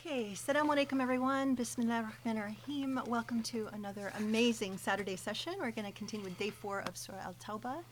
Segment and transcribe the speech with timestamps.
[0.00, 1.56] Okay, Assalamu alaikum everyone.
[1.56, 3.00] Bismillah ar-Rahman ar-Rahim.
[3.08, 5.54] Welcome to another amazing Saturday session.
[5.58, 7.82] We're going to continue with day four of Surah Al Tawbah.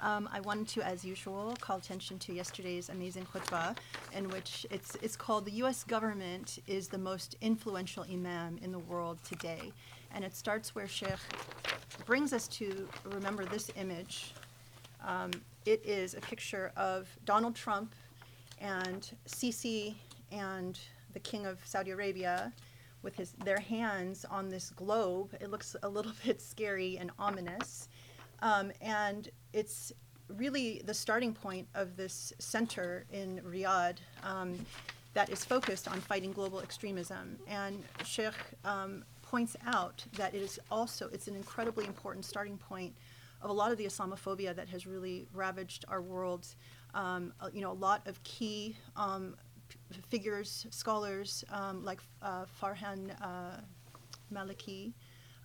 [0.00, 3.76] Um, I wanted to, as usual, call attention to yesterday's amazing khutbah,
[4.12, 5.84] in which it's, it's called The U.S.
[5.84, 9.70] government is the most influential imam in the world today.
[10.12, 11.10] And it starts where Sheikh
[12.06, 14.34] brings us to remember this image.
[15.06, 15.30] Um,
[15.64, 17.94] it is a picture of Donald Trump
[18.60, 19.94] and Sisi
[20.32, 20.78] and
[21.12, 22.52] the king of Saudi Arabia
[23.02, 25.34] with his their hands on this globe.
[25.40, 27.88] It looks a little bit scary and ominous.
[28.40, 29.92] Um, and it's
[30.28, 34.58] really the starting point of this center in Riyadh um,
[35.14, 37.38] that is focused on fighting global extremism.
[37.46, 42.94] And Sheikh um, points out that it is also it's an incredibly important starting point
[43.42, 46.46] of a lot of the Islamophobia that has really ravaged our world.
[46.94, 49.34] Um, uh, you know, a lot of key um,
[50.08, 53.60] figures, scholars um, like uh, Farhan uh,
[54.32, 54.92] Maliki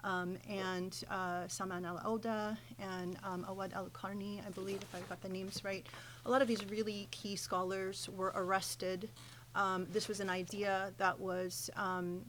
[0.03, 4.99] um, and uh, Salman al Auda and um, Awad al Qarni, I believe, if I
[5.09, 5.85] got the names right.
[6.25, 9.09] A lot of these really key scholars were arrested.
[9.55, 11.69] Um, this was an idea that was.
[11.75, 12.21] Um,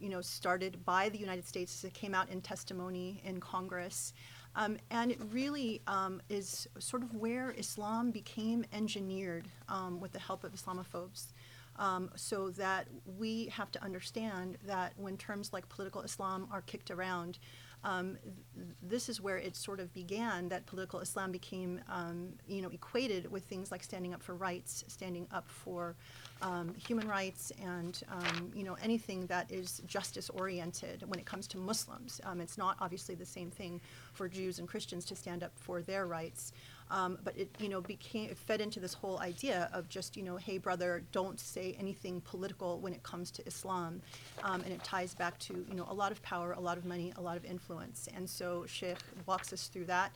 [0.00, 1.84] you know, started by the United States.
[1.84, 4.12] It came out in testimony in Congress.
[4.56, 10.18] Um, and it really um, is sort of where Islam became engineered um, with the
[10.18, 11.32] help of Islamophobes.
[11.76, 12.86] Um, so that
[13.18, 17.38] we have to understand that when terms like political Islam are kicked around,
[17.84, 18.16] um,
[18.56, 22.70] th- this is where it sort of began that political Islam became, um, you know,
[22.70, 25.94] equated with things like standing up for rights, standing up for
[26.40, 31.04] um, human rights, and um, you know anything that is justice oriented.
[31.06, 33.80] When it comes to Muslims, um, it's not obviously the same thing
[34.12, 36.52] for Jews and Christians to stand up for their rights.
[36.90, 40.22] Um, but it, you know, became it fed into this whole idea of just, you
[40.22, 44.02] know, hey, brother, don't say anything political when it comes to Islam,
[44.42, 46.84] um, and it ties back to, you know, a lot of power, a lot of
[46.84, 50.12] money, a lot of influence, and so Sheikh walks us through that,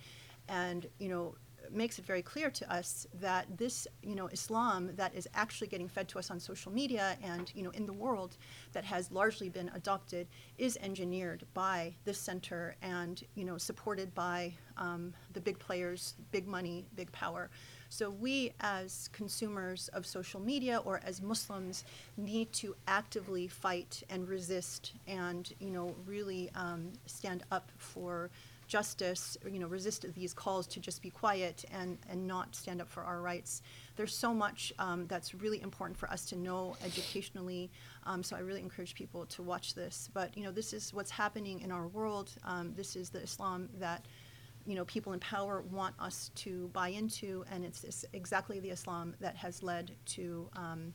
[0.49, 1.35] and you know,
[1.73, 5.89] makes it very clear to us that this, you know, Islam that is actually getting
[5.89, 8.37] fed to us on social media and, you know, in the world
[8.73, 10.27] that has largely been adopted
[10.59, 16.47] is engineered by this center and, you know, supported by um, the big players, big
[16.47, 17.51] money, big power.
[17.91, 21.85] So we as consumers of social media or as Muslims
[22.17, 28.31] need to actively fight and resist and, you know, really um, stand up for
[28.69, 32.89] justice, you know, resist these calls to just be quiet and, and not stand up
[32.89, 33.63] for our rights.
[33.97, 37.71] There's so much um, that's really important for us to know educationally.
[38.07, 40.09] Um, so I really encourage people to watch this.
[40.13, 42.31] But you know, this is what's happening in our world.
[42.45, 44.05] Um, this is the Islam that
[44.67, 48.71] you know people in power want us to buy into, and it's, it's exactly the
[48.71, 50.49] Islam that has led to.
[50.55, 50.93] Um,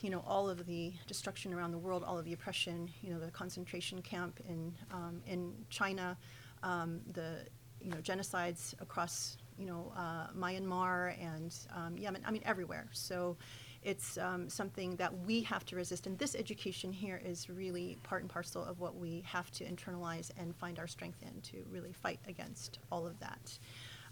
[0.00, 3.18] you know all of the destruction around the world, all of the oppression, you know
[3.18, 6.16] the concentration camp in um, in China,
[6.62, 7.46] um, the
[7.80, 12.22] you know genocides across you know uh, Myanmar and um, Yemen.
[12.26, 12.88] I mean everywhere.
[12.92, 13.36] So
[13.82, 16.06] it's um, something that we have to resist.
[16.06, 20.30] And this education here is really part and parcel of what we have to internalize
[20.36, 23.58] and find our strength in to really fight against all of that.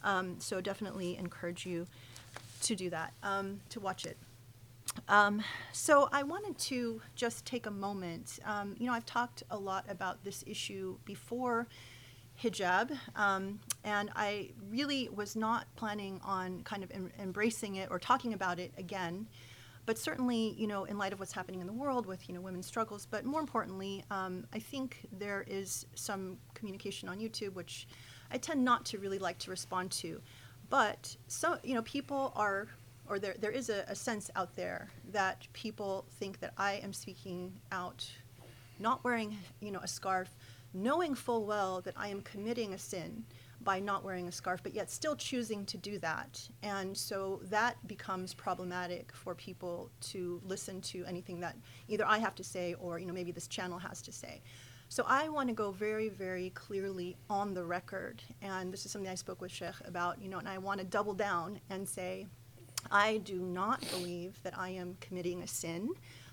[0.04, 1.86] Um, so definitely encourage you
[2.62, 4.16] to do that, um, to watch it.
[5.08, 5.42] Um,
[5.72, 8.38] so I wanted to just take a moment.
[8.44, 11.66] Um, you know, I've talked a lot about this issue before
[12.42, 17.98] hijab, um, and I really was not planning on kind of em- embracing it or
[17.98, 19.26] talking about it again.
[19.86, 22.40] But certainly, you know, in light of what's happening in the world with you know
[22.40, 27.86] women's struggles, but more importantly, um, I think there is some communication on YouTube which
[28.30, 30.20] I tend not to really like to respond to.
[30.68, 32.66] But so you know, people are,
[33.08, 36.92] or there there is a, a sense out there that people think that I am
[36.92, 38.10] speaking out,
[38.80, 40.30] not wearing you know a scarf
[40.76, 43.24] knowing full well that I am committing a sin
[43.62, 46.48] by not wearing a scarf, but yet still choosing to do that.
[46.62, 51.56] And so that becomes problematic for people to listen to anything that
[51.88, 54.42] either I have to say or you know maybe this channel has to say.
[54.88, 59.10] So I want to go very, very clearly on the record, and this is something
[59.10, 62.28] I spoke with Sheikh about, you know, and I want to double down and say,
[62.88, 65.90] I do not believe that I am committing a sin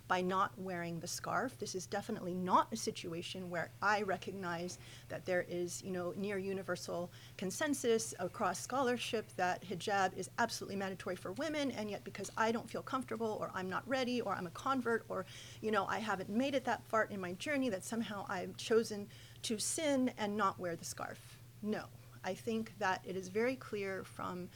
[0.07, 1.57] by not wearing the scarf.
[1.57, 4.77] This is definitely not a situation where I recognize
[5.09, 11.15] that there is, you know, near universal consensus across scholarship that hijab is absolutely mandatory
[11.15, 14.47] for women, and yet because I don't feel comfortable or I'm not ready or I'm
[14.47, 15.25] a convert or,
[15.61, 19.07] you know, I haven't made it that far in my journey that somehow I've chosen
[19.43, 21.19] to sin and not wear the scarf.
[21.61, 21.83] No.
[22.25, 24.47] I think that it is very clear from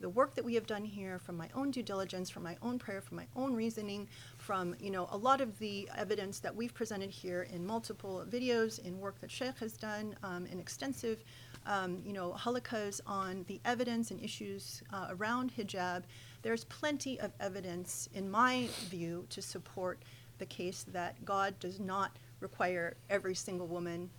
[0.00, 2.78] the work that we have done here, from my own due diligence, from my own
[2.78, 4.08] prayer, from my own reasoning,
[4.38, 8.84] from you know a lot of the evidence that we've presented here in multiple videos,
[8.84, 11.24] in work that Sheikh has done, um, in extensive
[11.66, 16.02] um, you know halaqas on the evidence and issues uh, around hijab.
[16.42, 20.02] There's plenty of evidence, in my view, to support
[20.38, 24.10] the case that God does not require every single woman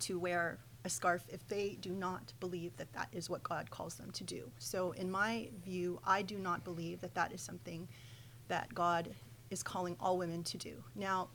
[0.00, 3.94] to wear a scarf if they do not believe that that is what God calls
[3.94, 4.50] them to do.
[4.58, 7.88] So, in my view, I do not believe that that is something
[8.48, 9.14] that God
[9.50, 10.82] is calling all women to do.
[10.94, 11.28] Now,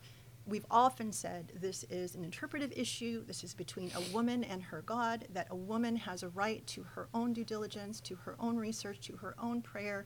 [0.45, 3.25] we've often said this is an interpretive issue.
[3.25, 6.83] This is between a woman and her God, that a woman has a right to
[6.83, 10.05] her own due diligence, to her own research, to her own prayer.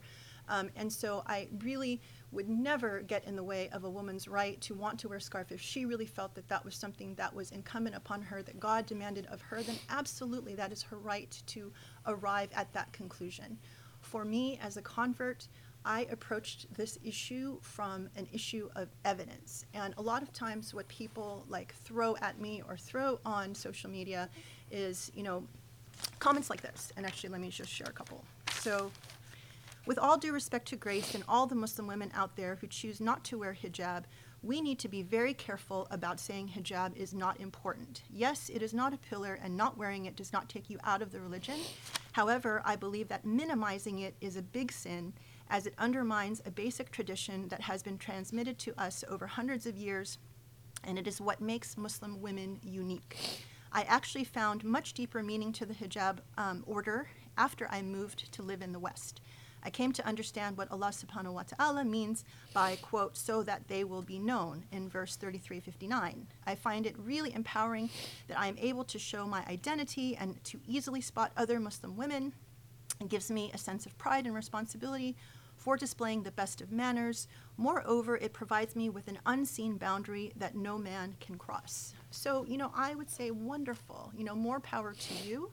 [0.50, 2.02] Um, and so I really
[2.32, 5.22] would never get in the way of a woman's right to want to wear a
[5.22, 8.60] scarf if she really felt that that was something that was incumbent upon her, that
[8.60, 11.72] God demanded of her, then absolutely that is her right to
[12.06, 13.58] arrive at that conclusion.
[14.02, 15.48] For me, as a convert,
[15.86, 19.66] I approached this issue from an issue of evidence.
[19.74, 23.90] And a lot of times, what people like throw at me or throw on social
[23.90, 24.30] media
[24.70, 25.46] is, you know,
[26.20, 26.92] comments like this.
[26.98, 28.24] And actually, let me just share a couple.
[28.52, 28.92] So,
[29.88, 33.00] with all due respect to Grace and all the Muslim women out there who choose
[33.00, 34.04] not to wear hijab,
[34.44, 38.04] we need to be very careful about saying hijab is not important.
[38.12, 41.02] Yes, it is not a pillar, and not wearing it does not take you out
[41.02, 41.56] of the religion.
[42.12, 45.14] However, I believe that minimizing it is a big sin,
[45.50, 49.78] as it undermines a basic tradition that has been transmitted to us over hundreds of
[49.78, 50.18] years,
[50.84, 53.18] and it is what makes Muslim women unique.
[53.72, 57.08] I actually found much deeper meaning to the hijab um, order
[57.38, 59.22] after I moved to live in the West.
[59.64, 62.24] I came to understand what Allah subhanahu wa ta'ala means
[62.54, 66.28] by, quote, so that they will be known in verse 3359.
[66.46, 67.90] I find it really empowering
[68.28, 72.34] that I am able to show my identity and to easily spot other Muslim women.
[73.02, 75.16] It gives me a sense of pride and responsibility
[75.58, 77.28] for displaying the best of manners.
[77.58, 81.94] Moreover, it provides me with an unseen boundary that no man can cross.
[82.12, 84.12] So, you know, I would say wonderful.
[84.16, 85.52] You know, more power to you.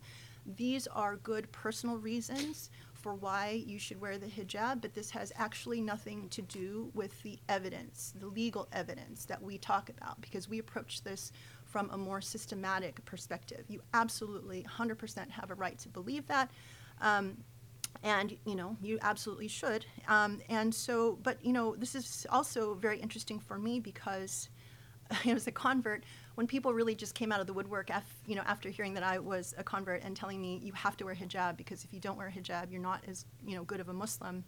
[0.57, 2.71] These are good personal reasons
[3.05, 7.23] for why you should wear the hijab, but this has actually nothing to do with
[7.23, 11.31] the evidence, the legal evidence that we talk about, because we approach this
[11.67, 13.63] from a more systematic perspective.
[13.69, 16.51] You absolutely 100% have a right to believe that.
[17.03, 17.37] Um,
[18.03, 22.75] and you know you absolutely should um, and so but you know this is also
[22.75, 24.49] very interesting for me because
[25.25, 26.05] as a convert
[26.35, 29.03] when people really just came out of the woodwork, af- you know, after hearing that
[29.03, 32.01] I was a convert and telling me you have to wear hijab because if you
[32.01, 34.45] don't wear hijab, you're not as you know good of a Muslim.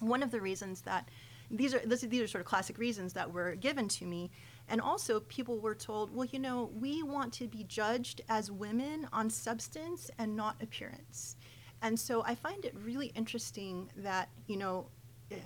[0.00, 1.08] One of the reasons that
[1.50, 4.30] these are this, these are sort of classic reasons that were given to me,
[4.68, 9.06] and also people were told, well, you know, we want to be judged as women
[9.12, 11.36] on substance and not appearance,
[11.82, 14.86] and so I find it really interesting that you know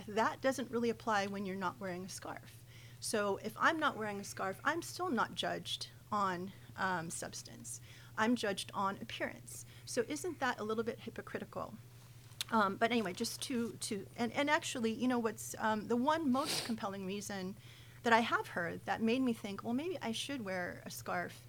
[0.08, 2.55] that doesn't really apply when you're not wearing a scarf.
[3.06, 7.80] So if I'm not wearing a scarf, I'm still not judged on um, substance.
[8.18, 9.64] I'm judged on appearance.
[9.84, 11.72] So isn't that a little bit hypocritical?
[12.50, 16.32] Um, but anyway, just to to and, and actually, you know, what's um, the one
[16.32, 17.54] most compelling reason
[18.02, 21.42] that I have heard that made me think, well, maybe I should wear a scarf,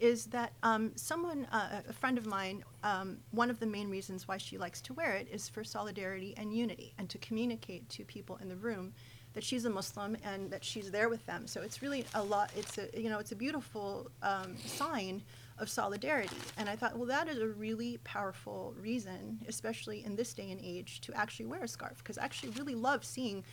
[0.00, 4.26] is that um, someone, uh, a friend of mine, um, one of the main reasons
[4.26, 8.04] why she likes to wear it is for solidarity and unity and to communicate to
[8.04, 8.92] people in the room
[9.34, 11.46] that she's a Muslim and that she's there with them.
[11.46, 12.50] So it's really a lot.
[12.56, 15.22] It's a you know it's a beautiful um, sign
[15.58, 16.36] of solidarity.
[16.56, 20.60] And I thought, well, that is a really powerful reason, especially in this day and
[20.60, 23.44] age, to actually wear a scarf because I actually really love seeing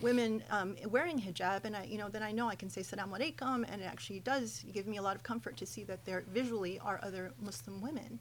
[0.00, 3.10] women um, wearing hijab and I, you know then I know I can say salam
[3.10, 6.24] alaikum and it actually does give me a lot of comfort to see that there
[6.32, 8.20] visually are other Muslim women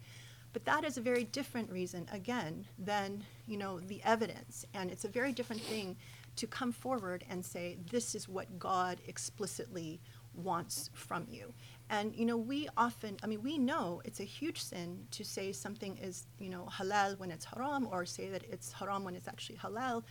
[0.54, 5.06] but that is a very different reason again than you know the evidence and it's
[5.06, 5.96] a very different thing
[6.38, 10.00] to come forward and say, this is what God explicitly
[10.34, 11.54] wants from you.
[11.90, 15.52] And, you know, we often, I mean, we know it's a huge sin to say
[15.52, 19.28] something is, you know, halal when it's haram or say that it's haram when it's
[19.28, 20.04] actually halal.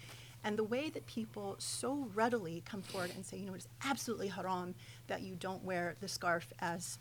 [0.45, 4.28] And the way that people so readily come forward and say, you know, it's absolutely
[4.28, 4.75] haram
[5.06, 6.99] that you don't wear the scarf as,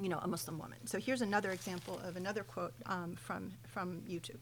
[0.00, 0.78] you know, a Muslim woman.
[0.86, 4.38] So here's another example of another quote um, from, from YouTube.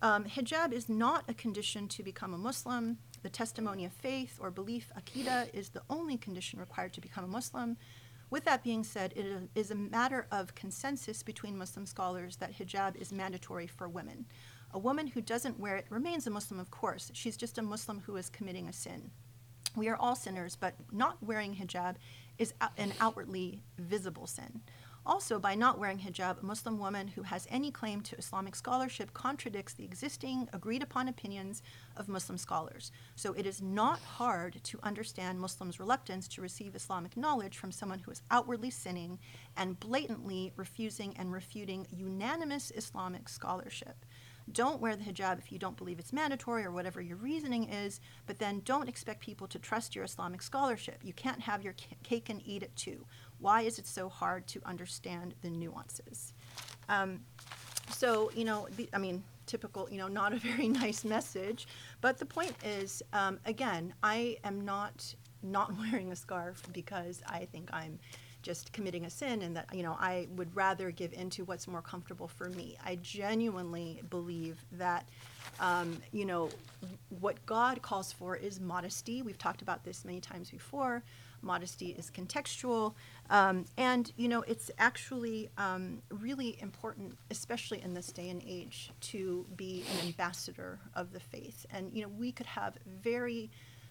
[0.00, 2.98] Um, hijab is not a condition to become a Muslim.
[3.22, 7.28] The testimony of faith or belief, akida, is the only condition required to become a
[7.28, 7.76] Muslim.
[8.30, 12.96] With that being said, it is a matter of consensus between Muslim scholars that hijab
[12.96, 14.26] is mandatory for women.
[14.72, 17.10] A woman who doesn't wear it remains a Muslim, of course.
[17.14, 19.10] She's just a Muslim who is committing a sin.
[19.76, 21.96] We are all sinners, but not wearing hijab
[22.38, 24.62] is an outwardly visible sin.
[25.04, 29.12] Also, by not wearing hijab, a Muslim woman who has any claim to Islamic scholarship
[29.12, 31.60] contradicts the existing agreed upon opinions
[31.96, 32.92] of Muslim scholars.
[33.16, 37.98] So it is not hard to understand Muslims' reluctance to receive Islamic knowledge from someone
[37.98, 39.18] who is outwardly sinning
[39.56, 44.04] and blatantly refusing and refuting unanimous Islamic scholarship.
[44.50, 48.00] Don't wear the hijab if you don't believe it's mandatory or whatever your reasoning is,
[48.26, 50.98] but then don't expect people to trust your Islamic scholarship.
[51.02, 53.06] You can't have your cake and eat it too.
[53.42, 56.32] Why is it so hard to understand the nuances?
[56.88, 57.20] Um,
[57.90, 61.66] so, you know, the, I mean, typical, you know, not a very nice message.
[62.00, 67.46] But the point is, um, again, I am not not wearing a scarf because I
[67.46, 67.98] think I'm
[68.42, 71.82] just committing a sin and that you know I would rather give into what's more
[71.82, 72.76] comfortable for me.
[72.84, 75.08] I genuinely believe that
[75.60, 76.48] um, you know
[77.20, 79.22] what God calls for is modesty.
[79.22, 81.02] We've talked about this many times before.
[81.42, 82.94] Modesty is contextual,
[83.30, 88.90] um, and you know it's actually um, really important, especially in this day and age,
[89.00, 91.66] to be an ambassador of the faith.
[91.70, 93.50] And you know we could have very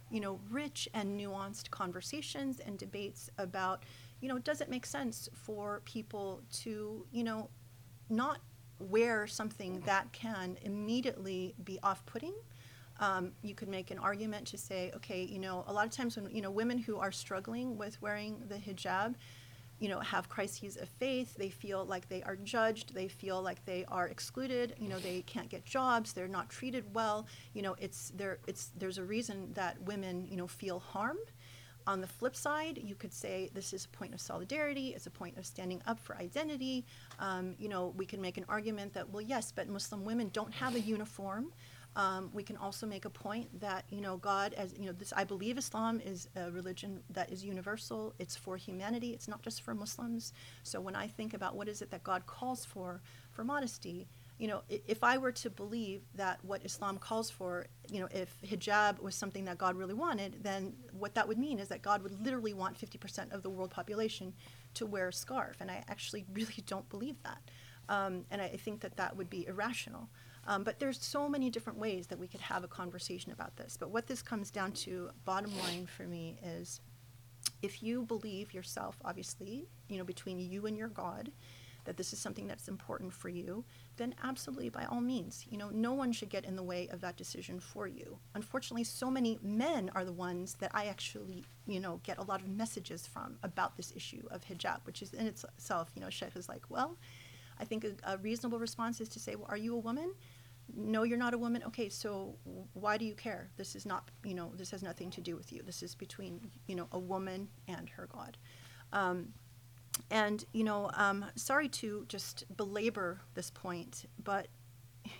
[0.09, 3.85] you know, rich and nuanced conversations and debates about
[4.21, 7.49] you know, does it make sense for people to, you know,
[8.09, 8.39] not
[8.79, 12.33] wear something that can immediately be off-putting?
[13.01, 16.15] Um, you could make an argument to say, okay, you know, a lot of times
[16.15, 19.15] when you know women who are struggling with wearing the hijab,
[19.79, 21.35] you know, have crises of faith.
[21.35, 22.93] They feel like they are judged.
[22.93, 24.75] They feel like they are excluded.
[24.77, 26.13] You know, they can't get jobs.
[26.13, 27.25] They're not treated well.
[27.53, 28.37] You know, it's there.
[28.47, 31.17] It's there's a reason that women, you know, feel harm
[31.87, 35.11] on the flip side, you could say this is a point of solidarity, it's a
[35.11, 36.85] point of standing up for identity.
[37.19, 40.53] Um, you know, we can make an argument that, well, yes, but Muslim women don't
[40.53, 41.51] have a uniform.
[41.95, 45.11] Um, we can also make a point that you know God, as you know, this
[45.15, 48.13] I believe Islam is a religion that is universal.
[48.17, 49.11] It's for humanity.
[49.11, 50.33] It's not just for Muslims.
[50.63, 54.07] So when I think about what is it that God calls for for modesty,
[54.41, 58.35] you know, if I were to believe that what Islam calls for, you know, if
[58.41, 62.01] hijab was something that God really wanted, then what that would mean is that God
[62.01, 64.33] would literally want 50% of the world population
[64.73, 65.57] to wear a scarf.
[65.59, 67.37] And I actually really don't believe that.
[67.87, 70.09] Um, and I think that that would be irrational.
[70.47, 73.77] Um, but there's so many different ways that we could have a conversation about this.
[73.79, 76.81] But what this comes down to, bottom line for me, is
[77.61, 81.31] if you believe yourself, obviously, you know, between you and your God,
[81.85, 83.63] that this is something that's important for you,
[83.97, 87.01] then absolutely by all means, you know, no one should get in the way of
[87.01, 88.19] that decision for you.
[88.35, 92.41] Unfortunately, so many men are the ones that I actually, you know, get a lot
[92.41, 96.35] of messages from about this issue of hijab, which is in itself, you know, Sheikh
[96.35, 96.97] is like, well,
[97.61, 100.13] I think a, a reasonable response is to say, well, are you a woman?
[100.73, 102.33] no you're not a woman okay so
[102.73, 105.51] why do you care this is not you know this has nothing to do with
[105.51, 108.37] you this is between you know a woman and her god
[108.93, 109.33] um,
[110.09, 114.47] and you know, um, sorry to just belabor this point, but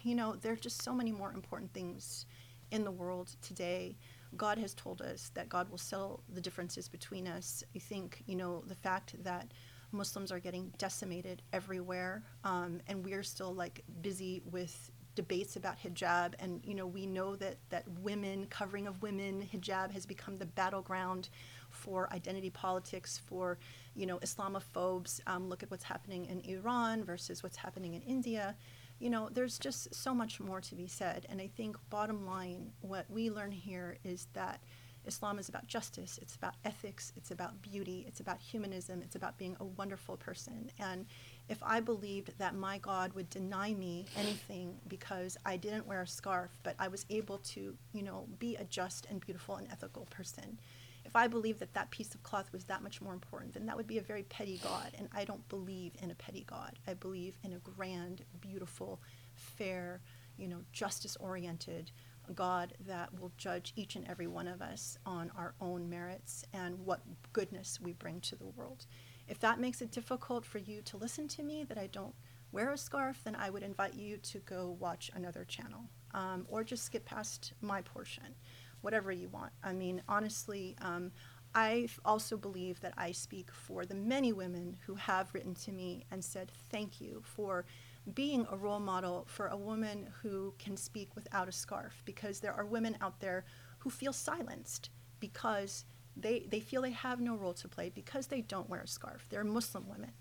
[0.04, 2.26] you know, there are just so many more important things
[2.72, 3.98] in the world today.
[4.38, 7.64] God has told us that God will settle the differences between us.
[7.76, 9.52] I think you know the fact that
[9.94, 16.36] Muslims are getting decimated everywhere, um, and we're still like busy with debates about hijab
[16.40, 20.46] and you know we know that that women covering of women hijab has become the
[20.46, 21.28] battleground
[21.70, 23.58] for identity politics for
[23.96, 28.56] you know, Islamophobes um, look at what's happening in Iran versus what's happening in India.
[29.00, 31.26] You know, there's just so much more to be said.
[31.30, 34.62] And I think, bottom line, what we learn here is that
[35.06, 39.38] Islam is about justice, it's about ethics, it's about beauty, it's about humanism, it's about
[39.38, 40.70] being a wonderful person.
[40.80, 41.06] And
[41.50, 46.08] if I believed that my God would deny me anything because I didn't wear a
[46.08, 50.06] scarf, but I was able to, you know, be a just and beautiful and ethical
[50.12, 50.60] person,
[51.04, 53.76] if I believed that that piece of cloth was that much more important, then that
[53.76, 54.92] would be a very petty God.
[54.98, 56.78] And I don't believe in a petty God.
[56.88, 59.02] I believe in a grand, beautiful,
[59.34, 60.02] fair,
[60.38, 61.92] you know, justice oriented
[62.36, 66.86] God that will judge each and every one of us on our own merits and
[66.86, 67.02] what
[67.34, 68.86] goodness we bring to the world.
[69.28, 72.16] If that makes it difficult for you to listen to me, that I don't
[72.52, 76.64] wear a scarf, then I would invite you to go watch another channel um, or
[76.64, 78.36] just skip past my portion
[78.82, 79.52] whatever you want.
[79.64, 81.12] I mean, honestly, um,
[81.54, 86.06] I also believe that I speak for the many women who have written to me
[86.12, 87.66] and said thank you for
[88.14, 92.54] being a role model for a woman who can speak without a scarf because there
[92.54, 93.46] are women out there
[93.80, 94.90] who feel silenced
[95.20, 95.86] because
[96.18, 99.26] they, they feel they have no role to play because they don't wear a scarf.
[99.30, 100.12] They're Muslim women.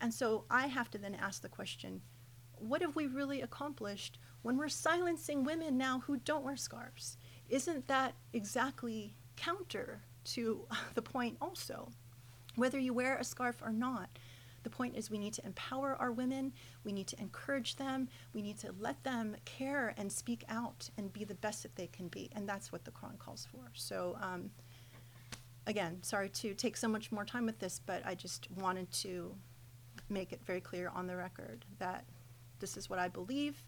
[0.00, 2.02] And so I have to then ask the question
[2.58, 7.18] what have we really accomplished when we're silencing women now who don't wear scarves?
[7.48, 11.90] isn't that exactly counter to the point also?
[12.54, 14.08] Whether you wear a scarf or not,
[14.66, 18.42] The point is, we need to empower our women, we need to encourage them, we
[18.42, 22.08] need to let them care and speak out and be the best that they can
[22.08, 22.30] be.
[22.34, 23.70] And that's what the Quran calls for.
[23.74, 24.50] So, um,
[25.68, 29.36] again, sorry to take so much more time with this, but I just wanted to
[30.08, 32.04] make it very clear on the record that
[32.58, 33.62] this is what I believe,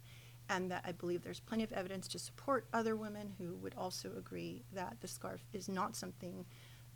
[0.48, 4.10] and that I believe there's plenty of evidence to support other women who would also
[4.18, 6.44] agree that the scarf is not something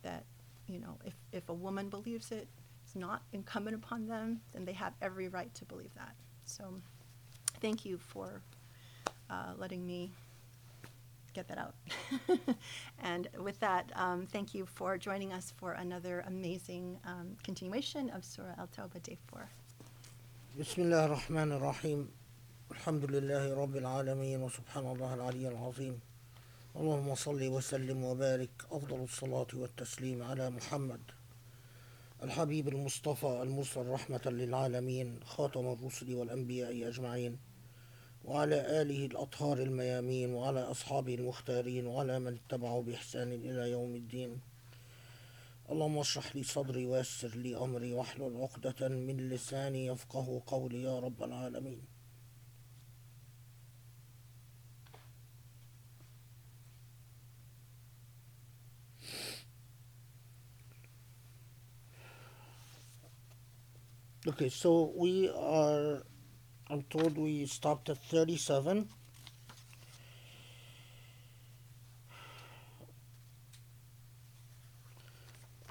[0.03, 0.25] that,
[0.67, 2.49] you know, if, if a woman believes it,
[2.92, 6.16] it's not incumbent upon them, then they have every right to believe that.
[6.46, 6.64] So
[7.62, 8.42] thank you for
[9.30, 10.12] uh, letting me
[11.34, 11.76] get that out.
[13.04, 18.24] and with that, um, thank you for joining us for another amazing um, continuation of
[18.26, 19.48] Surah Al Tawbah, Day 4.
[20.60, 22.10] بسم الله الرحمن الرحيم
[22.72, 26.00] الحمد لله رب العالمين وسبحان الله العلي العظيم
[26.76, 31.00] اللهم صل وسلم وبارك أفضل الصلاة والتسليم على محمد
[32.23, 37.39] الحبيب المصطفى المرسل رحمة للعالمين خاتم الرسل والأنبياء أجمعين.
[38.25, 44.41] وعلى آله الأطهار الميامين وعلى أصحابه المختارين وعلى من اتبعوا بإحسان إلى يوم الدين.
[45.71, 51.23] اللهم اشرح لي صدري ويسر لي أمري واحلل عقدة من لساني يفقه قولي يا رب
[51.23, 51.92] العالمين.
[64.25, 66.05] Okay, so we are,
[66.71, 68.89] I'm told we stopped at 37.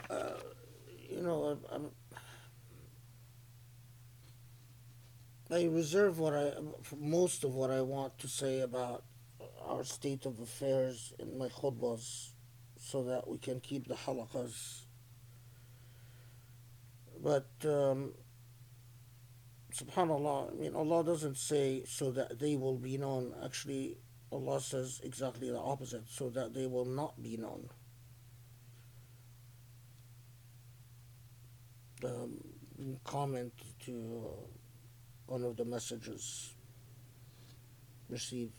[0.10, 0.32] Uh,
[1.10, 1.90] you know, I'm,
[5.50, 6.52] I'm, reserve what I,
[7.00, 9.06] most of what I want to say about
[9.66, 12.32] our state of affairs in my khutbahs
[12.78, 14.82] so that we can keep the halaqas.
[17.24, 18.12] But, um,
[19.72, 23.34] subhanallah, I mean, Allah doesn't say so that they will be known.
[23.44, 23.98] Actually,
[24.32, 27.70] Allah says exactly the opposite, so that they will not be known.
[32.04, 32.40] Um,
[33.04, 33.54] comment
[33.86, 34.46] to uh,
[35.28, 36.54] one of the messages
[38.10, 38.54] received.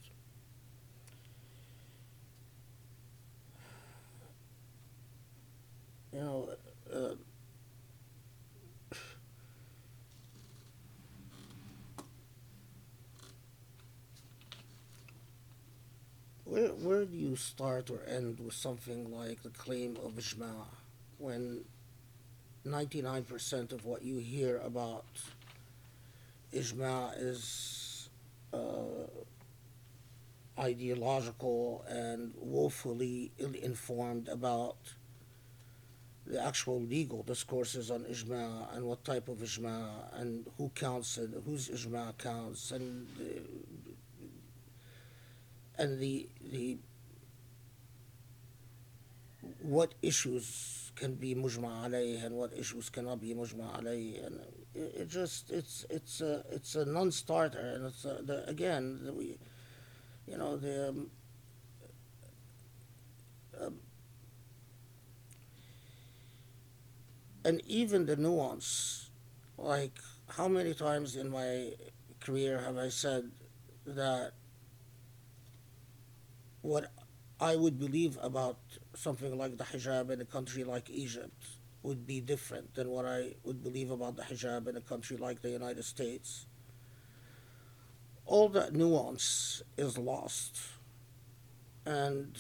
[6.13, 6.49] You know,
[6.95, 7.15] uh,
[16.53, 20.67] Where, where do you start or end with something like the claim of Ijma
[21.17, 21.65] when
[22.67, 25.07] 99% of what you hear about
[26.53, 28.11] Ijma is
[28.53, 29.07] uh,
[30.59, 34.77] ideological and woefully ill informed about
[36.27, 41.33] the actual legal discourses on Ijma and what type of Ijma and who counts and
[41.47, 43.41] whose Ijma counts and uh,
[45.79, 46.79] and the the
[49.61, 54.41] what issues can be mujma alayh and what issues cannot be mujma alayh and
[54.75, 59.13] it, it just it's it's a it's a non-starter and it's a, the, again the,
[59.13, 59.39] we
[60.27, 61.11] you know the um,
[63.61, 63.79] um,
[67.45, 69.11] and even the nuance
[69.59, 71.73] like how many times in my
[72.21, 73.31] career have I said
[73.87, 74.33] that
[76.63, 76.91] what
[77.41, 78.59] I would believe about
[78.95, 81.45] something like the hijab in a country like Egypt
[81.83, 85.43] would be different than what I would believe about the hijab in a country like
[85.43, 86.47] the United States.
[88.25, 90.61] All that nuance is lost.
[91.85, 92.39] And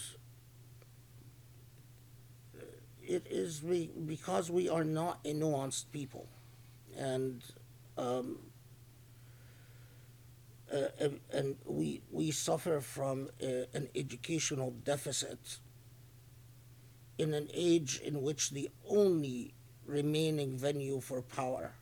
[3.03, 6.29] it is because we are not a nuanced people.
[6.97, 7.43] And
[7.99, 8.39] um,
[11.00, 15.60] and, and we we suffer from uh, an educational deficit
[17.18, 19.54] in an age in which the only
[19.86, 21.74] remaining venue for power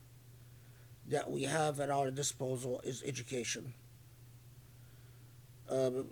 [1.08, 3.74] that we have at our disposal is education.
[5.70, 6.08] Um,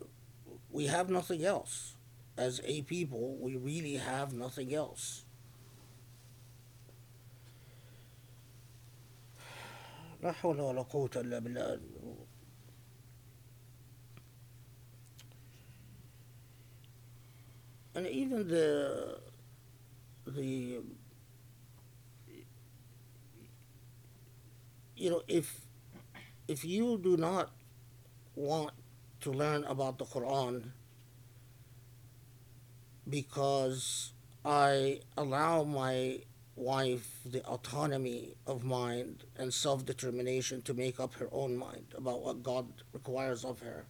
[0.72, 1.96] we have nothing else.
[2.36, 5.24] As a people, we really have nothing else.
[10.24, 11.80] لا حول ولا قوة إلا بالله
[17.99, 19.19] and even the
[20.25, 20.81] the
[24.95, 25.61] you know if
[26.47, 27.51] if you do not
[28.37, 28.71] want
[29.21, 30.71] to learn about the Quran
[33.09, 34.13] because
[34.45, 36.21] I allow my
[36.55, 42.23] wife the autonomy of mind and self determination to make up her own mind about
[42.23, 43.87] what God requires of her,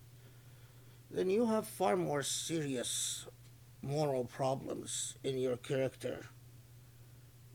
[1.11, 3.27] then you have far more serious
[3.89, 6.27] moral problems in your character.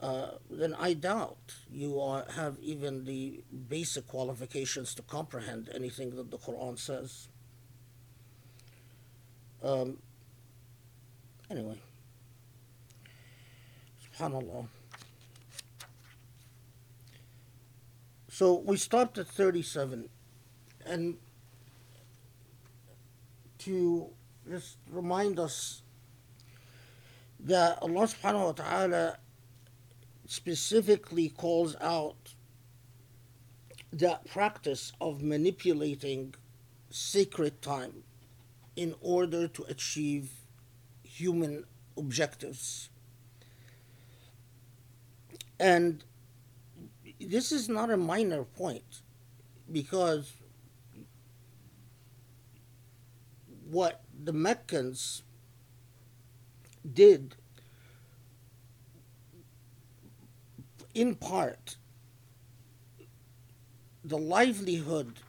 [0.00, 6.30] Uh, then I doubt you are, have even the basic qualifications to comprehend anything that
[6.30, 7.28] the Quran says.
[9.62, 9.98] Um,
[11.50, 11.78] anyway,
[14.18, 14.66] subhanallah.
[18.28, 20.08] So we stopped at 37,
[20.84, 21.16] and
[23.58, 24.10] to
[24.50, 25.83] just remind us
[27.44, 29.18] that Allah subhanahu wa ta'ala
[30.26, 32.34] specifically calls out
[33.92, 36.34] that practice of manipulating
[36.90, 38.02] sacred time
[38.76, 40.30] in order to achieve
[41.02, 41.64] human
[41.96, 42.88] objectives.
[45.60, 46.02] And
[47.20, 49.02] this is not a minor point
[49.70, 50.32] because
[53.70, 55.22] what the Meccans
[56.92, 57.36] did
[60.94, 61.76] in part
[64.04, 65.20] the livelihood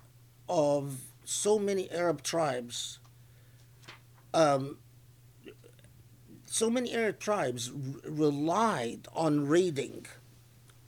[0.50, 3.00] of so many Arab tribes
[4.34, 4.78] um,
[6.46, 7.76] so many Arab tribes r-
[8.10, 10.06] relied on raiding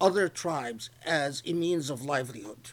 [0.01, 2.71] other tribes as a means of livelihood.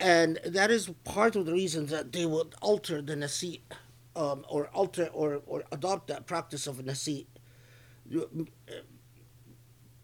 [0.00, 3.62] And that is part of the reason that they would alter the nasi,
[4.16, 7.26] um, or alter or, or adopt that practice of nasi,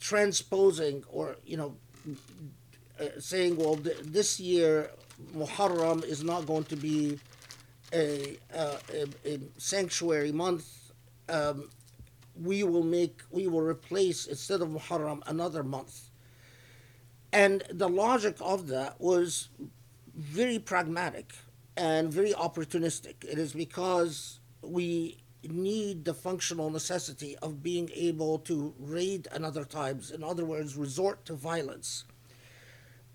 [0.01, 1.77] transposing or, you know,
[3.01, 4.91] uh, saying, well, th- this year
[5.35, 7.19] Muharram is not going to be
[7.93, 10.93] a, uh, a, a sanctuary month.
[11.29, 11.71] Um,
[12.41, 16.11] we will make, we will replace, instead of Muharram, another month.
[17.33, 19.49] And the logic of that was
[20.15, 21.35] very pragmatic
[21.77, 23.25] and very opportunistic.
[23.25, 30.11] It is because we need the functional necessity of being able to raid another tribes,
[30.11, 32.05] in other words, resort to violence.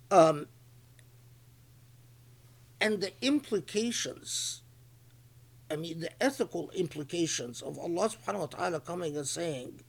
[0.10, 0.48] Um,
[2.82, 4.62] and the implications,
[5.70, 9.82] I mean, the ethical implications of Allah subhanahu wa ta'ala coming and saying,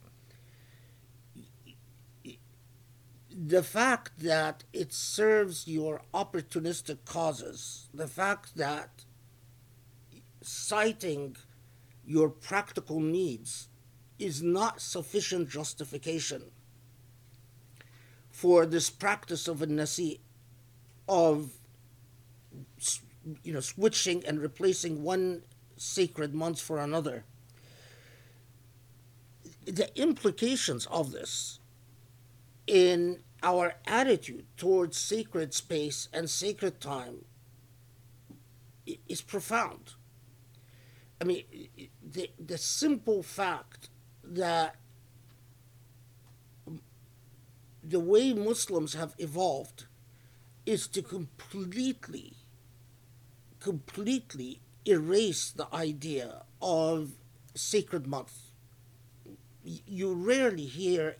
[3.45, 9.05] the fact that it serves your opportunistic causes, the fact that
[10.41, 11.35] citing
[12.03, 13.69] your practical needs
[14.17, 16.45] is not sufficient justification
[18.31, 20.19] for this practice of a nasi
[21.07, 21.51] of
[23.43, 25.43] you know switching and replacing one
[25.75, 27.23] sacred month for another.
[29.65, 31.59] The implications of this
[32.65, 37.25] in our attitude towards sacred space and sacred time
[39.07, 39.93] is profound.
[41.21, 41.43] I mean,
[42.03, 43.89] the, the simple fact
[44.23, 44.75] that
[47.83, 49.85] the way Muslims have evolved
[50.65, 52.33] is to completely,
[53.59, 57.11] completely erase the idea of
[57.55, 58.51] sacred month.
[59.63, 61.15] You rarely hear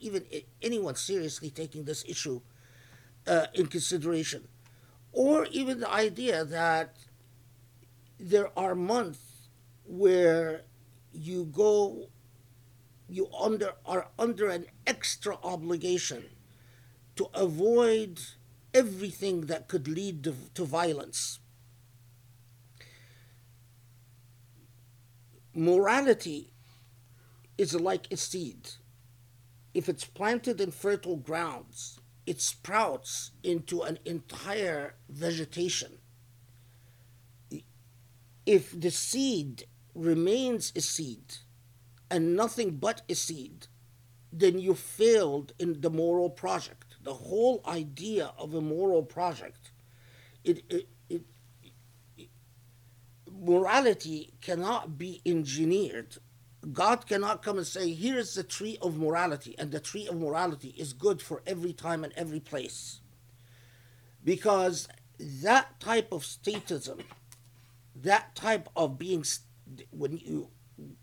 [0.00, 0.24] even
[0.62, 2.40] anyone seriously taking this issue
[3.26, 4.48] uh, in consideration,
[5.12, 6.96] or even the idea that
[8.18, 9.48] there are months
[9.84, 10.62] where
[11.12, 12.08] you go,
[13.08, 16.24] you under are under an extra obligation
[17.16, 18.20] to avoid
[18.72, 21.40] everything that could lead to, to violence.
[25.52, 26.52] Morality
[27.58, 28.70] is like a seed
[29.72, 35.98] if it's planted in fertile grounds, it sprouts into an entire vegetation.
[38.46, 41.36] If the seed remains a seed
[42.10, 43.66] and nothing but a seed,
[44.32, 46.96] then you failed in the moral project.
[47.02, 49.72] The whole idea of a moral project,
[50.44, 51.22] it, it, it,
[52.16, 52.28] it
[53.30, 56.18] morality cannot be engineered
[56.72, 60.16] God cannot come and say, here is the tree of morality, and the tree of
[60.20, 63.00] morality is good for every time and every place.
[64.22, 64.86] Because
[65.18, 67.00] that type of statism,
[67.94, 69.24] that type of being,
[69.90, 70.48] when you,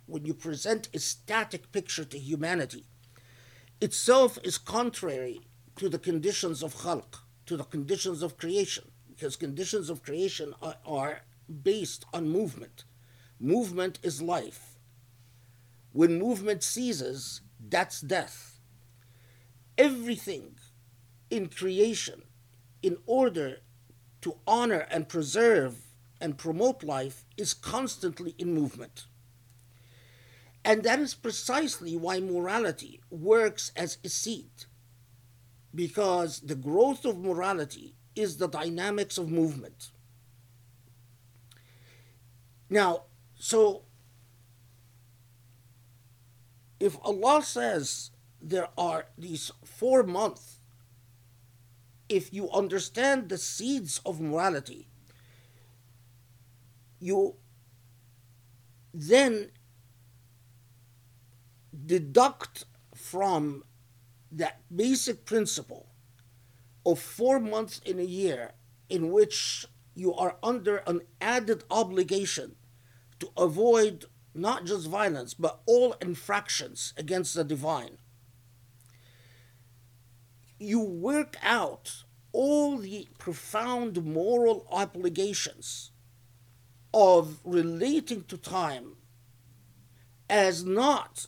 [0.05, 2.85] when you present a static picture to humanity,
[3.81, 5.41] itself is contrary
[5.75, 10.75] to the conditions of khalq, to the conditions of creation, because conditions of creation are,
[10.85, 11.21] are
[11.63, 12.83] based on movement.
[13.39, 14.66] Movement is life
[15.97, 18.59] when movement ceases, that's death.
[19.77, 20.55] everything
[21.29, 22.23] in creation
[22.81, 23.57] in order
[24.21, 25.75] to honor and preserve
[26.19, 29.05] and promote life is constantly in movement.
[30.65, 34.65] And that is precisely why morality works as a seed,
[35.73, 39.91] because the growth of morality is the dynamics of movement.
[42.69, 43.03] Now,
[43.35, 43.83] so
[46.79, 48.11] if Allah says
[48.41, 50.59] there are these four months,
[52.09, 54.87] if you understand the seeds of morality,
[56.99, 57.35] you
[58.93, 59.51] then
[61.85, 63.63] deduct from
[64.31, 65.87] that basic principle
[66.85, 68.51] of four months in a year
[68.89, 72.55] in which you are under an added obligation
[73.19, 74.05] to avoid
[74.37, 77.97] not just violence, but all infractions against the divine.
[80.59, 85.91] You work out all the profound moral obligations
[86.93, 88.95] of relating to time
[90.29, 91.27] as not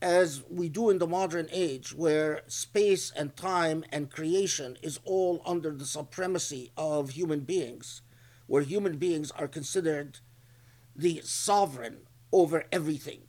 [0.00, 5.42] as we do in the modern age, where space and time and creation is all
[5.44, 8.02] under the supremacy of human beings,
[8.46, 10.20] where human beings are considered
[10.98, 11.98] the sovereign
[12.32, 13.22] over everything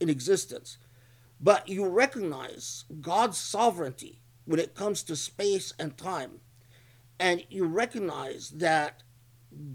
[0.00, 0.76] in existence.
[1.40, 6.40] But you recognize God's sovereignty when it comes to space and time.
[7.18, 9.04] And you recognize that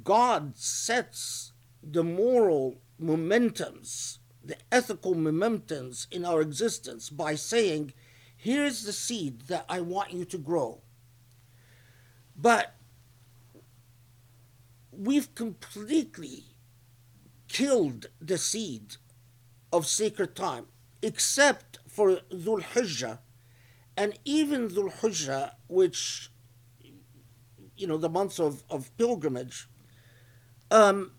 [0.03, 7.93] God sets the moral momentums, the ethical momentums in our existence by saying,
[8.36, 10.81] here's the seed that I want you to grow.
[12.36, 12.75] But
[14.91, 16.57] we've completely
[17.47, 18.97] killed the seed
[19.71, 20.67] of sacred time,
[21.01, 23.19] except for Dhul Hijjah,
[23.95, 26.29] and even Dhul Hijjah, which,
[27.75, 29.67] you know, the months of, of pilgrimage,
[30.71, 31.12] um,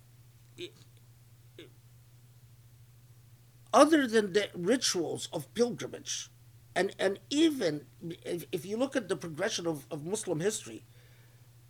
[3.73, 6.31] other than the rituals of pilgrimage,
[6.75, 7.87] and, and even
[8.25, 10.85] if, if you look at the progression of, of Muslim history,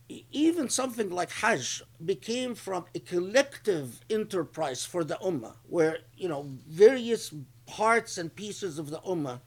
[0.09, 6.49] even something like Hajj became from a collective enterprise for the Ummah, where you know
[6.67, 7.35] various
[7.67, 9.41] parts and pieces of the Ummah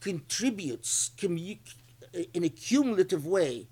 [0.00, 3.68] contributes in a cumulative way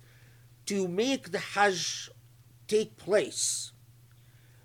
[0.67, 2.11] to make the Hajj
[2.69, 3.73] take place.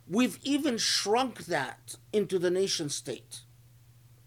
[0.07, 3.41] We've even shrunk that into the nation state.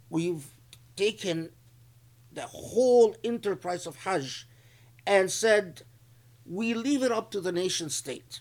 [0.08, 0.52] We've
[0.96, 1.50] taken
[2.30, 4.46] the whole enterprise of Hajj
[5.06, 5.82] and said
[6.44, 8.40] we leave it up to the nation state.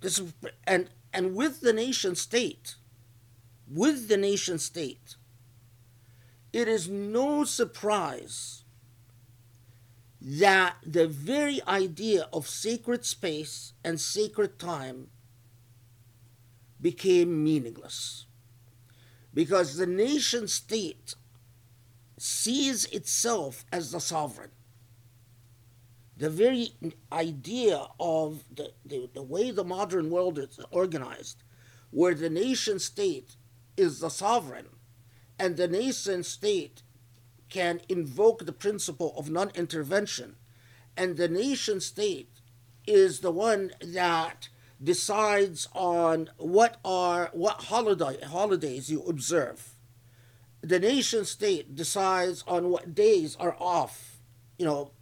[0.00, 0.20] This
[0.64, 2.76] and and with the nation state,
[3.68, 5.16] with the nation state,
[6.52, 8.64] it is no surprise
[10.20, 15.08] that the very idea of sacred space and sacred time
[16.80, 18.26] became meaningless.
[19.32, 21.14] Because the nation state
[22.18, 24.50] sees itself as the sovereign
[26.20, 26.74] the very
[27.10, 31.42] idea of the, the, the way the modern world is organized,
[31.90, 33.36] where the nation state
[33.78, 34.66] is the sovereign,
[35.38, 36.82] and the nation state
[37.48, 40.36] can invoke the principle of non intervention,
[40.94, 42.28] and the nation state
[42.86, 44.50] is the one that
[44.82, 49.70] decides on what are what holiday holidays you observe.
[50.60, 54.18] The nation state decides on what days are off,
[54.58, 54.92] you know,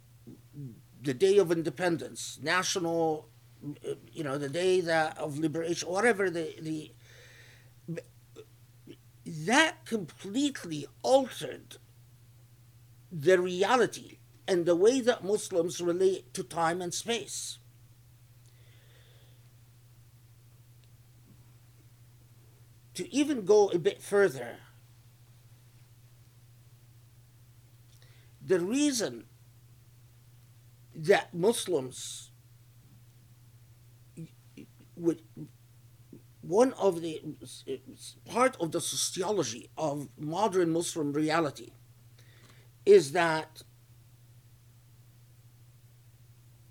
[1.01, 3.29] the Day of Independence, national,
[3.65, 6.91] uh, you know, the day that of liberation, whatever the the
[9.25, 11.77] that completely altered
[13.11, 17.59] the reality and the way that Muslims relate to time and space.
[22.95, 24.57] To even go a bit further,
[28.45, 29.25] the reason
[31.07, 32.31] that Muslims
[34.95, 35.21] would
[36.41, 37.21] one of the
[38.25, 41.69] part of the sociology of modern Muslim reality
[42.85, 43.61] is that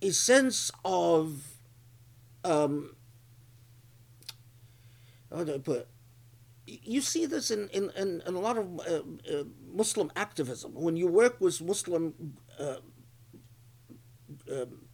[0.02, 1.44] a sense of
[2.44, 2.96] um,
[5.32, 5.88] how do I put it?
[6.66, 10.72] You see this in, in, in, in a lot of uh, uh, Muslim activism.
[10.74, 12.76] When you work with Muslim uh,
[14.50, 14.86] um,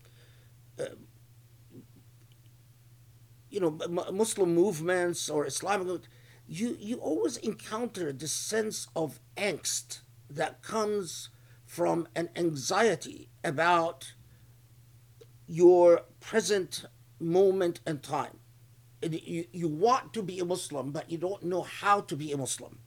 [0.80, 0.84] uh,
[3.50, 3.78] you know,
[4.12, 6.02] Muslim movements or Islamic,
[6.46, 11.30] you you always encounter this sense of angst that comes
[11.64, 14.14] from an anxiety about
[15.46, 16.84] your present
[17.20, 18.38] moment and time.
[19.02, 22.36] You, you want to be a Muslim, but you don't know how to be a
[22.36, 22.78] Muslim.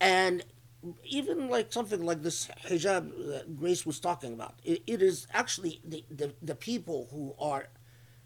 [0.00, 0.44] And
[1.04, 5.80] even like something like this hijab that Grace was talking about, it, it is actually
[5.84, 7.68] the, the, the people who are,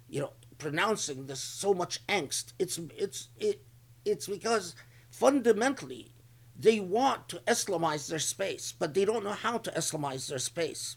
[0.08, 2.52] you know, pronouncing this so much angst.
[2.58, 3.62] It's it's it
[4.04, 4.74] it's because
[5.10, 6.12] fundamentally
[6.54, 10.96] they want to Islamize their space, but they don't know how to Islamize their space.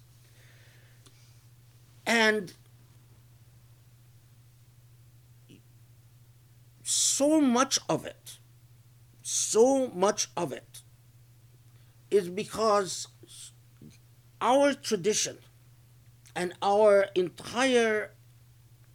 [2.06, 2.54] And
[6.84, 8.38] so much of it,
[9.24, 10.75] so much of it
[12.15, 13.10] is because
[14.39, 15.38] our tradition
[16.34, 18.12] and our entire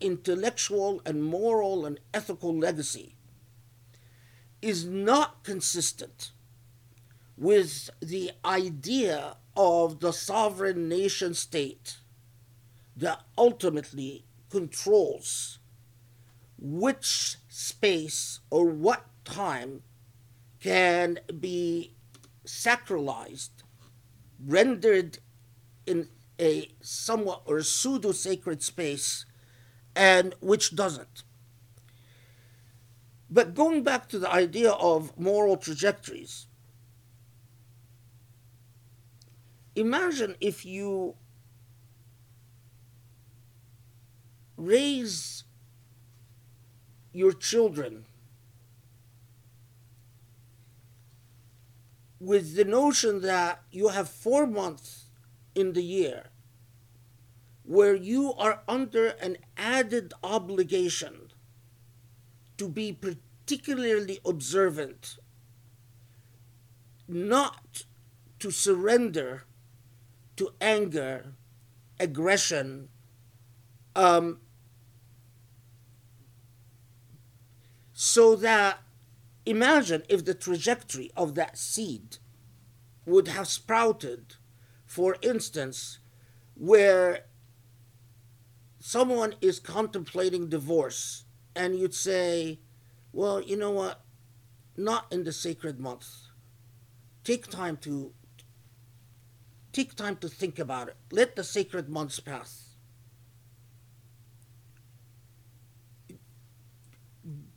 [0.00, 3.14] intellectual and moral and ethical legacy
[4.62, 6.32] is not consistent
[7.36, 11.98] with the idea of the sovereign nation state
[12.96, 15.58] that ultimately controls
[16.58, 19.82] which space or what time
[20.58, 21.94] can be
[22.50, 23.62] sacralized,
[24.44, 25.18] rendered
[25.86, 26.08] in
[26.40, 29.24] a somewhat or pseudo sacred space,
[29.94, 31.22] and which doesn't.
[33.30, 36.46] But going back to the idea of moral trajectories,
[39.76, 41.14] imagine if you
[44.56, 45.44] raise
[47.12, 48.06] your children
[52.20, 55.06] with the notion that you have four months
[55.54, 56.26] in the year
[57.64, 61.30] where you are under an added obligation
[62.58, 65.16] to be particularly observant,
[67.08, 67.84] not
[68.38, 69.44] to surrender
[70.36, 71.34] to anger,
[71.98, 72.88] aggression,
[73.94, 74.40] um,
[77.92, 78.78] so that
[79.46, 82.18] imagine if the trajectory of that seed
[83.06, 84.36] would have sprouted,
[84.86, 85.98] for instance,
[86.54, 87.26] where
[88.78, 91.24] someone is contemplating divorce
[91.54, 92.60] and you'd say,
[93.12, 94.02] well, you know what?
[94.76, 96.06] Not in the sacred month.
[97.24, 98.12] Take time to
[99.72, 100.96] take time to think about it.
[101.12, 102.76] Let the sacred months pass.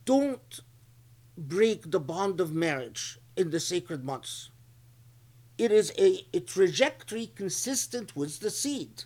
[0.06, 0.60] Don't
[1.38, 4.50] break the bond of marriage in the sacred months.
[5.58, 9.04] It is a, a trajectory consistent with the seed,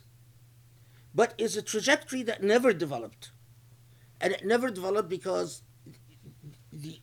[1.13, 3.31] but is a trajectory that never developed.
[4.19, 5.61] And it never developed because
[6.71, 6.99] the,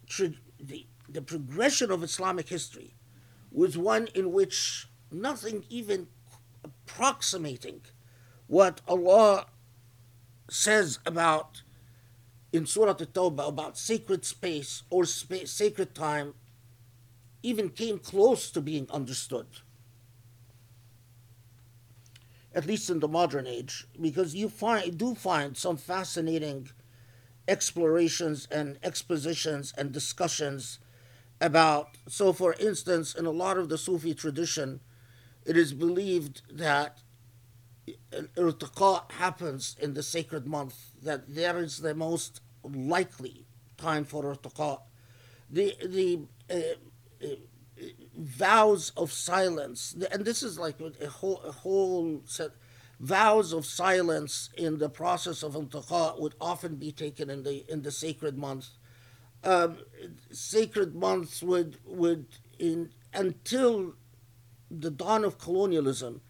[0.61, 2.95] the, the progression of Islamic history
[3.53, 6.09] was one in which nothing even
[6.65, 7.83] approximating
[8.47, 9.47] what Allah
[10.51, 11.63] says about
[12.55, 16.35] in Surah At-Tawbah about sacred space or sacred time
[17.43, 19.47] even came close to being understood.
[22.55, 26.69] At least in the modern age, because you find do find some fascinating
[27.49, 30.79] explorations and expositions and discussions
[31.41, 34.81] about so for instance in a lot of the Sufi tradition
[35.45, 37.03] it is believed that
[38.37, 44.81] irtiqa happens in the sacred month, that there is the most likely time for irtiqa.
[45.51, 46.21] The, the
[46.51, 47.35] uh, uh,
[48.17, 52.51] vows of silence, and this is like a whole, a whole set,
[53.01, 57.83] vows of silence in the process of irtiqa would often be taken in the, in
[57.83, 58.69] the sacred month.
[59.43, 59.79] Um,
[60.31, 62.27] sacred months would, would
[62.59, 63.95] in, until
[64.71, 66.23] the dawn of colonialism,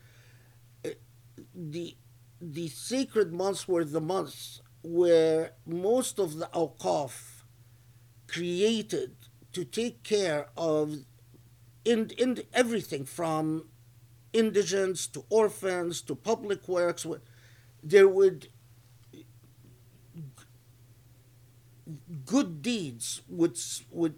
[1.55, 1.97] the
[2.41, 7.45] the sacred months were the months where most of the awqaf
[8.27, 9.17] created
[9.53, 11.05] to take care of
[11.85, 13.69] in, in everything from
[14.33, 17.07] indigents to orphans to public works
[17.83, 18.49] there would
[22.27, 23.59] good deeds would
[23.91, 24.17] would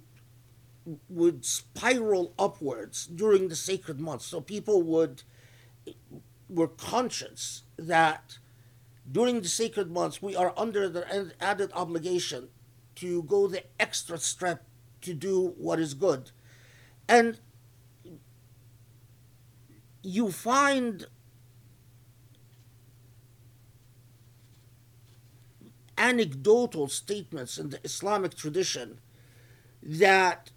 [1.08, 4.24] would spiral upwards during the sacred months.
[4.24, 5.22] So people would
[6.48, 8.38] were conscious that
[9.10, 12.48] during the sacred months we are under the added obligation
[12.96, 14.64] to go the extra step
[15.00, 16.30] to do what is good.
[17.08, 17.38] And
[20.02, 21.06] you find
[25.98, 29.00] anecdotal statements in the Islamic tradition
[29.82, 30.50] that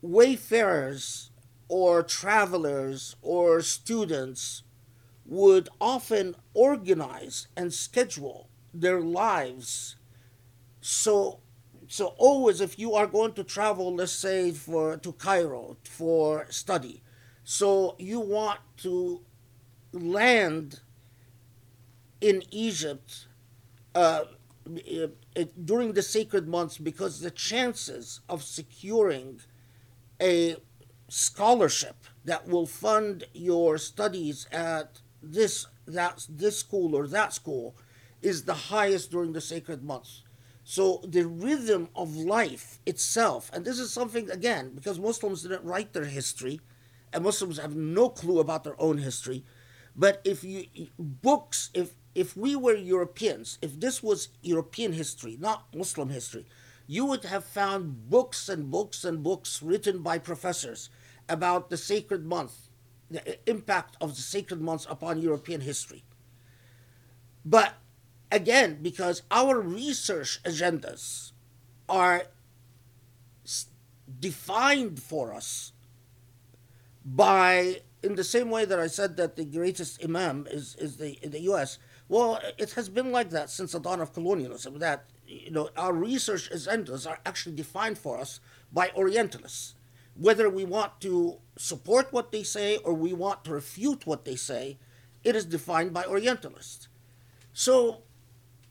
[0.00, 1.30] wayfarers
[1.68, 4.62] or travelers or students
[5.28, 9.96] would often organize and schedule their lives.
[10.80, 11.40] So
[11.88, 17.02] so always if you are going to travel let's say for to cairo for study
[17.44, 19.22] so you want to
[19.92, 20.80] land
[22.20, 23.26] in egypt
[23.94, 24.24] uh,
[25.64, 29.40] during the sacred months because the chances of securing
[30.20, 30.56] a
[31.08, 37.76] scholarship that will fund your studies at this that this school or that school
[38.22, 40.22] is the highest during the sacred months
[40.70, 45.94] so the rhythm of life itself, and this is something again because Muslims didn't write
[45.94, 46.60] their history,
[47.10, 49.46] and Muslims have no clue about their own history.
[49.96, 50.66] But if you
[50.98, 56.44] books, if if we were Europeans, if this was European history, not Muslim history,
[56.86, 60.90] you would have found books and books and books written by professors
[61.30, 62.67] about the sacred month,
[63.10, 66.04] the impact of the sacred months upon European history.
[67.44, 67.74] But
[68.30, 71.32] again, because our research agendas
[71.88, 72.24] are
[74.20, 75.72] defined for us
[77.04, 81.18] by, in the same way that I said that the greatest imam is, is the,
[81.22, 81.78] in the US,
[82.08, 85.92] well, it has been like that since the dawn of colonialism, that you know, our
[85.92, 88.40] research agendas are actually defined for us
[88.72, 89.74] by Orientalists.
[90.18, 94.34] Whether we want to support what they say or we want to refute what they
[94.34, 94.78] say,
[95.22, 96.88] it is defined by Orientalists.
[97.52, 98.02] So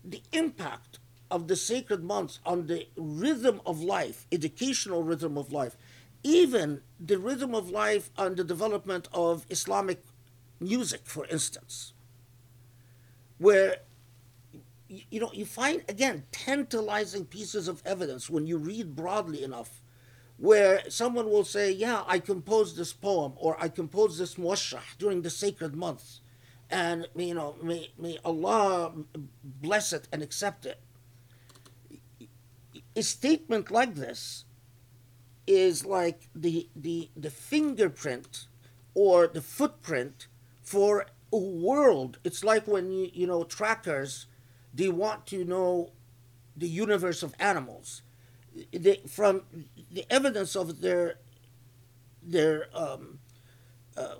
[0.03, 0.99] the impact
[1.31, 5.77] of the sacred months on the rhythm of life, educational rhythm of life,
[6.21, 10.03] even the rhythm of life on the development of Islamic
[10.59, 11.93] music, for instance,
[13.37, 13.77] where
[14.89, 19.81] you know you find again tantalizing pieces of evidence when you read broadly enough
[20.37, 25.21] where someone will say yeah i composed this poem or i composed this muwashah during
[25.21, 26.21] the sacred months.
[26.69, 28.93] And you know may, may allah
[29.43, 30.79] bless it and accept it.
[32.95, 34.45] A statement like this
[35.45, 38.47] is like the the the fingerprint
[38.93, 40.27] or the footprint
[40.61, 42.19] for a world.
[42.23, 44.25] It's like when you you know trackers
[44.73, 45.91] they want to know
[46.55, 48.01] the universe of animals.
[48.71, 49.43] They, from
[49.91, 51.15] the evidence of their
[52.21, 53.19] their um,
[53.95, 54.15] uh,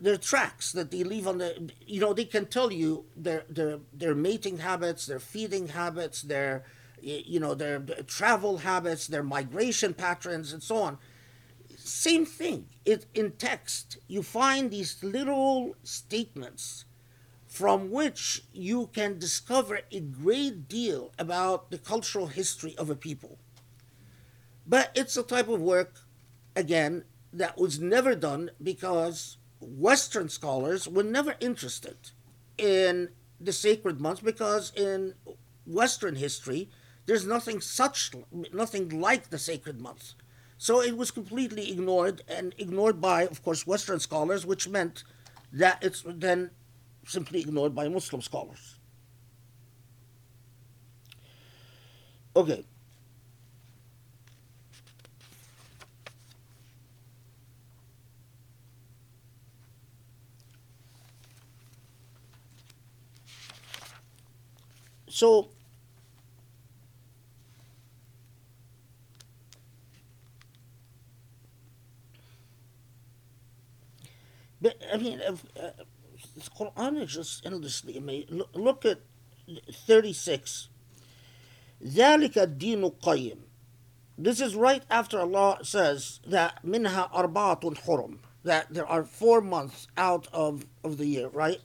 [0.00, 3.78] their tracks that they leave on the you know they can tell you their their
[3.92, 6.64] their mating habits their feeding habits their
[7.00, 10.98] you know their, travel habits their migration patterns and so on.
[11.76, 12.66] Same thing.
[12.84, 16.84] It in text you find these little statements
[17.46, 23.38] from which you can discover a great deal about the cultural history of a people
[24.66, 26.00] but it's a type of work
[26.56, 31.96] again that was never done because Western scholars were never interested
[32.56, 33.10] in
[33.40, 35.14] the sacred months because in
[35.66, 36.70] Western history,
[37.06, 38.12] there's nothing such,
[38.52, 40.14] nothing like the sacred months.
[40.56, 45.04] So it was completely ignored and ignored by, of course, Western scholars, which meant
[45.52, 46.50] that it's then
[47.06, 48.78] simply ignored by Muslim scholars.
[52.36, 52.64] Okay.
[65.13, 65.49] So,
[74.61, 75.35] but I mean, uh,
[76.35, 78.37] the Quran is just endlessly amazing.
[78.37, 78.99] Look, look at
[79.71, 80.69] 36.
[81.83, 83.37] ذلك الدين القيم.
[84.17, 89.87] This is right after Allah says that منها أربعة حرم that there are four months
[89.97, 91.61] out of, of the year, right?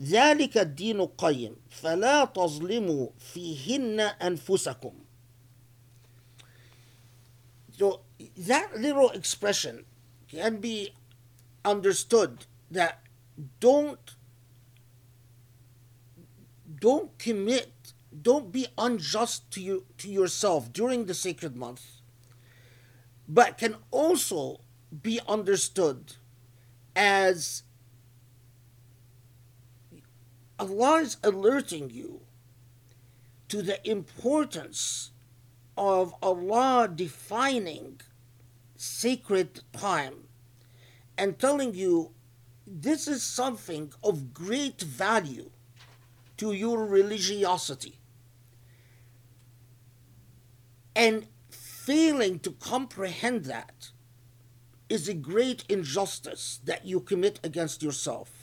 [0.00, 4.92] ذلك الدين القيم فلا تظلموا فيهن أنفسكم
[7.78, 8.00] So
[8.36, 9.84] that little expression
[10.28, 10.94] can be
[11.64, 13.00] understood that
[13.60, 14.14] don't
[16.80, 17.70] don't commit
[18.22, 21.82] don't be unjust to you to yourself during the sacred month
[23.28, 24.60] but can also
[25.02, 26.14] be understood
[26.94, 27.62] as
[30.59, 32.21] Allah is alerting you
[33.47, 35.11] to the importance
[35.77, 38.01] of Allah defining
[38.75, 40.27] sacred time
[41.17, 42.11] and telling you
[42.67, 45.49] this is something of great value
[46.37, 47.97] to your religiosity.
[50.95, 53.89] And failing to comprehend that
[54.89, 58.38] is a great injustice that you commit against yourself.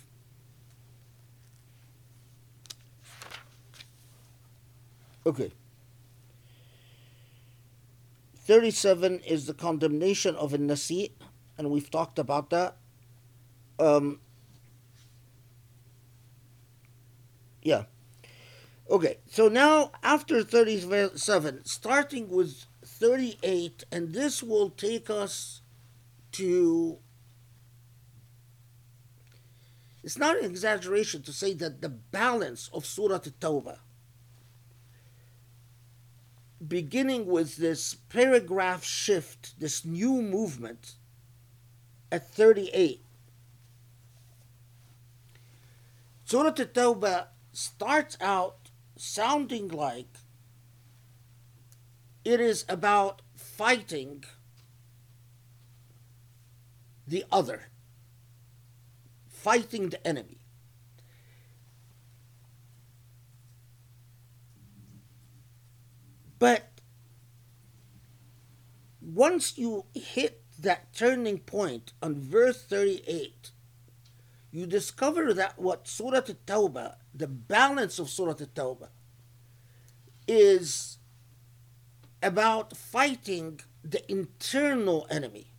[5.26, 5.52] Okay.
[8.38, 11.16] 37 is the condemnation of a nasi,
[11.58, 12.76] and we've talked about that.
[13.80, 14.20] Um,
[17.60, 17.84] yeah.
[18.88, 25.62] Okay, so now after 37, starting with 38, and this will take us
[26.32, 26.98] to.
[30.04, 33.78] It's not an exaggeration to say that the balance of Surah At-Tawbah,
[36.66, 40.94] beginning with this paragraph shift, this new movement
[42.10, 43.02] at 38,
[46.24, 50.18] Surah At-Tawbah starts out sounding like
[52.24, 54.24] it is about fighting
[57.06, 57.68] the other,
[59.28, 60.35] fighting the enemy.
[66.38, 66.80] But
[69.00, 73.50] once you hit that turning point on verse 38,
[74.50, 78.88] you discover that what Surah At-Tawbah, the balance of Surah At-Tawbah,
[80.26, 80.98] is
[82.22, 85.52] about fighting the internal enemy,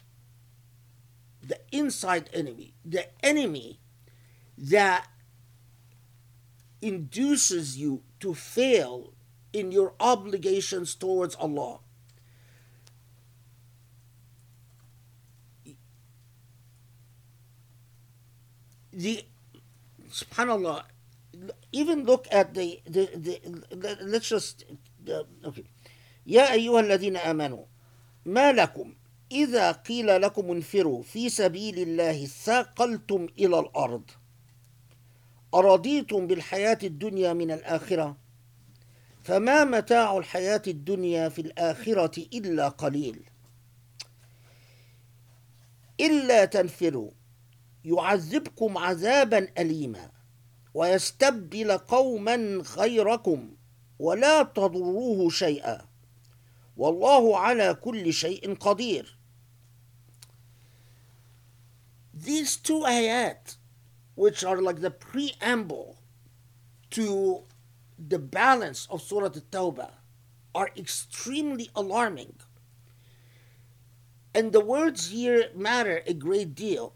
[1.42, 3.80] the inside enemy, the enemy
[4.58, 5.08] that
[6.82, 9.14] induces you to fail
[9.53, 11.79] in your obligations towards Allah.
[18.93, 19.25] The
[20.11, 20.85] subhanallah
[21.73, 24.65] even look at the, the, the let's just
[25.09, 25.65] uh, okay
[26.27, 27.65] يا أيها الذين آمنوا
[28.27, 28.95] ما لكم
[29.33, 34.11] إذا قيل لكم انفروا في سبيل الله ثاقلتم إلى الأرض
[35.55, 38.17] أرضيتم بالحياة الدنيا من الآخرة
[39.28, 43.30] فما متاع الحياة الدنيا في الآخرة إلا قليل.
[46.00, 47.12] إلا تنفروا.
[47.86, 50.12] يعذبكم عذابا أليما.
[50.74, 52.36] ويستبدل قوما
[52.78, 53.56] غيركم.
[54.00, 55.88] ولا تضروه شيئا.
[56.78, 59.20] والله على كل شيء قدير.
[62.14, 63.58] These two ayat,
[64.16, 65.98] which are like the preamble
[66.92, 67.44] to
[67.98, 69.92] the balance of Surah At-Tawbah,
[70.54, 72.34] are extremely alarming.
[74.34, 76.94] And the words here matter a great deal.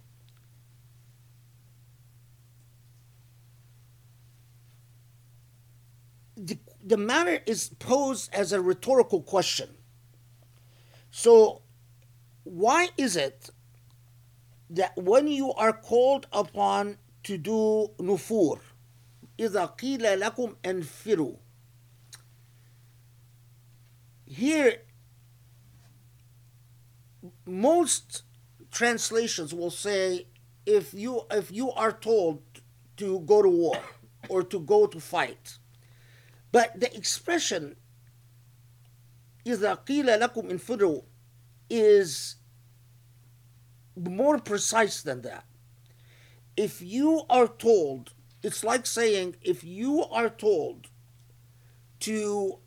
[6.36, 9.70] The, the matter is posed as a rhetorical question.
[11.12, 11.62] So,
[12.44, 13.52] why is it
[14.72, 18.60] that when you are called upon to do nufur,
[19.41, 21.37] إذا قيل لكم انفروا
[24.29, 24.81] Here,
[27.45, 28.23] most
[28.73, 30.27] translations will say
[30.67, 32.43] if you if you are told
[32.97, 33.79] to go to war
[34.29, 35.59] or to go to fight
[36.51, 37.77] but the expression
[39.47, 41.03] إذا قيل لكم انفروا
[41.71, 42.37] is
[43.97, 45.45] more precise than that.
[46.57, 48.13] If you are told,
[48.44, 50.88] it's like saying if you are told
[52.00, 52.58] to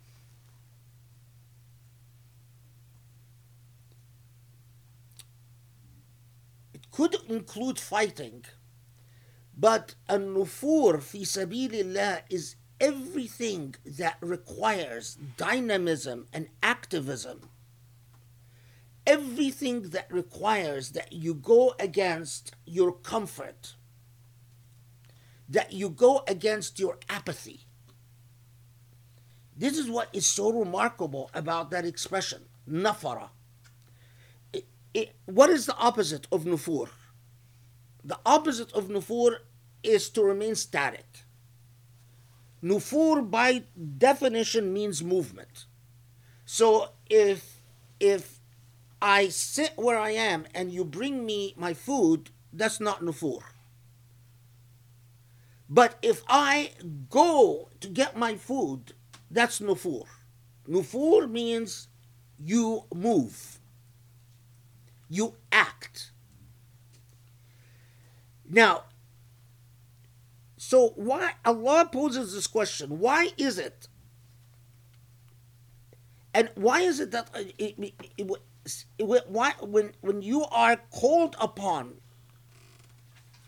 [6.73, 8.45] it could include fighting,
[9.57, 17.49] but a nufur fi sabilillah is everything that requires dynamism and activism,
[19.05, 23.75] everything that requires that you go against your comfort,
[25.49, 27.61] that you go against your apathy.
[29.55, 33.29] This is what is so remarkable about that expression, nafara.
[35.25, 36.89] What is the opposite of nufur?
[38.03, 39.37] The opposite of nufur
[39.83, 41.05] is to remain static.
[42.63, 43.63] Nufur by
[43.97, 45.65] definition means movement.
[46.45, 47.61] So if
[47.99, 48.39] if
[49.01, 53.41] I sit where I am and you bring me my food, that's not nufur.
[55.69, 56.71] But if I
[57.09, 58.93] go to get my food,
[59.31, 60.05] that's nufur.
[60.69, 61.87] Nufur means
[62.39, 63.59] you move.
[65.09, 66.11] You act.
[68.49, 68.83] Now,
[70.57, 72.99] so why Allah poses this question?
[72.99, 73.87] Why is it?
[76.33, 77.75] And why is it that uh, it,
[78.17, 78.29] it,
[78.97, 81.95] it, why, when, when you are called upon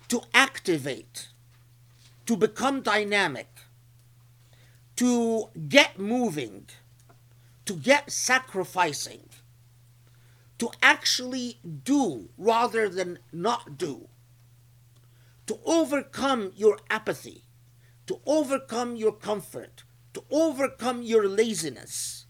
[0.08, 1.28] to activate,
[2.28, 3.50] to become dynamic,
[4.96, 6.68] to get moving,
[7.66, 9.30] to get sacrificing,
[10.60, 14.08] to actually do rather than not do,
[15.48, 17.44] to overcome your apathy,
[18.06, 22.26] to overcome your comfort, to overcome your laziness.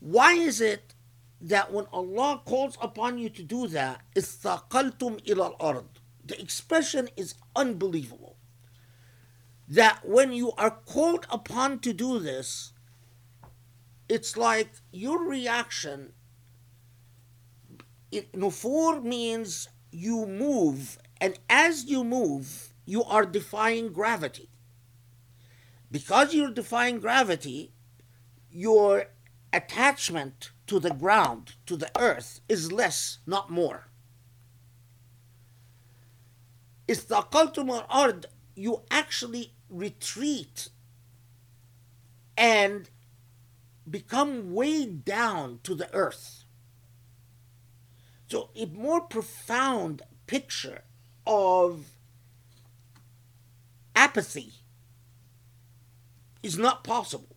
[0.00, 0.94] Why is it
[1.40, 5.84] that when Allah calls upon you to do that, istaqaltum ila al-ard.
[6.24, 8.35] The expression is unbelievable.
[9.68, 12.72] That when you are called upon to do this,
[14.08, 16.12] it's like your reaction.
[18.12, 24.48] Nufur means you move, and as you move, you are defying gravity.
[25.90, 27.72] Because you're defying gravity,
[28.50, 29.06] your
[29.52, 33.88] attachment to the ground, to the earth, is less, not more.
[38.58, 40.68] You actually retreat
[42.36, 42.90] and
[43.88, 46.44] become weighed down to the earth.
[48.28, 50.82] So a more profound picture
[51.26, 51.84] of
[53.94, 54.52] apathy
[56.42, 57.36] is not possible.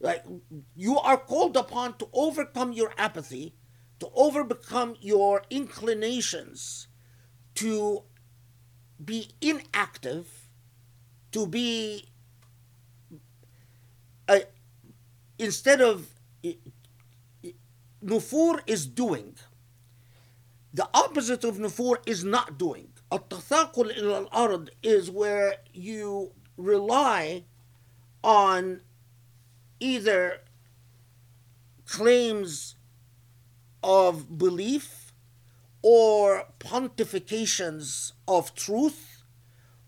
[0.00, 0.24] Like
[0.74, 3.54] you are called upon to overcome your apathy,
[4.00, 6.88] to overcome your inclinations,
[7.54, 8.02] to
[9.02, 10.41] be inactive,
[11.31, 12.05] to be
[14.27, 14.39] uh,
[15.37, 16.07] instead of
[18.03, 19.35] nufur is doing.
[20.73, 22.89] The opposite of nufur is not doing.
[23.11, 27.45] التثاقل إلى الأرض is where you rely
[28.23, 28.81] on
[29.79, 30.41] either
[31.85, 32.75] claims
[33.83, 35.13] of belief
[35.81, 39.23] or pontifications of truth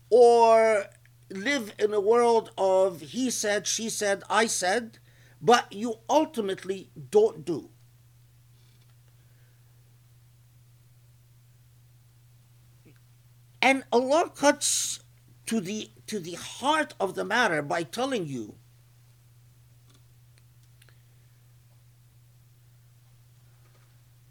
[0.08, 0.86] or
[1.30, 4.98] live in a world of he said, she said, I said,
[5.40, 7.70] but you ultimately don't do.
[13.62, 15.00] And Allah cuts
[15.46, 18.56] to the to the heart of the matter by telling you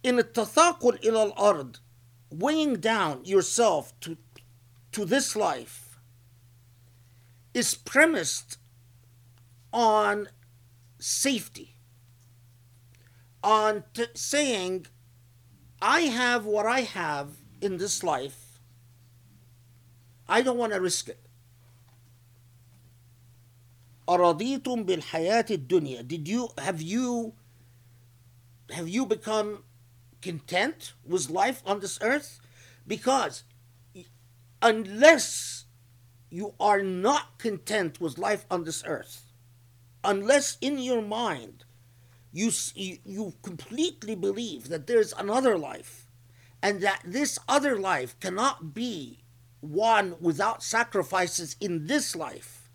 [0.03, 1.75] in التثاقل إلى الأرض
[2.31, 4.17] weighing down yourself to,
[4.91, 5.82] to this life
[7.53, 8.57] is premised
[9.71, 10.29] on
[10.99, 11.75] safety,
[13.43, 14.87] on t- saying,
[15.81, 18.59] I have what I have in this life,
[20.27, 21.19] I don't want to risk it.
[24.09, 27.33] أرضيتم بالحياة الدنيا Did you have you
[28.71, 29.63] have you become
[30.21, 32.39] content with life on this earth?
[32.87, 33.43] Because
[34.61, 35.52] unless
[36.34, 39.30] you are not content with life on this earth,
[40.02, 41.64] unless in your mind
[42.32, 46.10] you, you completely believe that there's another life
[46.60, 49.20] and that this other life cannot be
[49.60, 52.68] won without sacrifices in this life,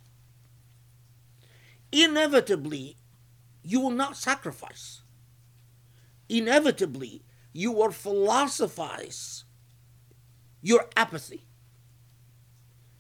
[1.92, 2.96] inevitably
[3.62, 5.02] you will not sacrifice.
[6.30, 9.44] Inevitably, you will philosophize
[10.62, 11.49] your apathy.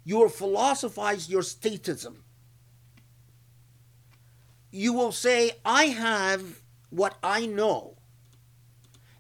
[0.10, 2.24] You will philosophize your statism.
[4.72, 7.96] You will say, I have what I know,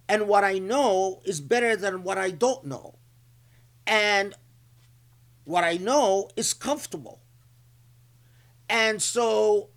[0.08, 2.96] and what I know is better than what I don't know.
[3.86, 4.34] And
[5.44, 7.20] what I know is comfortable.
[8.68, 9.70] And so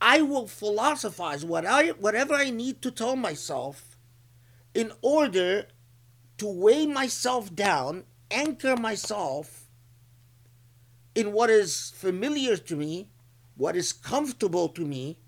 [0.00, 3.98] I will philosophize what I, whatever I need to tell myself
[4.72, 5.66] in order
[6.38, 9.61] to weigh myself down, anchor myself
[11.14, 13.08] in what is familiar to me,
[13.56, 15.18] what is comfortable to me,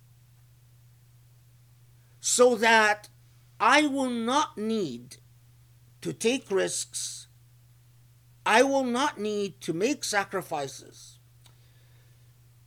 [2.20, 3.08] so that
[3.60, 5.16] I will not need
[6.00, 7.28] to take risks.
[8.46, 11.18] I will not need to make sacrifices.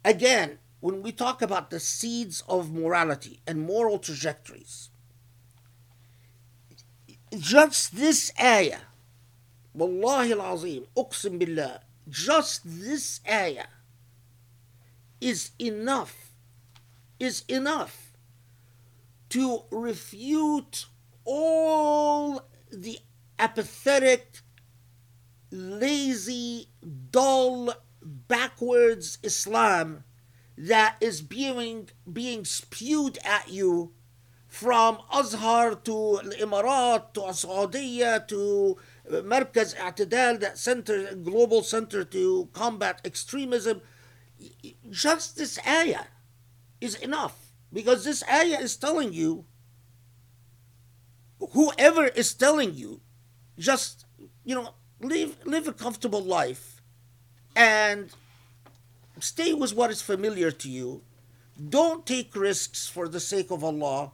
[0.05, 4.89] Again, when we talk about the seeds of morality and moral trajectories,
[7.37, 8.79] just this ayah,
[9.73, 13.67] Wallahi al-Azim, Uqsim Billah, just this ayah
[15.19, 16.31] is enough,
[17.19, 18.13] is enough
[19.29, 20.85] to refute
[21.25, 22.99] all the
[23.39, 24.39] apathetic,
[25.51, 26.69] lazy,
[27.11, 30.03] dull, backwards Islam
[30.57, 33.93] that is being, being spewed at you
[34.47, 38.77] from Azhar to Emirat to Saudi to
[39.09, 43.81] Markaz I'tidal, that center, global center to combat extremism.
[44.89, 46.05] Just this ayah
[46.79, 49.45] is enough because this ayah is telling you,
[51.51, 53.01] whoever is telling you,
[53.57, 54.05] just,
[54.43, 56.81] you know, live, live a comfortable life
[57.55, 58.11] and
[59.19, 61.01] stay with what is familiar to you.
[61.69, 64.11] Don't take risks for the sake of Allah.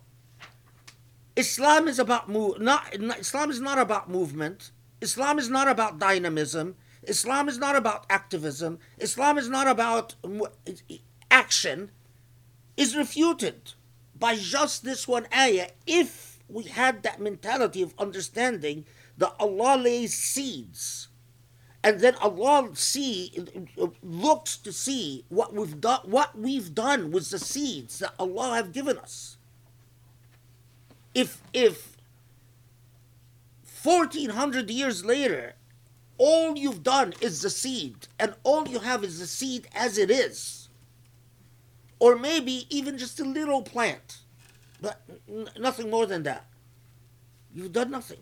[1.35, 4.71] Islam is about move, not, Islam is not about movement.
[5.03, 6.75] Islam is not about dynamism.
[7.03, 8.79] Islam is not about activism.
[8.97, 10.15] Islam is not about
[11.29, 11.91] action.
[12.77, 13.73] Is refuted
[14.17, 15.67] by just this one ayah.
[15.85, 18.85] If we had that mentality of understanding
[19.17, 21.09] that Allah lays seeds
[21.83, 23.33] and then Allah see
[24.01, 28.71] looks to see what we've done what we've done with the seeds that Allah have
[28.71, 29.37] given us.
[31.13, 31.92] If if
[33.83, 35.53] 1400 years later
[36.17, 40.09] all you've done is the seed and all you have is the seed as it
[40.09, 40.69] is
[41.99, 44.19] or maybe even just a little plant
[44.81, 46.45] but n- nothing more than that
[47.53, 48.19] you've done nothing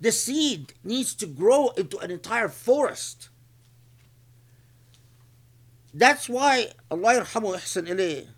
[0.00, 3.30] the seed needs to grow into an entire forest.
[5.94, 8.28] That's why Allah ihsan ilayh.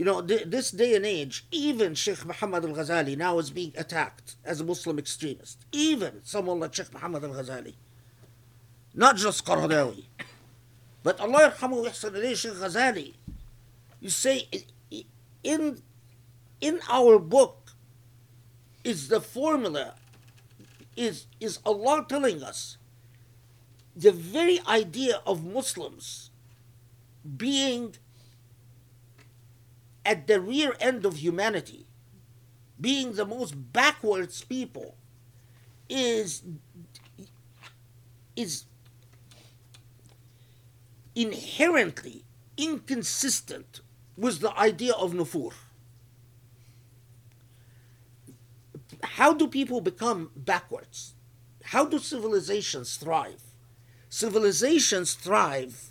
[0.00, 3.74] You know, th- this day and age, even Sheikh Muhammad al Ghazali now is being
[3.76, 5.66] attacked as a Muslim extremist.
[5.72, 7.74] Even someone like Sheikh Muhammad al Ghazali.
[8.94, 10.04] Not just Qaradawi.
[11.02, 13.12] But Allah yarhamu ilayh, Sheikh Ghazali.
[14.00, 14.48] You say,
[15.44, 15.82] in,
[16.62, 17.72] in our book
[18.82, 19.96] is the formula
[20.96, 22.78] is, is Allah telling us
[23.94, 26.30] the very idea of Muslims
[27.36, 27.96] being
[30.04, 31.86] at the rear end of humanity,
[32.80, 34.96] being the most backwards people,
[35.88, 36.42] is
[38.36, 38.64] is
[41.14, 42.24] inherently
[42.56, 43.80] inconsistent
[44.16, 45.52] with the idea of nufur.
[49.02, 51.14] how do people become backwards?
[51.62, 53.42] How do civilizations thrive?
[54.08, 55.90] Civilizations thrive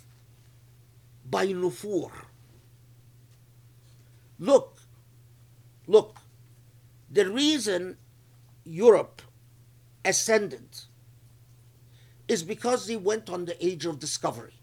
[1.24, 2.10] by nufur.
[4.40, 4.80] Look,
[5.86, 6.16] look,
[7.10, 7.98] the reason
[8.64, 9.20] Europe
[10.04, 10.80] ascended
[12.26, 14.54] is because they went on the age of discovery.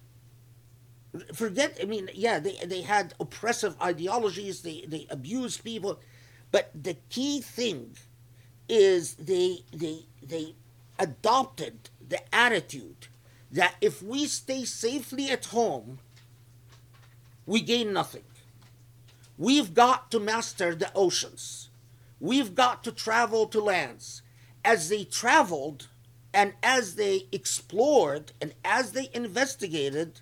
[1.33, 5.99] Forget, I mean, yeah, they, they had oppressive ideologies, they, they abused people,
[6.51, 7.95] but the key thing
[8.69, 10.53] is they they they
[10.99, 13.07] adopted the attitude
[13.51, 15.99] that if we stay safely at home,
[17.45, 18.23] we gain nothing.
[19.37, 21.69] We've got to master the oceans.
[22.19, 24.23] We've got to travel to lands.
[24.65, 25.87] As they traveled
[26.33, 30.21] and as they explored and as they investigated,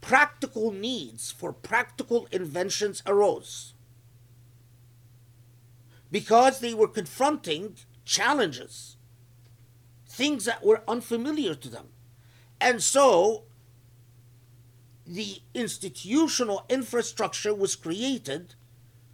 [0.00, 3.74] practical needs for practical inventions arose
[6.12, 7.74] because they were confronting
[8.04, 8.96] challenges,
[10.06, 11.88] things that were unfamiliar to them.
[12.60, 13.44] And so
[15.06, 18.54] the institutional infrastructure was created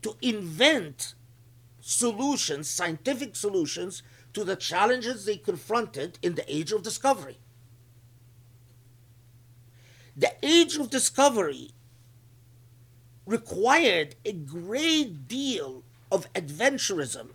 [0.03, 1.15] to invent
[1.81, 4.03] solutions, scientific solutions,
[4.35, 7.39] to the challenges they confronted in the age of discovery.
[10.17, 11.71] The age of discovery
[13.25, 17.29] required a great deal of adventurism,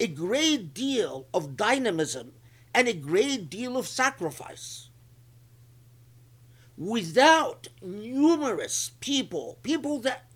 [0.00, 2.32] a great deal of dynamism,
[2.74, 4.87] and a great deal of sacrifice.
[6.78, 10.30] Without numerous people, people that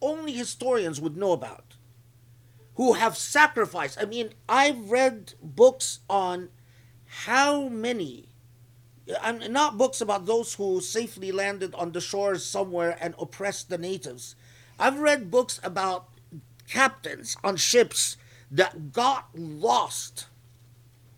[0.00, 1.76] only historians would know about,
[2.76, 3.98] who have sacrificed.
[4.00, 6.48] I mean, I've read books on
[7.04, 8.30] how many,
[9.22, 13.76] and not books about those who safely landed on the shores somewhere and oppressed the
[13.76, 14.36] natives.
[14.78, 16.08] I've read books about
[16.66, 18.16] captains on ships
[18.50, 20.28] that got lost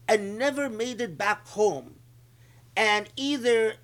[0.09, 2.01] and never made it back home.
[2.77, 3.75] And either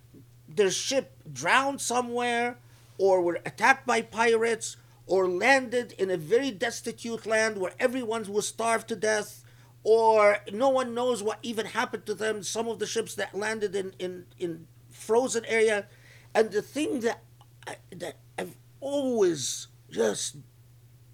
[0.54, 2.58] their ship drowned somewhere,
[2.98, 4.76] or were attacked by pirates,
[5.06, 9.44] or landed in a very destitute land where everyone was starved to death,
[9.82, 12.42] or no one knows what even happened to them.
[12.42, 15.86] Some of the ships that landed in, in, in frozen area.
[16.34, 17.22] And the thing that,
[17.66, 20.36] I, that I've always just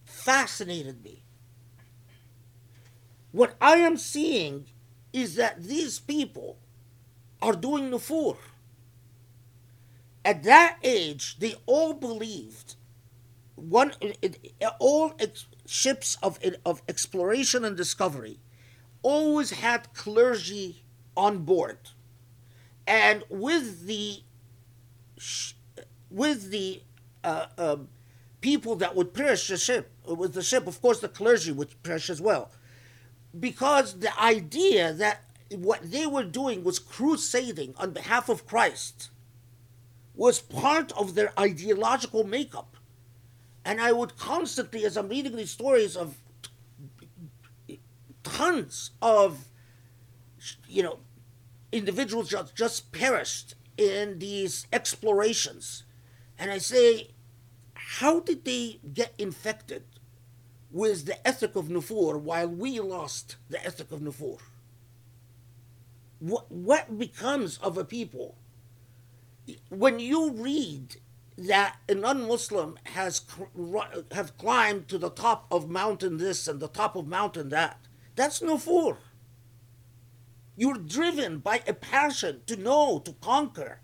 [0.05, 1.25] fascinated me.
[3.33, 4.67] What I am seeing
[5.13, 6.59] is that these people
[7.43, 8.37] are doing nufur.
[10.25, 12.77] At that age, they all believed
[13.55, 13.93] one
[14.79, 15.13] all
[15.67, 18.39] ships of of exploration and discovery
[19.03, 20.83] always had clergy
[21.17, 21.79] on board,
[22.87, 24.23] and with the
[26.11, 26.83] with the
[27.25, 27.89] uh, um,
[28.41, 32.11] people that would perish the ship with the ship, of course, the clergy would perish
[32.11, 32.51] as well,
[33.39, 39.11] because the idea that what they were doing was crusading on behalf of Christ
[40.21, 42.77] was part of their ideological makeup.
[43.65, 46.15] And I would constantly, as I'm reading these stories of
[47.67, 47.81] t-
[48.23, 49.47] tons of,
[50.69, 50.99] you know,
[51.73, 55.85] individuals just, just perished in these explorations,
[56.39, 57.13] and I say,
[57.73, 59.85] how did they get infected
[60.71, 64.37] with the ethic of Nufur while we lost the ethic of Nufur?
[66.19, 68.37] What, what becomes of a people
[69.69, 70.97] when you read
[71.37, 73.23] that a non-Muslim has
[74.13, 77.81] have climbed to the top of mountain this and the top of mountain that,
[78.15, 78.99] that's nufur.
[80.57, 83.81] You're driven by a passion to know, to conquer.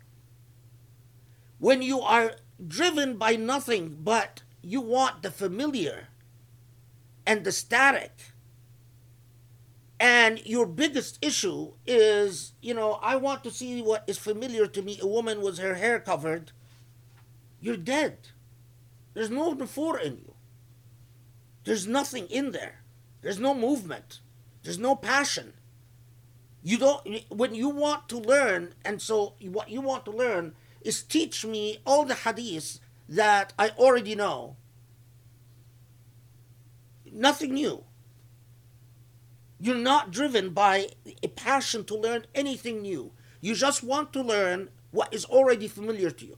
[1.57, 2.33] When you are
[2.65, 6.09] driven by nothing but you want the familiar
[7.25, 8.33] and the static,
[9.99, 14.81] and your biggest issue is, you know, I want to see what is familiar to
[14.81, 14.99] me.
[15.01, 16.51] A woman with her hair covered.
[17.59, 18.29] You're dead.
[19.13, 20.35] There's no before in you.
[21.63, 22.83] There's nothing in there.
[23.21, 24.19] There's no movement.
[24.61, 25.53] There's no passion.
[26.61, 31.01] You don't, when you want to learn, and so what you want to learn is
[31.01, 32.79] teach me all the hadiths
[33.09, 34.57] that I already know.
[37.11, 37.83] Nothing new.
[39.59, 40.89] You're not driven by
[41.23, 43.11] a passion to learn anything new.
[43.41, 46.37] You just want to learn what is already familiar to you.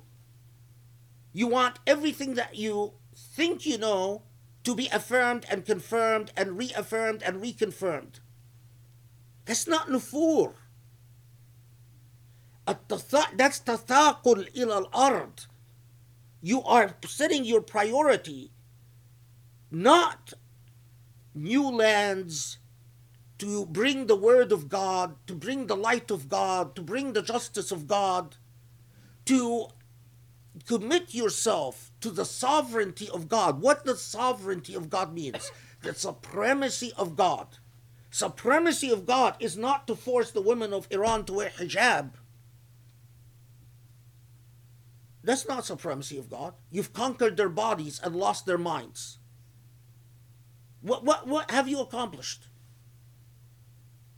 [1.34, 4.24] You want everything that you think you know
[4.63, 8.20] to be affirmed and confirmed and reaffirmed and reconfirmed.
[9.45, 10.53] That's not nufur.
[12.65, 15.45] That's tathaqul ila al-ard.
[16.41, 18.51] You are setting your priority
[19.72, 20.34] not
[21.36, 22.57] new lands,
[23.40, 27.22] to bring the word of God, to bring the light of God, to bring the
[27.22, 28.36] justice of God,
[29.26, 29.68] to
[30.66, 33.62] commit yourself to the sovereignty of God.
[33.62, 35.52] What the sovereignty of God means?
[35.82, 37.58] The supremacy of God.
[38.12, 42.12] Supremacy of God is not to force the women of Iran to wear hijab.
[45.24, 46.56] That's not supremacy of God.
[46.72, 49.20] You've conquered their bodies and lost their minds.
[50.82, 52.49] What, what, what have you accomplished?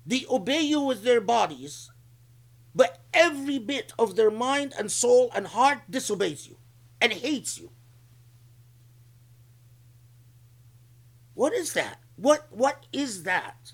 [0.06, 1.92] They obey you with their bodies,
[2.74, 6.58] but every bit of their mind and soul and heart disobeys you
[7.00, 7.72] and hates you.
[11.34, 12.00] What is that?
[12.16, 13.74] What what is that?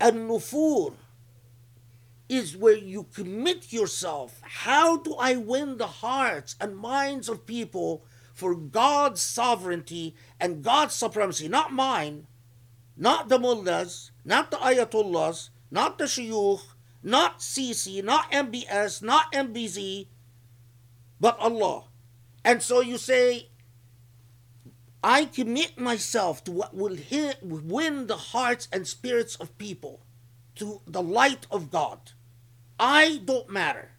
[0.00, 0.94] An-nufur
[2.28, 4.40] is where you commit yourself.
[4.42, 8.04] How do I win the hearts and minds of people
[8.34, 11.48] for God's sovereignty and God's supremacy?
[11.48, 12.26] Not mine,
[12.96, 16.60] not the mullahs, not the ayatollahs, not the shuyukh,
[17.02, 20.08] not Sisi, not MBS, not MBZ,
[21.20, 21.84] but Allah.
[22.44, 23.48] And so you say,
[25.02, 30.00] I commit myself to what will hit, win the hearts and spirits of people,
[30.56, 32.12] to the light of God.
[32.78, 33.92] I don't matter.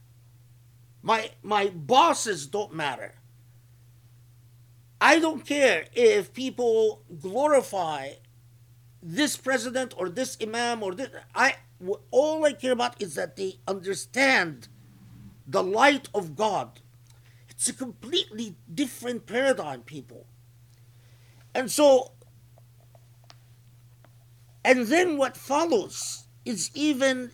[1.01, 3.13] My, my bosses don't matter.
[5.05, 8.13] I don't care if people glorify
[9.03, 11.09] this president or this imam or this.
[11.35, 11.57] I
[12.09, 14.67] all I care about is that they understand
[15.45, 16.79] the light of God.
[17.49, 20.25] It's a completely different paradigm, people.
[21.53, 22.13] And so,
[24.63, 27.31] and then what follows is even.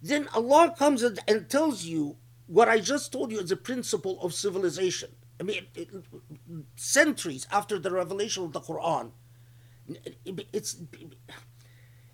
[0.00, 2.16] Then Allah comes and tells you
[2.47, 5.09] what I just told you is a principle of civilization.
[5.39, 6.05] I mean, it, it-
[6.75, 9.11] centuries after the revelation of the Quran,
[10.25, 10.77] it, it's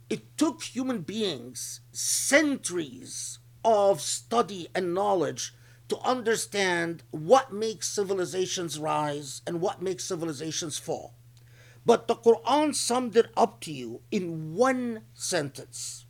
[0.09, 5.53] it took human beings centuries of study and knowledge
[5.89, 11.15] to understand what makes civilizations rise and what makes civilizations fall.
[11.85, 16.05] But the Quran summed it up to you in one sentence.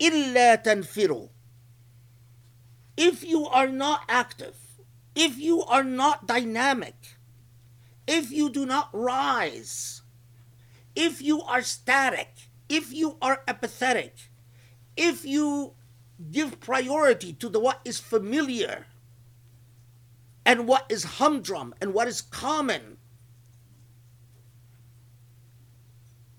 [0.00, 1.30] إِلَّا تَنْفِرُوا
[3.01, 4.55] if you are not active,
[5.15, 7.17] if you are not dynamic,
[8.07, 10.03] if you do not rise,
[10.95, 12.29] if you are static,
[12.69, 14.29] if you are apathetic,
[14.95, 15.73] if you
[16.29, 18.85] give priority to the what is familiar
[20.45, 22.97] and what is humdrum and what is common.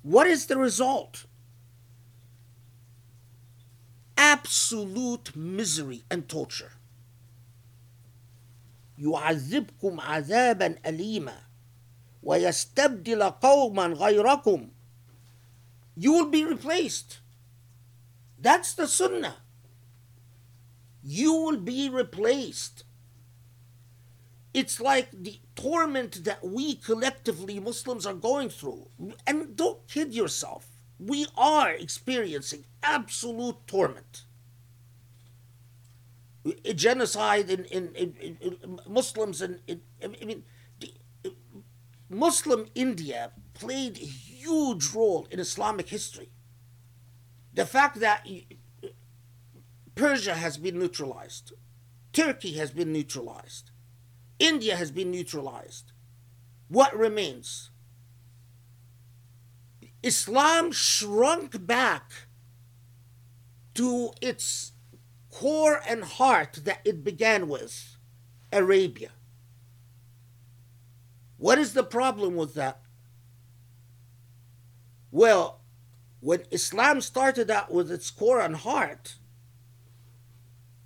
[0.03, 1.27] What is the result?
[4.18, 6.72] Absolute misery and torture.
[8.97, 11.41] يعذبكم عذابا أليما
[12.24, 14.70] ويستبدل قوما غيركم
[15.95, 17.20] you will be replaced
[18.39, 19.36] that's the sunnah
[21.03, 22.86] you will be replaced
[24.58, 28.88] it's like the torment that we collectively Muslims are going through.
[29.28, 30.66] And don't kid yourself.
[31.05, 34.24] we are experiencing absolute torment.
[36.74, 39.61] Genocide in, in, in, in Muslims and
[40.03, 40.44] I mean
[42.09, 46.30] Muslim India played a huge role in Islamic history.
[47.55, 48.26] The fact that
[49.94, 51.53] Persia has been neutralized,
[52.12, 53.70] Turkey has been neutralized,
[54.38, 55.92] India has been neutralized.
[56.68, 57.72] What remains?
[60.03, 62.12] Islam shrunk back
[63.74, 64.72] to its
[65.30, 67.96] core and heart that it began with
[68.53, 69.11] Arabia.
[71.36, 72.80] What is the problem with that?
[75.11, 75.61] Well,
[76.20, 79.16] when Islam started out with its core and heart,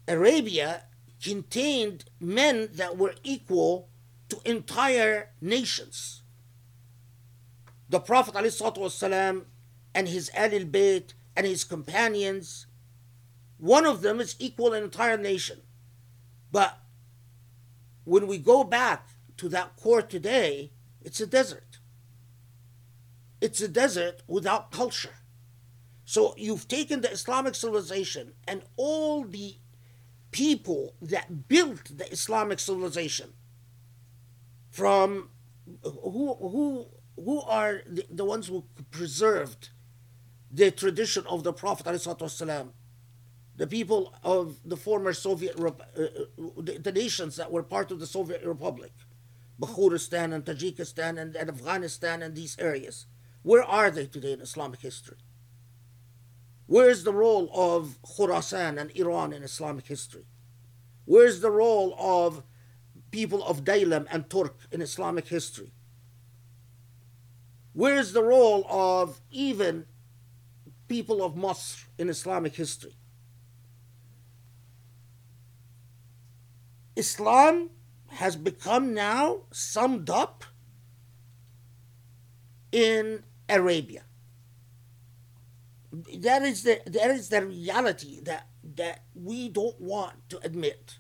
[0.09, 0.85] Arabia
[1.23, 3.89] contained men that were equal
[4.29, 6.23] to entire nations.
[7.89, 9.45] The Prophet ﷺ
[9.95, 12.67] and his Ahlul Bayt and his companions,
[13.59, 15.61] one of them is equal an entire nation.
[16.51, 16.79] But
[18.05, 20.73] when we go back to that core today,
[21.03, 21.79] it's a desert.
[23.41, 25.17] It's a desert without culture.
[26.05, 29.57] So you've taken the Islamic civilization and all the
[30.31, 33.33] people that built the Islamic civilization
[34.71, 35.31] from
[35.83, 39.71] who who who are the, the ones who preserved
[40.51, 42.69] the tradition of the Prophet ﷺ,
[43.57, 46.09] the people of the former Soviet, uh, uh,
[46.59, 48.93] the, the, nations that were part of the Soviet Republic,
[49.61, 53.07] Bakhuristan and Tajikistan and, and Afghanistan and these areas.
[53.43, 55.19] Where are they today in Islamic history?
[56.67, 60.27] Where's the role of Khurasan and Iran in Islamic history?
[61.05, 62.43] Where's the role of
[63.11, 65.73] people of Daylam and Turk in Islamic history?
[67.77, 69.85] Where's the role of even
[70.89, 72.97] people of Masr in Islamic history?
[76.97, 77.69] Islam
[78.09, 80.45] has become now summed up
[82.73, 84.05] in Arabia
[86.19, 90.99] that is the that is the reality that that we don't want to admit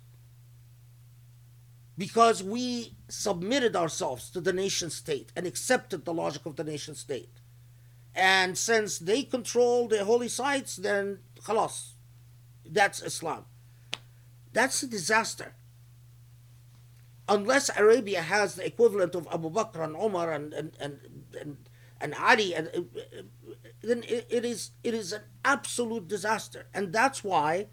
[1.99, 6.95] because we submitted ourselves to the nation state and accepted the logic of the nation
[6.95, 7.41] state.
[8.15, 11.93] And since they control the holy sites then khalas
[12.65, 13.45] that's islam.
[14.53, 15.55] That's a disaster.
[17.29, 20.99] Unless arabia has the equivalent of abu bakr and Omar and and and,
[21.41, 21.57] and,
[22.01, 22.81] and ali and uh,
[23.83, 26.67] then it, it is it is an absolute disaster.
[26.75, 27.69] And that's why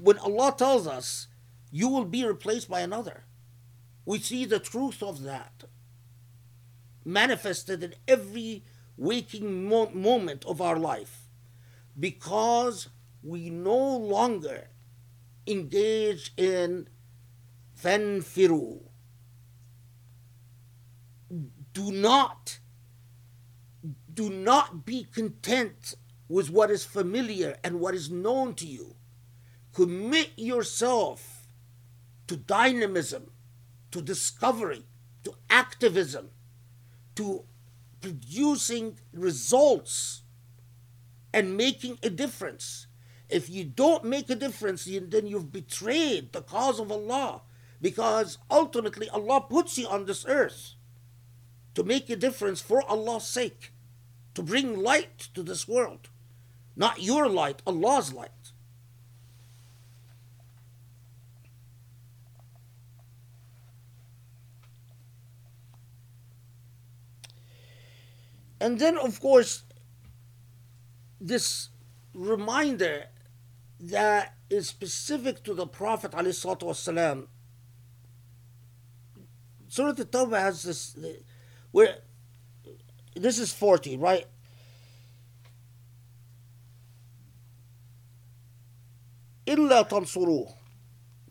[0.00, 1.28] when Allah tells us
[1.70, 3.24] you will be replaced by another,
[4.04, 5.64] we see the truth of that
[7.04, 8.64] manifested in every
[8.96, 11.28] waking mo- moment of our life
[11.98, 12.88] because
[13.22, 14.68] we no longer
[15.46, 16.88] engage in
[17.82, 18.80] fanfiru.
[21.72, 22.58] Do not
[24.12, 25.94] do not be content
[26.28, 28.96] with what is familiar and what is known to you.
[29.72, 31.39] Commit yourself
[32.30, 33.32] to dynamism,
[33.90, 34.84] to discovery,
[35.24, 36.30] to activism,
[37.16, 37.42] to
[38.00, 40.22] producing results
[41.34, 42.86] and making a difference.
[43.28, 47.42] If you don't make a difference, then you've betrayed the cause of Allah
[47.82, 50.74] because ultimately Allah puts you on this earth
[51.74, 53.72] to make a difference for Allah's sake
[54.34, 56.10] to bring light to this world.
[56.76, 58.39] Not your light, Allah's light.
[68.59, 69.63] And then, of course,
[71.19, 71.69] this
[72.13, 73.05] reminder
[73.79, 77.27] that is specific to the Prophet ﷺ.
[79.67, 80.95] Surah At-Tawbah has this,
[81.71, 81.97] where
[83.15, 84.25] this is 40, right?
[89.47, 90.53] إلا تنصروه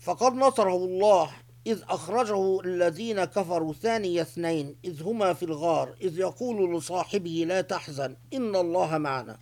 [0.01, 1.33] فقد نصره الله
[1.68, 8.16] إذ أخرجه الذين كفروا ثاني اثنين إذ هما في الغار إذ يقول لصاحبه لا تحزن
[8.34, 9.39] إن الله معنا.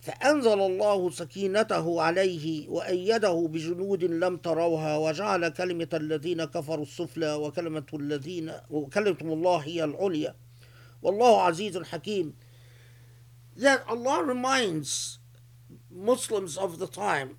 [0.00, 8.52] فأنزل الله سكينته عليه وأيده بجنود لم تروها وجعل كلمة الذين كفروا السفلى وكلمة الذين
[8.70, 10.34] وكلمة الله هي العليا.
[11.02, 12.34] والله عزيز حكيم.
[13.56, 15.18] That Allah reminds
[15.90, 17.38] Muslims of the time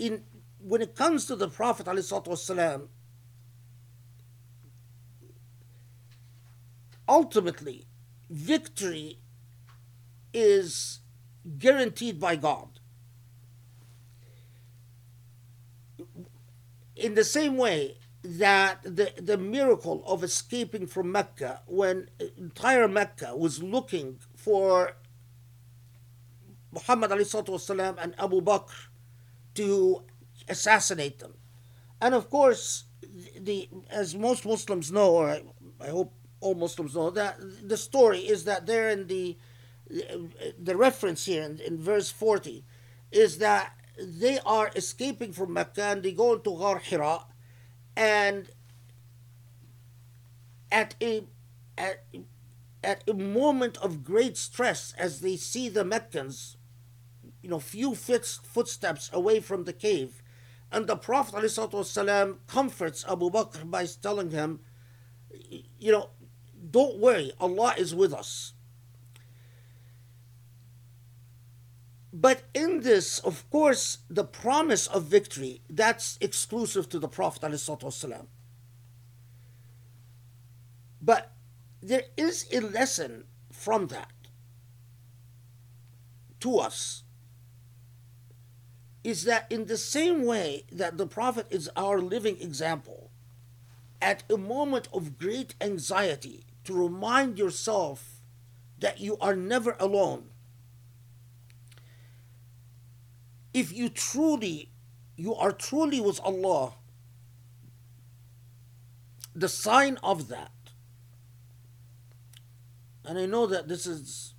[0.00, 0.24] in
[0.58, 2.88] when it comes to the Prophet والسلام,
[7.08, 7.86] ultimately
[8.28, 9.20] victory
[10.34, 11.00] is
[11.58, 12.80] guaranteed by God.
[16.96, 23.36] In the same way that the, the miracle of escaping from Mecca, when entire Mecca
[23.36, 24.96] was looking for
[26.72, 28.88] Muhammad والسلام, and Abu Bakr
[29.55, 30.03] to
[30.47, 31.33] assassinate them.
[32.01, 32.85] And of course,
[33.39, 35.43] the as most Muslims know, or I,
[35.79, 37.37] I hope all Muslims know, that
[37.67, 39.37] the story is that there in the
[40.57, 42.63] the reference here in, in verse 40
[43.11, 47.25] is that they are escaping from Mecca and they go into Ghar Hira
[47.95, 48.49] and
[50.71, 51.23] at a
[51.77, 52.05] at,
[52.83, 56.57] at a moment of great stress as they see the Meccans
[57.41, 60.21] you know, few fixed footsteps away from the cave.
[60.71, 64.61] And the Prophet ﷺ comforts Abu Bakr by telling him,
[65.79, 66.09] you know,
[66.69, 68.53] don't worry, Allah is with us.
[72.13, 78.27] But in this, of course, the promise of victory, that's exclusive to the Prophet ﷺ.
[81.01, 81.31] But
[81.81, 84.11] there is a lesson from that
[86.41, 87.03] to us
[89.03, 93.09] is that in the same way that the Prophet is our living example,
[94.01, 98.21] at a moment of great anxiety, to remind yourself
[98.79, 100.29] that you are never alone.
[103.53, 104.69] If you truly,
[105.15, 106.73] you are truly with Allah,
[109.35, 110.51] the sign of that,
[113.03, 114.35] and I know that this is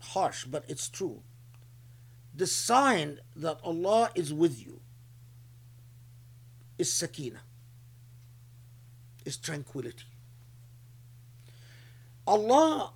[0.00, 1.22] harsh, but it's true
[2.40, 4.80] the sign that Allah is with you
[6.78, 7.40] is sakina,
[9.26, 10.06] is tranquility.
[12.26, 12.94] Allah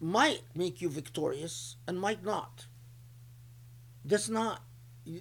[0.00, 2.66] might make you victorious and might not.
[4.04, 4.62] That's not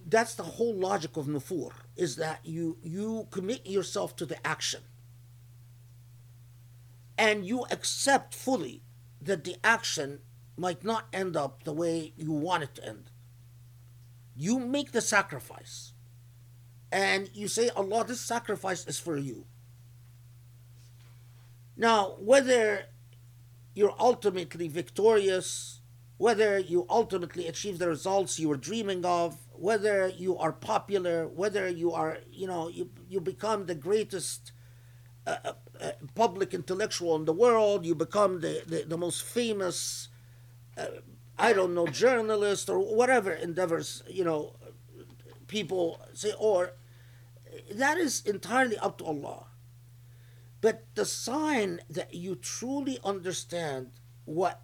[0.07, 4.81] that's the whole logic of nufur is that you you commit yourself to the action
[7.19, 8.81] and you accept fully
[9.21, 10.21] that the action
[10.57, 13.11] might not end up the way you want it to end
[14.35, 15.93] you make the sacrifice
[16.91, 19.45] and you say, Allah, this sacrifice is for you.
[21.75, 22.85] Now, whether
[23.73, 25.81] you're ultimately victorious,
[26.17, 31.67] whether you ultimately achieve the results you were dreaming of, whether you are popular, whether
[31.67, 34.51] you are, you know, you, you become the greatest
[35.25, 40.09] uh, uh, uh public intellectual in the world, you become the, the, the most famous
[40.77, 40.85] uh,
[41.43, 44.55] I don't know, journalists or whatever endeavors, you know,
[45.47, 46.71] people say, or
[47.69, 49.47] that is entirely up to Allah.
[50.61, 53.91] But the sign that you truly understand
[54.23, 54.61] what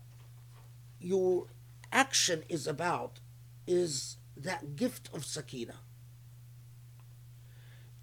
[1.02, 1.48] your
[1.92, 3.20] action is about
[3.68, 5.76] is that gift of sakina.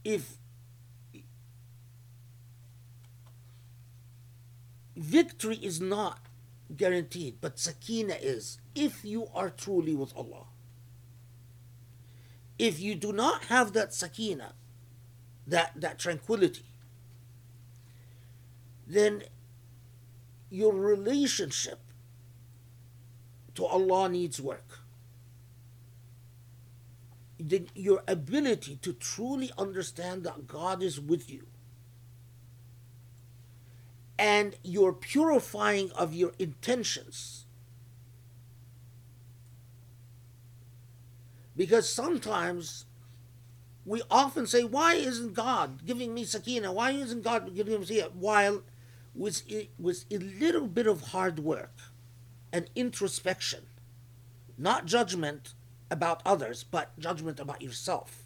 [0.04, 0.36] If
[4.94, 6.25] victory is not
[6.74, 10.46] guaranteed, but sakina is if you are truly with Allah.
[12.58, 14.54] If you do not have that sakina,
[15.46, 16.64] that, that tranquility,
[18.86, 19.24] then
[20.50, 21.80] your relationship
[23.54, 24.80] to Allah needs work.
[27.38, 31.46] Then your ability to truly understand that God is with you
[34.18, 37.44] and your purifying of your intentions.
[41.56, 42.84] Because sometimes
[43.84, 46.72] we often say, Why isn't God giving me sakina?
[46.72, 48.10] Why isn't God giving me sakina?
[48.10, 48.62] While
[49.14, 49.42] with,
[49.78, 51.72] with a little bit of hard work
[52.52, 53.64] and introspection,
[54.58, 55.54] not judgment
[55.90, 58.24] about others, but judgment about yourself,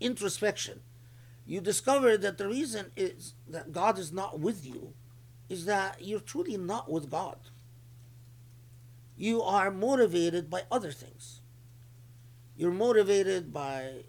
[0.00, 0.80] introspection,
[1.46, 4.94] you discover that the reason is that God is not with you
[5.50, 7.36] is that you're truly not with God.
[9.16, 11.40] you are motivated by other things.
[12.56, 14.04] You're motivated by,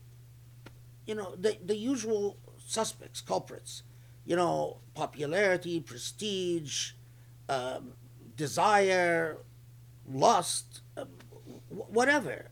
[1.05, 3.83] you know, the, the usual suspects, culprits.
[4.25, 6.91] You know, popularity, prestige,
[7.49, 7.93] um,
[8.37, 9.39] desire,
[10.07, 11.05] lust, uh,
[11.69, 12.49] whatever.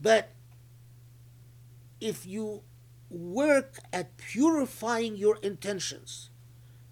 [0.00, 0.32] But
[2.00, 2.62] if you
[3.10, 6.30] work at purifying your intentions,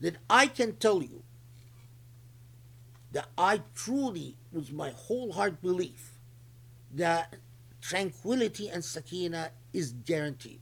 [0.05, 1.23] that I can tell you
[3.13, 6.11] that I truly, with my whole heart, believe
[6.93, 7.37] that
[7.81, 10.61] tranquility and sakina is guaranteed.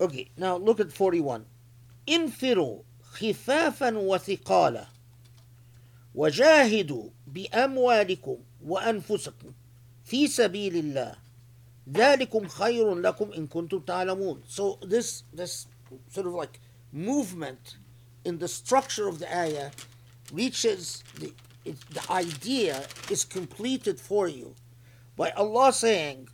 [0.00, 1.44] Okay, now look at 41.
[2.06, 2.84] Infiru
[3.16, 4.91] khifafan wa thiqala.
[6.14, 9.52] وجاهدوا باموالكم وانفسكم
[10.04, 11.16] في سبيل الله
[11.88, 14.42] ذلكم خير لكم ان كنتم تعلمون.
[14.48, 15.66] So this this
[16.08, 16.60] sort of like
[16.92, 17.76] movement
[18.24, 19.70] in the structure of the ayah
[20.32, 21.32] reaches the
[21.64, 24.54] it, the idea is completed for you
[25.16, 26.28] by Allah saying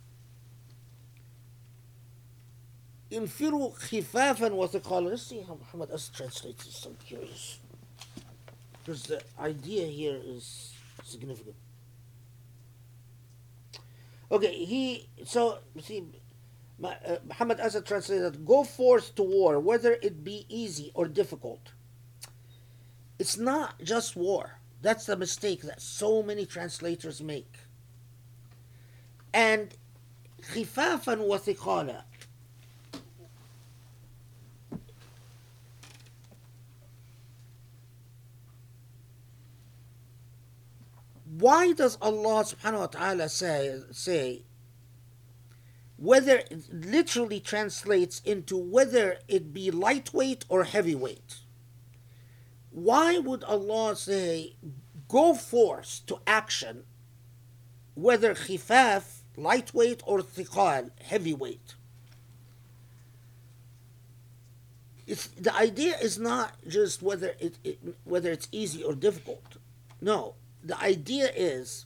[3.11, 6.85] انفروا خفافا وثقالا let's see how Muhammad Asad translates this.
[6.85, 7.59] I'm curious
[8.88, 10.74] because the idea here is
[11.04, 11.56] significant.
[14.30, 16.04] Okay, he so see,
[16.82, 21.72] uh, Muhammad Asad translated, "Go forth to war, whether it be easy or difficult."
[23.18, 24.58] It's not just war.
[24.82, 27.54] That's the mistake that so many translators make.
[29.32, 29.74] And
[30.42, 32.04] خفافا وثقالا
[41.39, 44.43] why does Allah subhanahu wa ta'ala say, say
[45.95, 51.37] whether it literally translates into whether it be lightweight or heavyweight?
[52.71, 54.55] Why would Allah say
[55.07, 56.83] go forth to action
[57.95, 61.75] whether khifaf, lightweight, or thiqal, heavyweight?
[65.07, 69.57] It's, the idea is not just whether it, it whether it's easy or difficult.
[70.01, 71.85] No, the idea is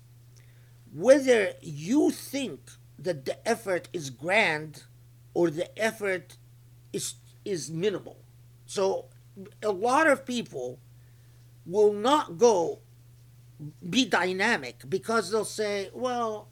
[0.93, 4.83] whether you think that the effort is grand
[5.33, 6.37] or the effort
[6.91, 8.17] is is minimal.
[8.65, 9.05] So
[9.61, 10.79] a lot of people
[11.65, 12.79] will not go
[13.89, 16.49] be dynamic because they'll say, well,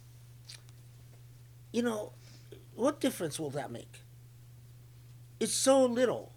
[1.72, 2.14] you know,
[2.76, 4.02] what difference will that make?
[5.39, 6.34] It's so little.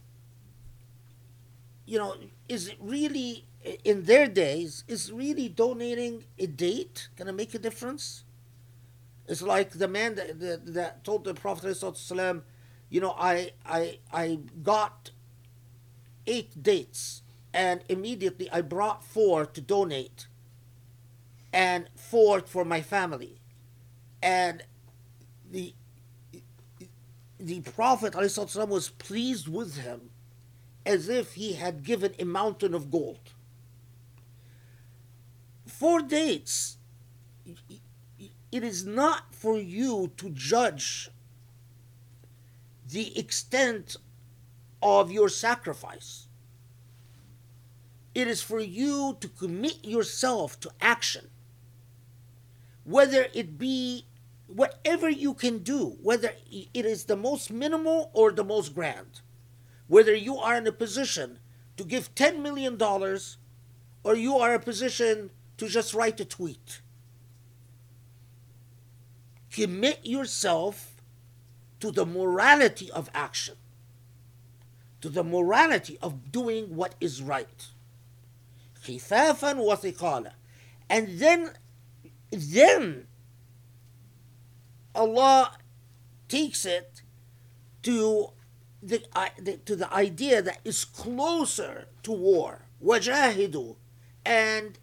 [1.87, 2.17] You know,
[2.49, 7.59] is it really in their days, is really donating a date going to make a
[7.59, 8.25] difference?
[9.27, 12.43] It's like the man that, that, that told the Prophet ﷺ,
[12.91, 15.11] you know, I, I, I got
[16.27, 17.23] eight dates
[17.55, 20.27] and immediately I brought four to donate
[21.53, 23.41] and four for my family.
[24.23, 24.63] And
[25.51, 25.75] the,
[27.39, 30.11] the Prophet ﷺ was pleased with him
[30.85, 33.33] as if he had given a mountain of gold
[35.85, 36.79] four dates.
[38.51, 41.11] It is not for you to judge
[42.89, 43.99] the extent
[44.83, 46.29] of your sacrifice.
[48.15, 51.29] It is for you to commit yourself to action,
[52.85, 54.07] whether it be
[54.47, 59.21] whatever you can do, whether it is the most minimal or the most grand,
[59.89, 61.41] whether you are in a position
[61.77, 62.81] to give $10 million
[64.03, 66.82] or you are in a position to just write a tweet.
[69.52, 71.02] Commit yourself
[71.80, 73.56] to the morality of action,
[75.02, 77.68] to the morality of doing what is right.
[78.84, 80.32] خفافا وثقالا.
[80.90, 81.52] And then,
[82.32, 83.08] then
[84.96, 85.58] Allah
[86.28, 87.02] takes it
[87.84, 88.32] to
[88.82, 92.66] the, uh, the, to the idea that is closer to war.
[92.84, 93.76] وجاهدوا
[94.26, 94.80] and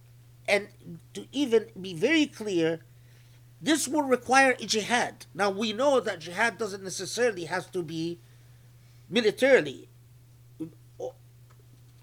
[0.48, 0.68] and
[1.14, 2.82] to even be very clear,
[3.62, 5.26] this will require a jihad.
[5.34, 8.20] Now we know that jihad doesn't necessarily have to be
[9.10, 9.90] militarily,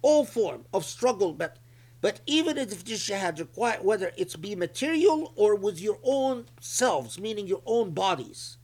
[0.02, 1.58] all form of struggle, but
[2.00, 7.18] but even if this jihad require whether it's be material or with your own selves,
[7.18, 8.56] meaning your own bodies.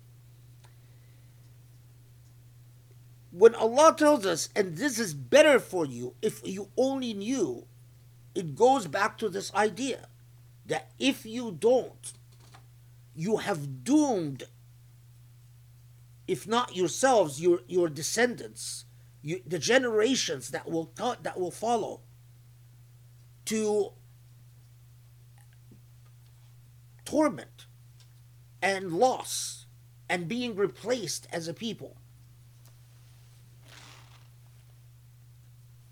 [3.33, 7.67] When Allah tells us, and this is better for you if you only knew
[8.35, 10.09] it goes back to this idea
[10.67, 12.13] that if you don't
[13.15, 14.45] you have doomed,
[16.27, 18.85] if not yourselves, your, your descendants,
[19.23, 22.01] you, the generations that will, that will follow,
[23.45, 23.93] to
[27.05, 27.67] torment
[28.61, 29.67] and loss
[30.09, 31.97] and being replaced as a people.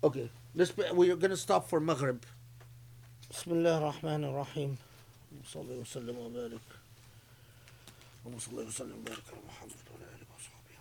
[0.03, 2.25] Okay, let's, we're going to stop for Maghrib.
[3.33, 4.77] بسم الله الرحمن الرحيم.
[5.45, 6.67] صلى وسلم وبارك.
[8.25, 10.77] اللهم صل وسلم وبارك على محمد وعلى آله وصحبه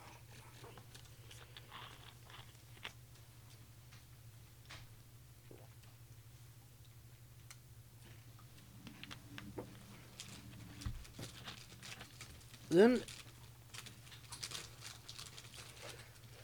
[12.70, 13.02] then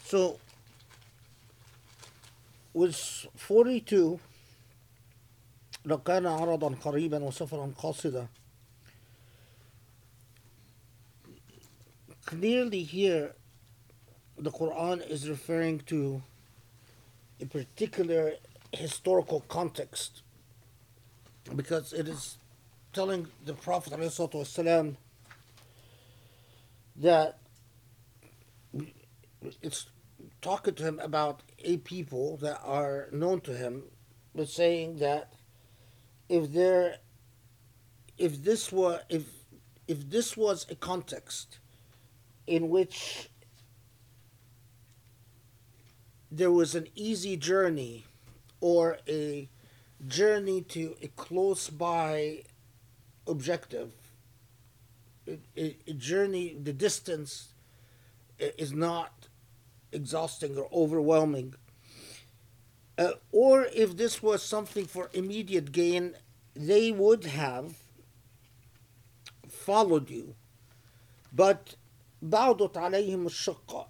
[0.04, 0.38] so
[2.74, 4.20] with 42
[5.87, 8.27] لو كان عرضا قريبا وسفرا قاصدا
[12.25, 13.33] clearly here
[14.37, 16.21] the Quran is referring to
[17.41, 18.33] a particular
[18.71, 20.21] historical context
[21.55, 22.37] because it is
[22.93, 24.95] telling the Prophet ﷺ
[26.95, 27.39] that
[29.61, 29.87] it's
[30.41, 33.83] talking to him about a people that are known to him,
[34.33, 35.33] but saying that
[36.28, 36.96] if there
[38.18, 39.24] if this were if
[39.86, 41.58] if this was a context
[42.46, 43.30] in which
[46.30, 48.04] there was an easy journey
[48.60, 49.48] or a
[50.06, 52.42] journey to a close by
[53.26, 53.92] objective
[55.26, 57.48] a, a, journey the distance
[58.38, 59.28] is not
[59.92, 61.54] exhausting or overwhelming
[62.97, 66.15] uh, or if this was something for immediate gain,
[66.55, 67.75] they would have
[69.49, 70.35] followed you.
[71.31, 71.75] But
[72.23, 73.87] بعضت عليهم الشقة.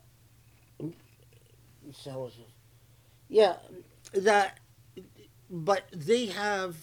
[3.29, 3.57] Yeah,
[4.13, 4.59] that,
[5.49, 6.75] but they have,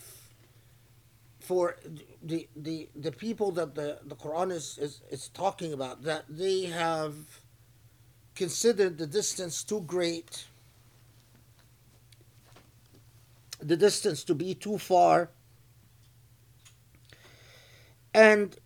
[1.39, 1.77] for
[2.23, 6.65] the the the people that the the Quran is is, is talking about, that they
[6.67, 7.15] have
[8.35, 10.47] considered the distance too great
[13.60, 15.30] the distance to be too far.
[18.14, 18.58] And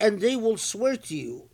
[0.00, 1.48] and they will swear to you.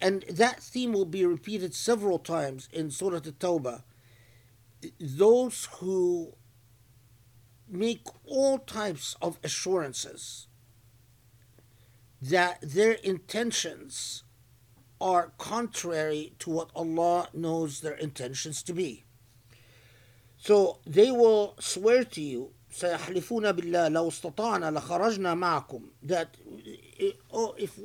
[0.00, 3.82] And that theme will be repeated several times in surah at-tawbah.
[4.98, 6.34] Those who
[7.68, 10.46] make all types of assurances
[12.20, 14.24] that their intentions
[15.00, 19.04] are contrary to what Allah knows their intentions to be
[20.39, 26.27] so they will swear to you سيحلفون بالله لو استطعنا لخرجنا معكم that
[27.31, 27.79] oh, if,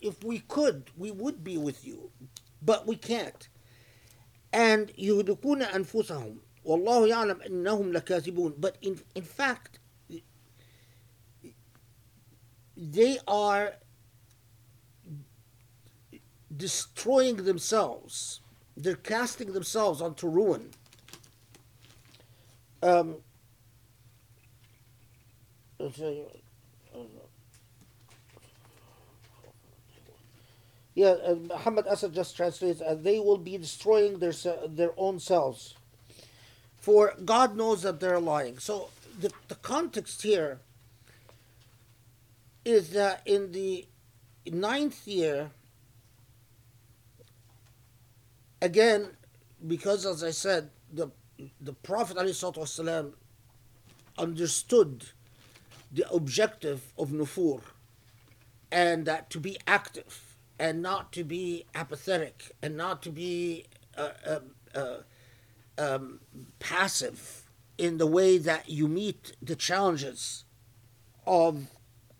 [0.00, 2.10] if we could we would be with you
[2.62, 3.48] but we can't
[4.52, 9.78] and يهلكون أنفسهم والله يعلم أنهم لكاذبون but in, in fact
[12.76, 13.74] they are
[16.56, 18.40] destroying themselves
[18.76, 20.70] they're casting themselves onto ruin
[22.81, 23.17] um,
[30.95, 34.33] yeah, uh, Muhammad Asad just translates, uh, they will be destroying their,
[34.67, 35.75] their own selves.
[36.77, 38.57] For God knows that they're lying.
[38.57, 38.89] So
[39.19, 40.59] the, the context here
[42.65, 43.85] is that in the
[44.45, 45.51] ninth year,
[48.61, 49.09] again,
[49.65, 51.09] because as I said, the
[51.61, 53.13] the Prophet ﷺ
[54.17, 55.05] understood
[55.91, 57.61] the objective of nufur
[58.71, 63.65] and that to be active and not to be apathetic and not to be
[63.97, 64.39] uh, uh,
[64.75, 64.97] uh,
[65.77, 66.19] um,
[66.59, 67.43] passive
[67.77, 70.43] in the way that you meet the challenges
[71.25, 71.67] of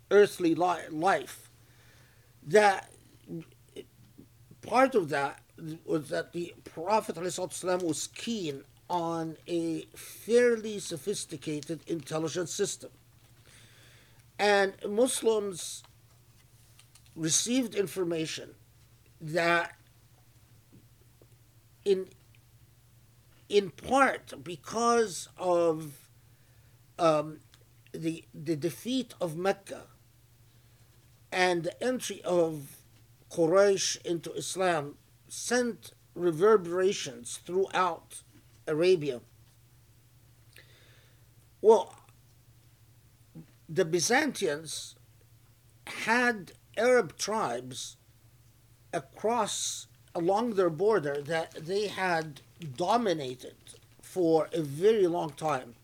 [0.09, 1.51] earthly li- life.
[2.47, 2.89] That
[4.61, 5.41] part of that
[5.85, 12.89] was that the Prophet ﷺ was keen on a fairly sophisticated intelligence system.
[14.37, 15.83] And Muslims
[17.15, 18.55] received information
[19.21, 19.75] that
[21.83, 22.07] in
[23.49, 26.07] in part because of
[26.97, 27.39] um,
[27.91, 29.83] the the defeat of Mecca
[31.31, 32.77] and the entry of
[33.31, 34.95] Quraysh into Islam
[35.27, 38.21] sent reverberations throughout
[38.69, 39.21] Arabia.
[41.61, 41.93] Well,
[43.67, 44.95] the Byzantians
[45.85, 47.97] had Arab tribes
[48.93, 52.41] across along their border that they had
[52.75, 53.55] dominated
[54.01, 55.75] for a very long time.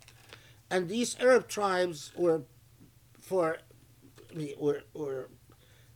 [0.69, 2.41] And these Arab tribes were
[3.21, 3.59] for
[4.57, 5.29] were, were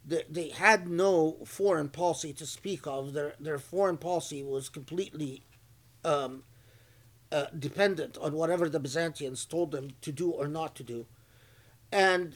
[0.05, 3.13] they, they had no foreign policy to speak of.
[3.13, 5.43] Their their foreign policy was completely
[6.05, 6.43] um,
[7.31, 11.05] uh, dependent on whatever the Byzantines told them to do or not to do.
[11.91, 12.35] And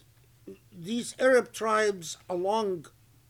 [0.71, 2.87] these Arab tribes along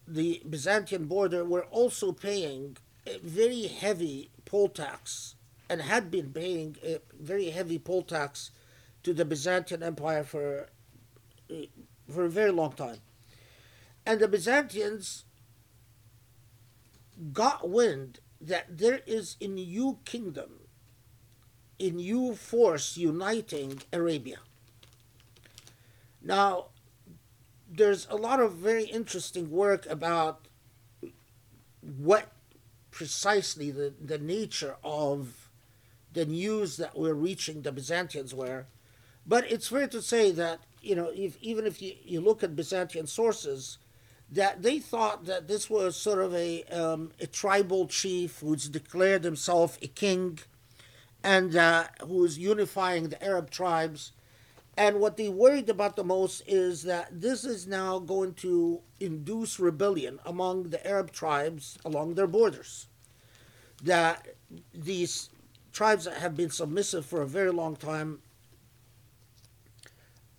[0.07, 5.35] the Byzantine border were also paying a very heavy poll tax
[5.69, 8.51] and had been paying a very heavy poll tax
[9.03, 10.67] to the Byzantine Empire for
[12.09, 12.99] for a very long time.
[14.05, 15.25] And the Byzantines
[17.31, 20.62] got wind that there is a new kingdom,
[21.83, 24.37] a new force uniting Arabia.
[26.21, 26.67] Now,
[27.69, 30.47] there's a lot of very interesting work about
[31.81, 32.31] what
[32.91, 35.49] precisely the, the nature of
[36.13, 38.65] the news that we're reaching the Byzantines were.
[39.25, 42.55] But it's fair to say that, you know, if, even if you, you look at
[42.55, 43.79] Byzantine sources,
[44.31, 49.23] that they thought that this was sort of a, um, a tribal chief who's declared
[49.23, 50.39] himself a king
[51.23, 54.11] and uh, who's unifying the Arab tribes
[54.75, 59.59] and what they worried about the most is that this is now going to induce
[59.59, 62.87] rebellion among the Arab tribes along their borders.
[63.83, 64.29] That
[64.73, 65.29] these
[65.71, 68.19] tribes that have been submissive for a very long time.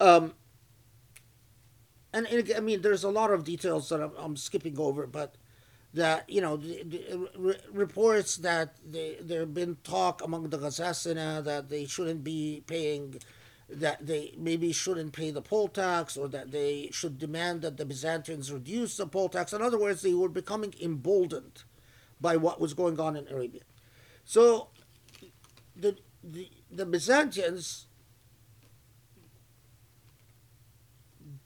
[0.00, 0.34] Um,
[2.12, 5.36] and, and I mean, there's a lot of details that I'm, I'm skipping over, but
[5.94, 11.42] that you know, the, the, re- reports that there have been talk among the Ghasasina
[11.44, 13.20] that they shouldn't be paying
[13.68, 17.84] that they maybe shouldn't pay the poll tax or that they should demand that the
[17.84, 19.52] Byzantines reduce the poll tax.
[19.52, 21.62] In other words, they were becoming emboldened
[22.20, 23.62] by what was going on in Arabia.
[24.24, 24.68] So
[25.74, 27.86] the, the, the Byzantines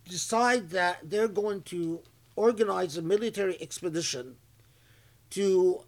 [0.09, 2.03] decide that they're going to
[2.39, 4.37] organize a military expedition
[5.31, 5.83] to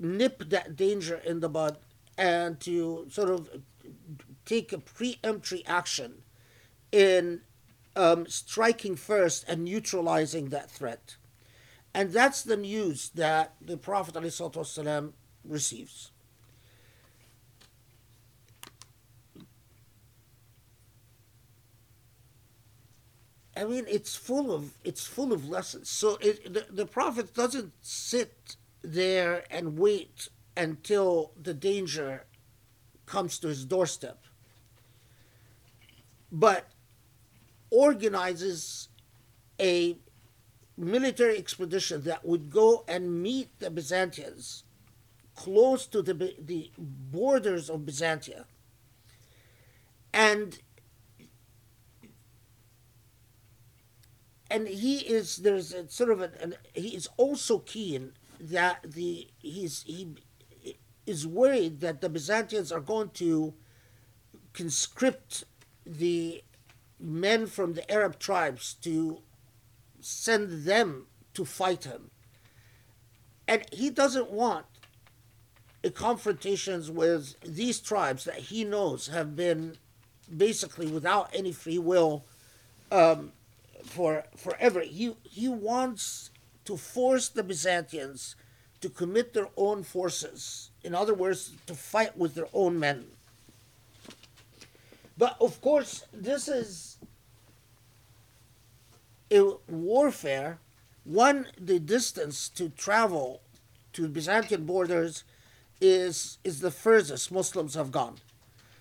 [0.00, 1.78] nip that danger in the bud
[2.18, 3.48] and to sort of
[4.44, 6.22] take a preemptory action
[6.90, 7.42] in
[7.94, 11.16] um, striking first and neutralizing that threat.
[11.94, 15.12] And that's the news that the Prophet ﷺ
[15.44, 16.10] receives.
[23.56, 25.88] I mean, it's full of it's full of lessons.
[25.88, 32.26] So it, the, the Prophet doesn't sit there and wait until the danger
[33.06, 34.24] comes to his doorstep,
[36.32, 36.68] but
[37.70, 38.88] organizes
[39.60, 39.96] a
[40.76, 44.64] military expedition that would go and meet the Byzantines
[45.36, 48.44] close to the, the borders of Byzantium
[50.12, 50.58] And
[54.54, 59.26] and he is there's a sort of an, an he is also keen that the
[59.38, 60.14] he's he
[61.06, 63.52] is worried that the Byzantines are going to
[64.52, 65.42] conscript
[65.84, 66.42] the
[67.00, 69.18] men from the Arab tribes to
[70.00, 72.10] send them to fight him.
[73.48, 74.66] And he doesn't want
[75.94, 79.76] confrontations with these tribes that he knows have been
[80.34, 82.24] basically without any free will
[82.90, 83.32] um,
[83.84, 84.80] for forever.
[84.80, 86.30] He, he wants
[86.64, 88.36] to force the Byzantines
[88.80, 93.06] to commit their own forces in other words, to fight with their own men.
[95.16, 96.98] But of course, this is
[99.32, 100.58] a warfare.
[101.04, 103.40] One, the distance to travel
[103.94, 105.24] to Byzantine borders
[105.80, 108.16] is is the furthest Muslims have gone.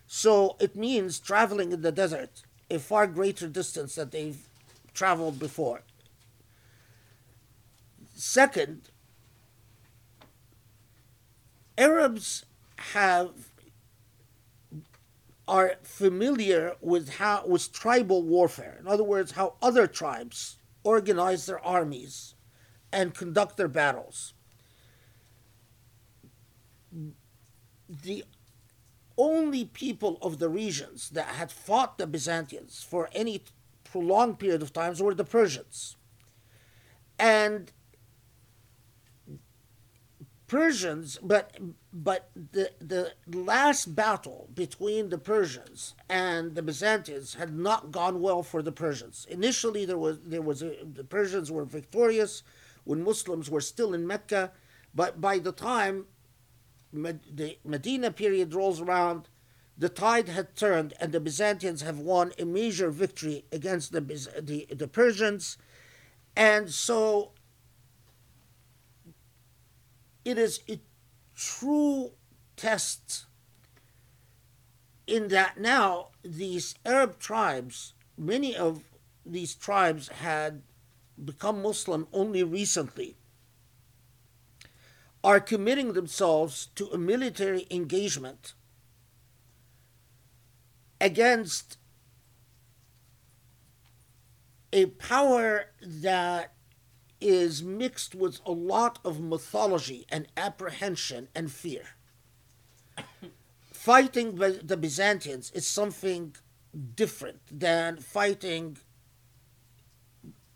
[0.07, 4.47] So it means traveling in the desert a far greater distance than they've
[4.93, 5.81] traveled before.
[8.15, 8.89] Second,
[11.77, 12.45] Arabs
[12.77, 13.31] have
[15.47, 18.77] are familiar with how with tribal warfare.
[18.79, 22.35] In other words, how other tribes organize their armies
[22.91, 24.33] and conduct their battles.
[27.89, 28.23] The
[29.17, 33.43] only people of the regions that had fought the Byzantines for any
[33.93, 35.97] prolonged period of times were the Persians.
[37.19, 37.71] And
[40.47, 41.45] Persians, but
[41.93, 48.41] but the the last battle between the Persians and the Byzantines had not gone well
[48.41, 49.27] for the Persians.
[49.29, 52.41] Initially, there was there was a, the Persians were victorious
[52.83, 54.51] when Muslims were still in Mecca,
[54.93, 56.05] but by the time
[56.91, 59.29] the Medina period rolls around,
[59.77, 64.67] the tide had turned and the Byzantines have won a major victory against the the,
[64.69, 65.57] the Persians,
[66.35, 67.31] and so
[70.23, 70.79] it is a
[71.35, 72.11] true
[72.55, 73.25] test
[75.05, 78.83] in that now these Arab tribes, many of
[79.25, 80.61] these tribes had
[81.23, 83.15] become Muslim only recently,
[85.23, 88.53] are committing themselves to a military engagement
[91.03, 91.77] against
[94.71, 96.53] a power that
[97.19, 101.83] is mixed with a lot of mythology and apprehension and fear.
[103.71, 106.35] fighting the Byzantines is something
[106.95, 108.77] different than fighting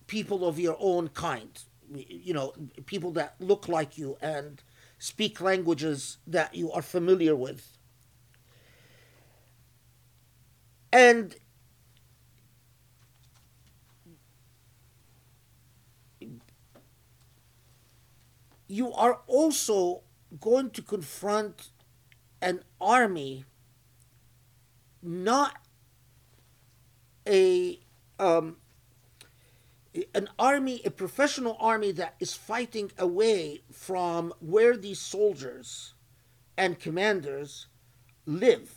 [0.08, 1.60] people of your own kind.
[1.94, 2.54] You know,
[2.86, 4.64] people that look like you and
[4.98, 7.77] speak languages that you are familiar with.
[10.98, 11.36] And
[18.68, 20.02] you are also
[20.42, 21.70] going to confront
[22.42, 23.46] an army,
[25.04, 25.54] not
[27.28, 27.80] a
[28.18, 28.58] um,
[30.16, 35.94] an army, a professional army that is fighting away from where these soldiers
[36.58, 37.68] and commanders
[38.26, 38.77] live,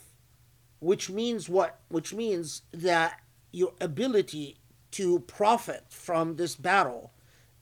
[0.80, 1.80] which means what?
[1.88, 3.20] Which means that
[3.52, 4.56] your ability
[4.92, 7.12] to profit from this battle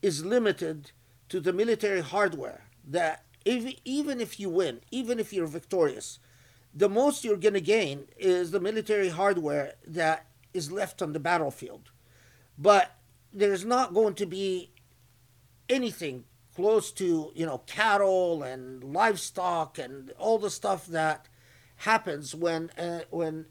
[0.01, 0.93] is limited
[1.29, 6.19] to the military hardware that if, even if you win, even if you're victorious,
[6.75, 11.21] the most you're going to gain is the military hardware that is left on the
[11.21, 11.91] battlefield.
[12.57, 12.95] But
[13.33, 14.71] there's not going to be
[15.69, 16.25] anything
[16.55, 21.29] close to, you know, cattle and livestock and all the stuff that
[21.79, 23.47] happens when uh, when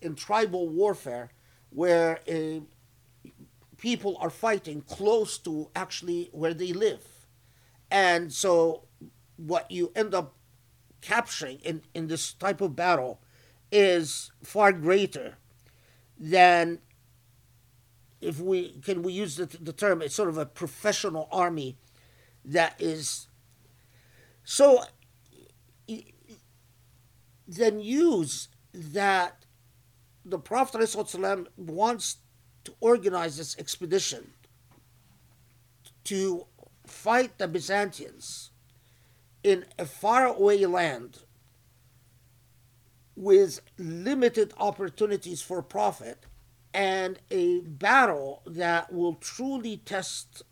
[0.00, 1.30] in tribal warfare
[1.70, 2.20] where
[3.76, 7.04] people are fighting close to actually where they live.
[7.90, 8.84] And so
[9.36, 10.34] what you end up
[11.00, 13.20] capturing in, in this type of battle
[13.70, 15.36] is far greater
[16.18, 16.78] than
[18.20, 21.76] if we can we use the, the term it's sort of a professional army
[22.44, 23.28] that is
[24.42, 24.82] so
[27.46, 29.44] then use that
[30.24, 32.18] the prophet ﷺ wants
[32.64, 34.32] to organize this expedition
[36.04, 36.46] to
[36.86, 38.50] fight the Byzantines
[39.42, 41.20] in a faraway land
[43.14, 46.26] with limited opportunities for profit
[46.74, 50.42] and a battle that will truly test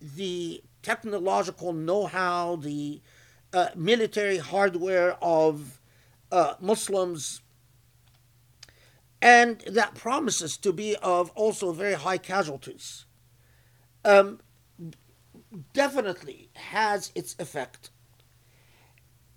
[0.00, 3.00] the technological know how, the
[3.52, 5.80] uh, military hardware of
[6.34, 7.42] uh, Muslims
[9.22, 13.06] and that promises to be of also very high casualties,
[14.04, 14.40] um,
[15.72, 17.90] definitely has its effect.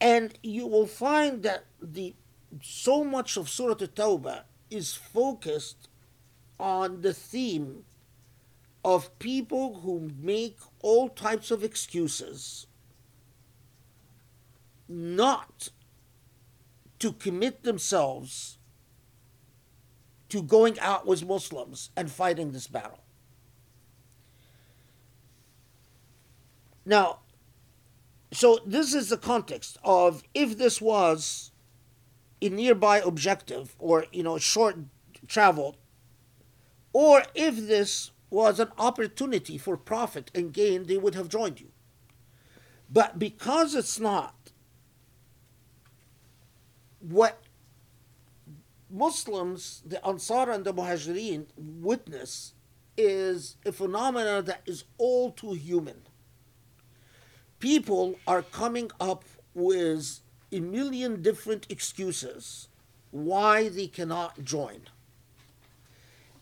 [0.01, 2.15] And you will find that the
[2.63, 5.89] so much of Surah At-Tawbah is focused
[6.59, 7.85] on the theme
[8.83, 12.65] of people who make all types of excuses
[14.89, 15.69] not
[16.99, 18.57] to commit themselves
[20.29, 22.99] to going out with Muslims and fighting this battle.
[26.85, 27.19] Now,
[28.31, 31.51] so this is the context of if this was
[32.41, 34.75] a nearby objective or you know short
[35.27, 35.77] travel
[36.93, 41.69] or if this was an opportunity for profit and gain they would have joined you
[42.89, 44.35] but because it's not
[46.99, 47.41] what
[48.89, 52.53] Muslims, the Ansar and the Muhajirin, witness
[52.97, 56.01] is a phenomenon that is all too human.
[57.59, 60.21] People are coming up with
[60.51, 62.69] a million different excuses
[63.11, 64.81] why they cannot join.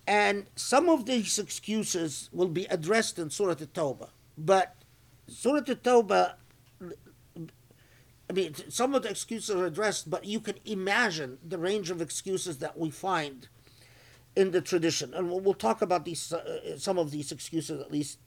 [0.07, 4.09] And some of these excuses will be addressed in Surah At-Tawbah.
[4.37, 4.75] But
[5.27, 6.33] Surah At-Tawbah
[8.29, 12.01] I mean, some of the excuses are addressed, but you can imagine the range of
[12.01, 13.47] excuses that we find
[14.35, 17.91] in the tradition, and we'll, we'll talk about these uh, some of these excuses at
[17.91, 18.19] least.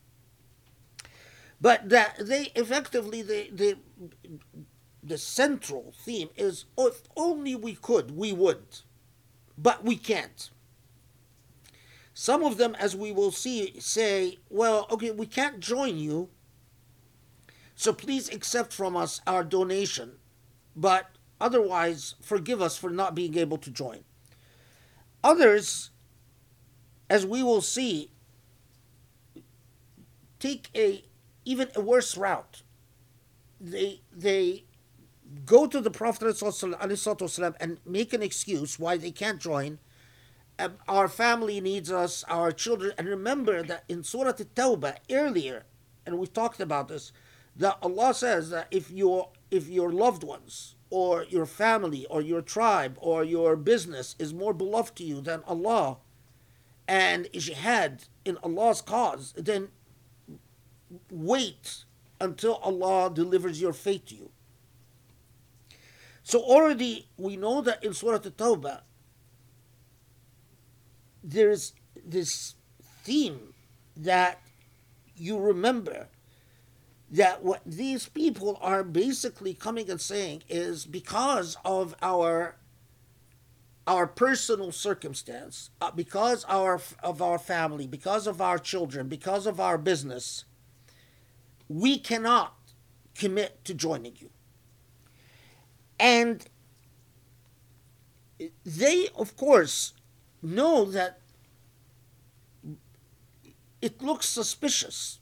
[1.60, 3.76] but that they effectively the the
[5.02, 8.80] the central theme is if only we could, we would,
[9.56, 10.50] but we can't.
[12.14, 16.30] Some of them, as we will see, say, well, okay, we can't join you,
[17.78, 20.16] so please accept from us our donation,
[20.74, 21.10] but
[21.40, 24.00] otherwise forgive us for not being able to join.
[25.22, 25.90] Others,
[27.08, 28.10] as we will see,
[30.40, 31.04] take a
[31.44, 32.62] even a worse route.
[33.60, 34.64] They they
[35.44, 39.78] go to the Prophet ﷺ and make an excuse why they can't join.
[40.58, 42.92] Um, our family needs us, our children.
[42.98, 45.64] And remember that in Surah At-Tawbah earlier,
[46.04, 47.12] and we talked about this,
[47.58, 52.40] that Allah says that if your if your loved ones or your family or your
[52.40, 55.98] tribe or your business is more beloved to you than Allah
[56.86, 59.68] and is jihad in Allah's cause, then
[61.10, 61.84] wait
[62.20, 64.30] until Allah delivers your fate to you.
[66.22, 68.82] So already we know that in Surah At-Tawbah
[71.24, 71.74] there's
[72.06, 72.54] this
[73.02, 73.52] theme
[73.96, 74.40] that
[75.16, 76.08] you remember
[77.10, 82.56] that what these people are basically coming and saying is because of our
[83.86, 89.58] our personal circumstance, uh, because our of our family, because of our children, because of
[89.58, 90.44] our business,
[91.68, 92.54] we cannot
[93.14, 94.30] commit to joining you.
[95.98, 96.46] And
[98.64, 99.94] they, of course,
[100.42, 101.20] know that
[103.80, 105.17] it looks suspicious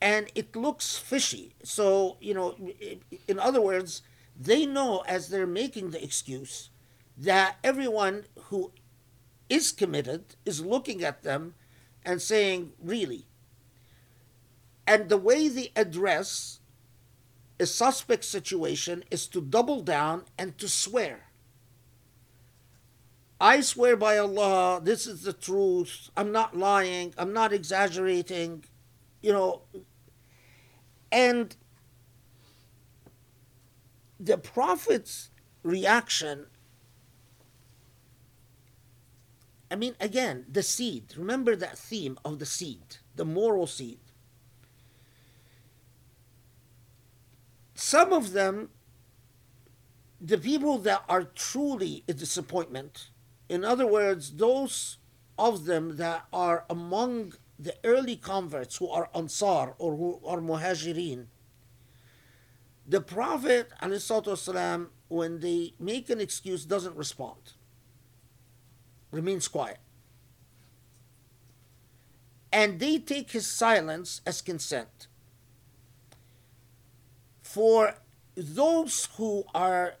[0.00, 1.54] and it looks fishy.
[1.62, 2.56] So, you know,
[3.26, 4.02] in other words,
[4.38, 6.70] they know as they're making the excuse
[7.16, 8.72] that everyone who
[9.48, 11.54] is committed is looking at them
[12.04, 13.26] and saying, really?
[14.86, 16.60] And the way they address
[17.58, 21.24] a suspect situation is to double down and to swear.
[23.40, 26.10] I swear by Allah, this is the truth.
[26.16, 27.14] I'm not lying.
[27.18, 28.64] I'm not exaggerating.
[29.26, 29.62] You know,
[31.10, 31.56] and
[34.20, 35.30] the Prophet's
[35.64, 36.46] reaction
[39.68, 41.14] I mean, again, the seed.
[41.16, 43.98] Remember that theme of the seed, the moral seed.
[47.74, 48.70] Some of them,
[50.20, 53.10] the people that are truly a disappointment,
[53.48, 54.98] in other words, those
[55.36, 61.25] of them that are among the early converts who are Ansar or who are Muhajirin,
[62.87, 67.53] the Prophet والسلام, when they make an excuse, doesn't respond,
[69.11, 69.79] remains quiet.
[72.51, 75.07] And they take his silence as consent.
[77.41, 77.95] For
[78.35, 79.95] those who are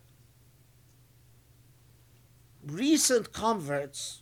[2.65, 4.21] recent converts,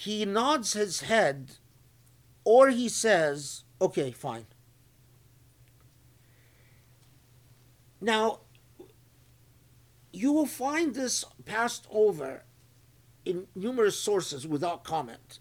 [0.00, 1.58] he nods his head
[2.42, 4.46] or he says, okay, fine.
[8.00, 8.40] Now,
[10.10, 12.44] you will find this passed over
[13.26, 15.38] in numerous sources without comment.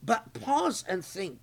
[0.00, 1.40] But pause and think.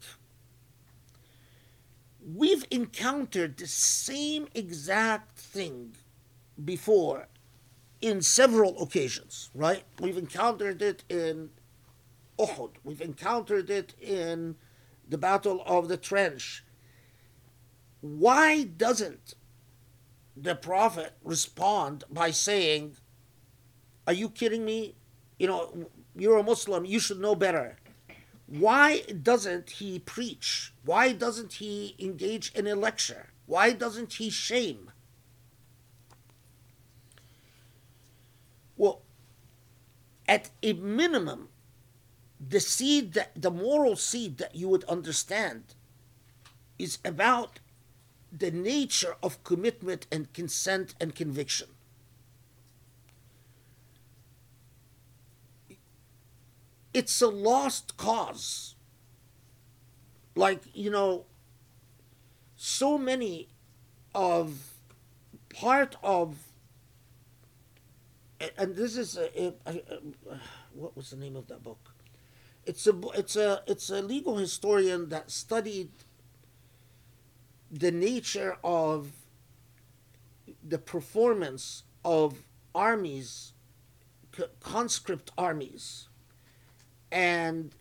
[2.26, 5.98] We've encountered the same exact thing
[6.64, 7.28] before
[8.00, 9.84] in several occasions, right?
[10.00, 11.50] We've encountered it in
[12.38, 14.56] Uhud, we've encountered it in
[15.08, 16.64] the Battle of the Trench.
[18.02, 19.36] Why doesn't
[20.36, 22.98] the Prophet respond by saying,
[24.06, 24.96] Are you kidding me?
[25.40, 27.78] You know, you're a Muslim, you should know better.
[28.48, 30.74] Why doesn't he preach?
[30.84, 33.30] Why doesn't he engage in a lecture?
[33.48, 34.92] Why doesn't he shame?
[38.78, 39.02] Well,
[40.28, 41.50] at a minimum,
[42.48, 45.76] the seed that the moral seed that you would understand
[46.78, 47.60] is about
[48.32, 51.70] the nature of commitment and consent and conviction.
[56.94, 58.76] It's a lost cause.
[60.36, 61.26] Like, you know,
[62.56, 63.50] so many
[64.14, 64.74] of
[65.50, 66.38] part of
[68.58, 70.00] and this is a, a, a,
[70.74, 71.95] what was the name of that book
[72.66, 75.90] it's a it's a it's a legal historian that studied
[77.72, 79.12] the nature of
[80.68, 82.44] the performance of
[82.74, 83.54] armies,
[84.60, 86.08] conscript armies,
[87.12, 87.74] and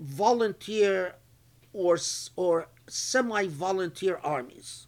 [0.00, 1.14] volunteer
[1.72, 1.98] or,
[2.36, 4.86] or semi volunteer armies.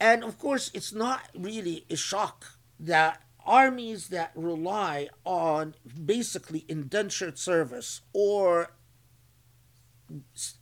[0.00, 5.74] And of course, it's not really a shock that armies that rely on
[6.04, 8.72] basically indentured service or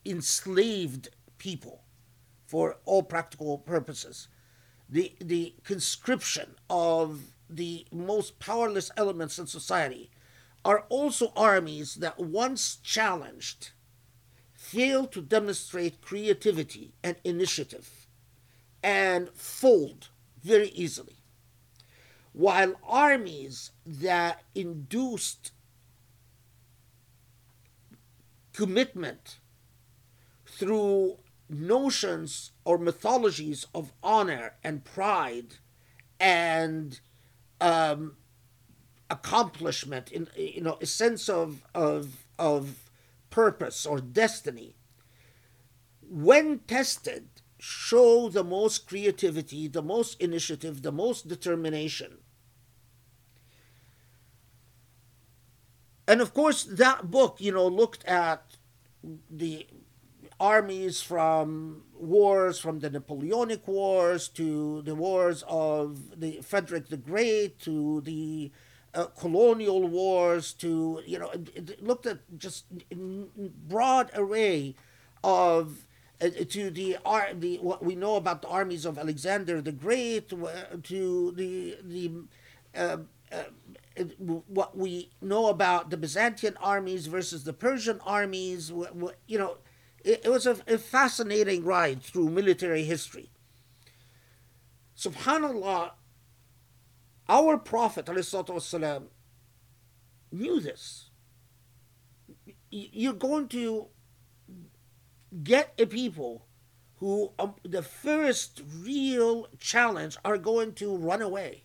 [0.05, 1.09] enslaved
[1.39, 1.83] people
[2.47, 4.29] for all practical purposes,
[4.89, 10.11] the, the conscription of the most powerless elements in society
[10.65, 13.71] are also armies that once challenged
[14.53, 18.07] fail to demonstrate creativity and initiative
[18.83, 20.09] and fold
[20.43, 21.20] very easily.
[22.41, 25.53] While armies that induced
[28.55, 29.41] commitment
[30.47, 31.19] through
[31.51, 35.57] notions or mythologies of honor and pride
[36.19, 36.99] and
[37.61, 38.17] um,
[39.11, 42.91] accomplishment in you know a sense of of of
[43.29, 44.77] purpose or destiny
[46.01, 52.17] when tested show the most creativity the most initiative the most determination
[56.11, 58.43] and of course that book you know looked at
[59.31, 59.67] the
[60.41, 67.61] armies from wars from the Napoleonic Wars to the wars of the Frederick the Great
[67.61, 68.51] to the
[68.93, 71.31] uh, colonial wars to you know
[71.81, 72.65] looked at just
[73.69, 74.75] broad array
[75.23, 75.87] of
[76.21, 76.97] uh, to the
[77.39, 82.11] the what we know about the armies of Alexander the Great to the the
[82.75, 82.97] uh,
[83.31, 83.45] uh,
[84.48, 88.72] what we know about the Byzantine armies versus the Persian armies
[89.28, 89.58] you know
[90.04, 93.30] it, it was a, a fascinating ride through military history
[94.98, 95.92] subhanallah
[97.28, 99.08] our Prophet والسلام,
[100.32, 101.10] knew this.
[102.70, 103.88] You're going to
[105.44, 106.46] get a people
[106.98, 111.64] who um, the first real challenge are going to run away.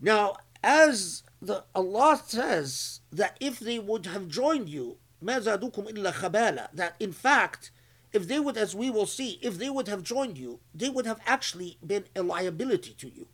[0.00, 7.71] Now, as the Allah says that if they would have joined you, that in fact,
[8.13, 11.05] if they would, as we will see, if they would have joined you, they would
[11.05, 13.27] have actually been a liability to you.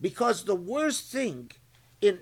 [0.00, 1.50] Because the worst thing
[2.00, 2.20] in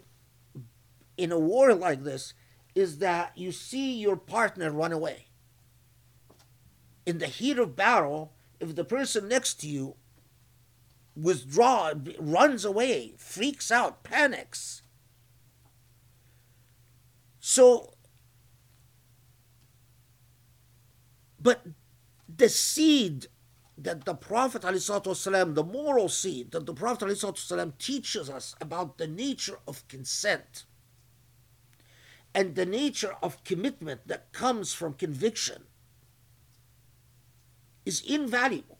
[1.16, 2.32] in a war like this
[2.74, 5.26] is that you see your partner run away.
[7.04, 9.96] In the heat of battle, if the person next to you
[11.20, 14.82] withdraws, runs away, freaks out, panics.
[17.40, 17.94] So,
[21.40, 21.66] but
[22.28, 23.26] the seed
[23.76, 29.06] that the Prophet ﷺ, the moral seed that the Prophet ﷺ teaches us about the
[29.06, 30.64] nature of consent
[32.34, 35.64] and the nature of commitment that comes from conviction
[37.86, 38.77] is invaluable.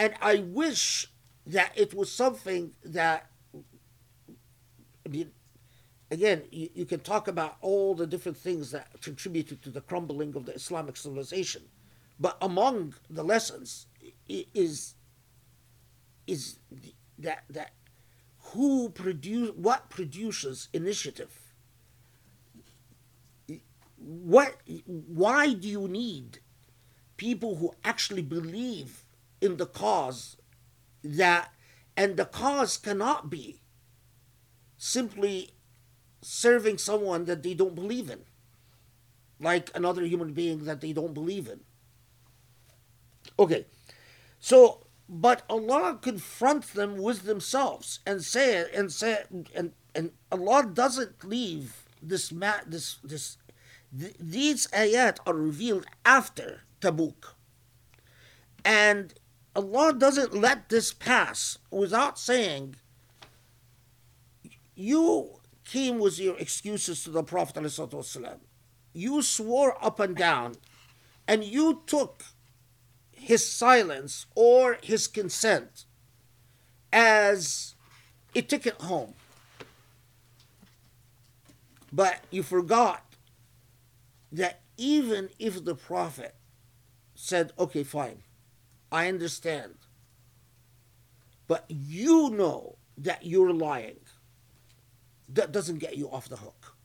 [0.00, 1.08] And I wish
[1.46, 3.26] that it was something that,
[5.04, 5.30] I mean,
[6.10, 10.34] again, you, you can talk about all the different things that contributed to the crumbling
[10.36, 11.64] of the Islamic civilization.
[12.18, 13.88] But among the lessons
[14.26, 14.94] is
[16.26, 16.58] is
[17.18, 17.72] that that
[18.52, 21.52] who produce what produces initiative?
[23.98, 24.56] What
[24.86, 26.38] why do you need
[27.18, 28.99] people who actually believe
[29.40, 30.36] in the cause
[31.02, 31.50] that
[31.96, 33.60] and the cause cannot be
[34.76, 35.50] simply
[36.22, 38.20] serving someone that they don't believe in
[39.40, 41.60] like another human being that they don't believe in.
[43.38, 43.66] Okay,
[44.38, 51.24] so but Allah confronts them with themselves and say and say and and Allah doesn't
[51.24, 53.38] leave this ma- this this
[53.98, 57.34] th- these ayat are revealed after Tabuk,
[58.64, 59.14] and
[59.54, 62.76] Allah doesn't let this pass without saying.
[64.74, 68.38] You came with your excuses to the Prophet ﷺ.
[68.92, 70.54] You swore up and down,
[71.28, 72.24] and you took
[73.12, 75.84] his silence or his consent
[76.92, 77.74] as
[78.34, 79.14] a ticket home.
[81.92, 83.04] But you forgot
[84.32, 86.34] that even if the prophet
[87.14, 88.22] said, okay, fine,
[88.92, 89.74] I understand,
[91.46, 94.00] but you know that you're lying,
[95.28, 96.76] that doesn't get you off the hook.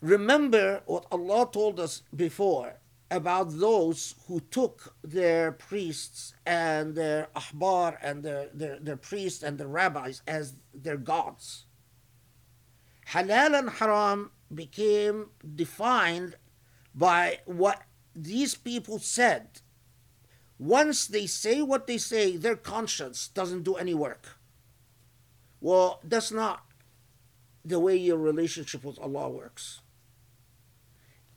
[0.00, 2.74] Remember what Allah told us before
[3.10, 9.56] about those who took their priests and their ahbar and their, their, their priests and
[9.56, 11.66] their rabbis as their gods.
[13.08, 16.36] Halal and haram became defined
[16.94, 17.82] by what
[18.14, 19.60] these people said.
[20.64, 24.38] Once they say what they say, their conscience doesn't do any work.
[25.60, 26.64] Well, that's not
[27.62, 29.82] the way your relationship with Allah works.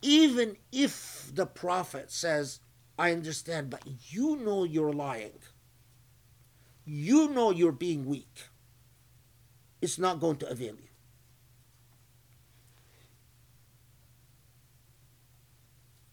[0.02, 2.62] Even if the Prophet says,
[2.98, 5.40] I understand, but you know you're lying,
[6.86, 8.44] you know you're being weak,
[9.82, 10.90] it's not going to avail you.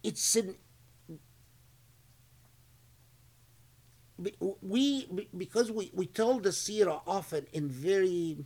[0.03, 0.57] It's an
[4.63, 5.07] we
[5.37, 8.39] because we, we tell the seerah often in very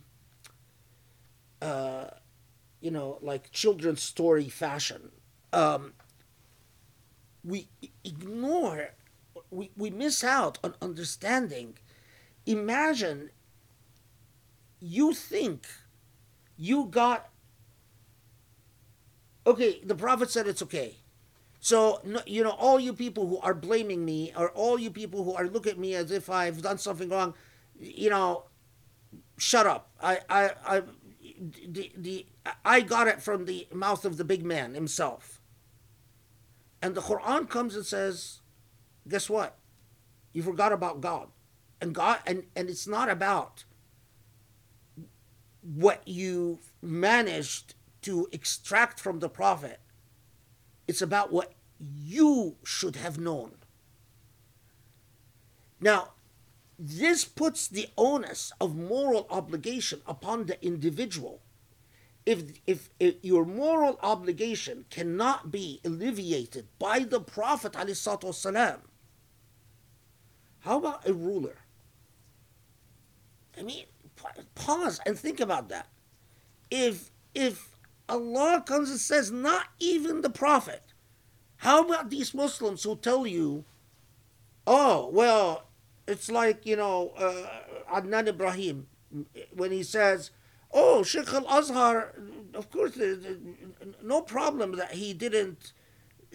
[1.61, 2.05] uh,
[2.81, 5.11] you know like children's story fashion
[5.53, 5.93] um,
[7.43, 7.67] we
[8.03, 8.89] ignore
[9.51, 11.77] we, we miss out on understanding.
[12.45, 13.31] Imagine
[14.79, 15.67] you think
[16.57, 17.29] you got
[19.45, 20.97] okay the prophet said it's okay
[21.59, 25.33] so, you know, all you people who are blaming me, or all you people who
[25.33, 27.33] are looking at me as if I've done something wrong,
[27.77, 28.43] you know,
[29.37, 29.89] shut up.
[30.01, 30.81] I, I, I,
[31.67, 32.25] the, the,
[32.63, 35.41] I got it from the mouth of the big man himself.
[36.81, 38.39] And the Quran comes and says,
[39.07, 39.57] guess what?
[40.31, 41.27] You forgot about God.
[41.81, 43.65] And God, and, and it's not about
[45.61, 49.81] what you managed to extract from the Prophet
[50.88, 53.52] it's about what you should have known.
[55.80, 56.10] Now,
[56.78, 61.40] this puts the onus of moral obligation upon the individual.
[62.26, 68.80] If, if, if, your moral obligation cannot be alleviated by the Prophet والسلام,
[70.60, 71.58] how about a ruler?
[73.58, 73.84] I mean,
[74.54, 75.88] pause and think about that.
[76.70, 77.67] If if
[78.09, 80.81] Allah comes and says, not even the Prophet.
[81.57, 83.65] How about these Muslims who tell you,
[84.65, 85.65] oh, well,
[86.07, 88.87] it's like, you know, uh, Adnan Ibrahim,
[89.53, 90.31] when he says,
[90.71, 92.13] oh, Sheikh Al Azhar,
[92.53, 92.97] of course,
[94.01, 95.73] no problem that he didn't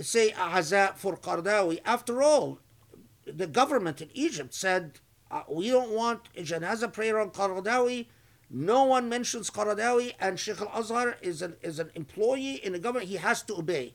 [0.00, 1.80] say Aza for Qaradawi.
[1.84, 2.60] After all,
[3.26, 8.06] the government in Egypt said, uh, we don't want a janazah prayer on Qaradawi
[8.50, 12.78] no one mentions Qaradawi, and Sheikh Al Azhar is an, is an employee in the
[12.78, 13.08] government.
[13.08, 13.94] He has to obey.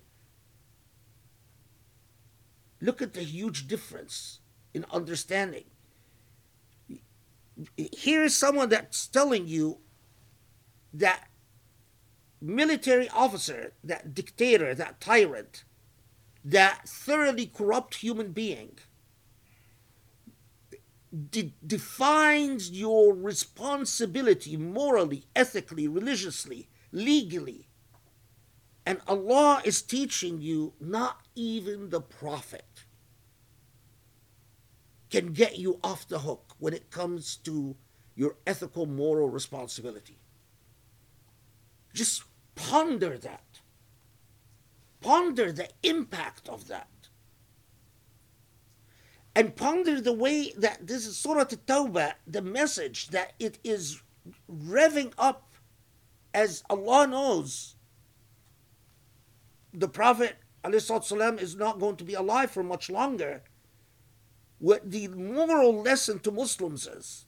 [2.82, 4.40] Look at the huge difference
[4.74, 5.66] in understanding.
[7.76, 9.80] Here is someone that's telling you
[10.94, 11.28] that
[12.42, 15.66] military officer, that dictator, that tyrant,
[16.44, 18.80] that thoroughly corrupt human being
[21.12, 27.68] de- defines your responsibility morally, ethically, religiously, legally.
[28.86, 32.86] And Allah is teaching you not even the Prophet
[35.10, 37.76] can get you off the hook when it comes to
[38.16, 40.20] your ethical, moral responsibility.
[41.94, 42.24] Just
[42.56, 43.62] ponder that.
[45.02, 46.99] Ponder the impact of that
[49.40, 54.02] and ponder the way that this is Surah At-Tawbah, the message that it is
[54.52, 55.54] revving up
[56.34, 57.78] as Allah knows
[59.74, 60.36] the Prophet
[60.66, 63.42] ﷺ is not going to be alive for much longer.
[64.58, 67.26] What the moral lesson to Muslims is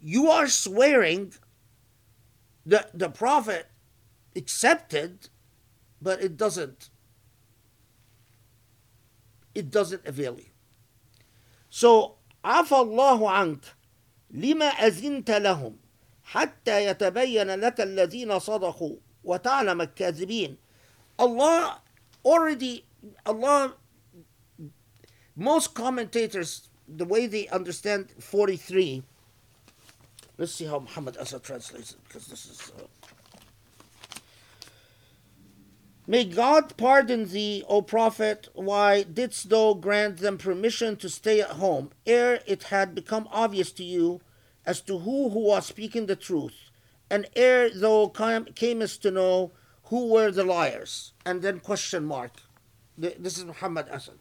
[0.00, 1.34] you are swearing
[2.64, 3.66] that the Prophet
[4.34, 5.28] accepted,
[6.00, 6.88] but it doesn't
[9.54, 10.46] it doesn't avail you.
[11.70, 13.64] So, عفى الله عنك
[14.30, 15.76] لما أذنت لهم
[16.22, 20.56] حتى يتبين لك الذين صدقوا وتعلم الكاذبين
[21.18, 21.80] Allah
[22.24, 22.84] already
[23.26, 23.74] Allah
[25.36, 29.02] most commentators the way they understand 43
[30.38, 32.82] let's see how Muhammad Asad translates it because this is uh,
[36.10, 41.60] May God pardon thee, O Prophet, why didst thou grant them permission to stay at
[41.60, 44.22] home, ere it had become obvious to you
[44.64, 46.70] as to who who was speaking the truth,
[47.10, 49.52] and ere thou camest to know
[49.84, 51.12] who were the liars?
[51.26, 52.32] And then question mark.
[52.96, 54.18] This is Muhammad Asad.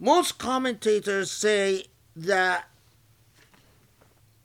[0.00, 1.84] Most commentators say
[2.16, 2.70] that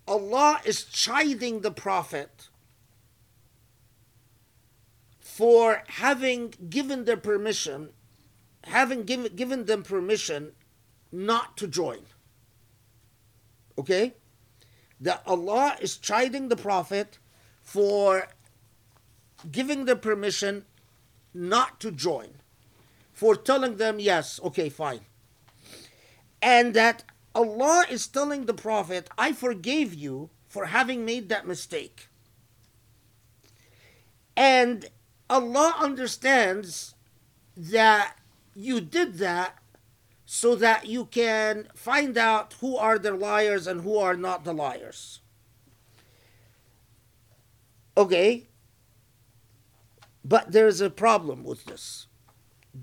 [0.05, 2.49] Allah is chiding the Prophet
[5.41, 7.89] for having given their permission,
[8.65, 10.51] having given, given them permission
[11.11, 11.97] not to join.
[13.75, 14.13] Okay?
[14.99, 17.17] That Allah is chiding the Prophet
[17.63, 18.27] for
[19.51, 20.65] giving the permission
[21.33, 22.29] not to join,
[23.11, 25.01] for telling them, yes, okay, fine.
[26.39, 27.03] And that
[27.33, 32.09] Allah is telling the Prophet, I forgave you for having made that mistake.
[34.37, 34.87] And
[35.30, 36.94] Allah understands
[37.56, 38.16] that
[38.54, 39.58] you did that
[40.24, 44.52] so that you can find out who are the liars and who are not the
[44.52, 45.20] liars.
[47.96, 48.46] Okay?
[50.24, 52.06] But there's a problem with this.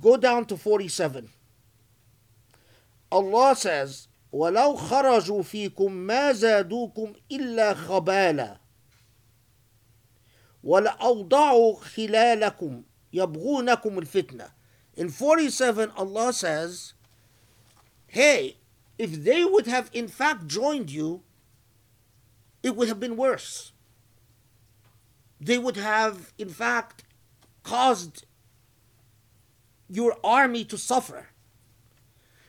[0.02, 1.30] Go down to 47.
[3.12, 8.58] Allah says, ولو خرجوا فيكم ما زادوكم إلا خبالا
[10.68, 14.52] ولأوضعوا خلالكم يبغونكم الفتنة
[14.96, 16.94] In 47 Allah says,
[18.08, 18.58] Hey,
[18.98, 21.24] if they would have in fact joined you,
[22.62, 23.72] it would have been worse.
[25.42, 27.04] They would have in fact
[27.64, 28.26] caused
[29.90, 31.28] your army to suffer.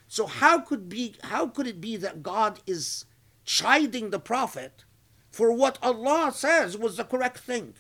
[0.07, 3.07] So how could be how could it be that God is
[3.45, 4.85] chiding the prophet
[5.31, 7.75] for what Allah says was the correct thing?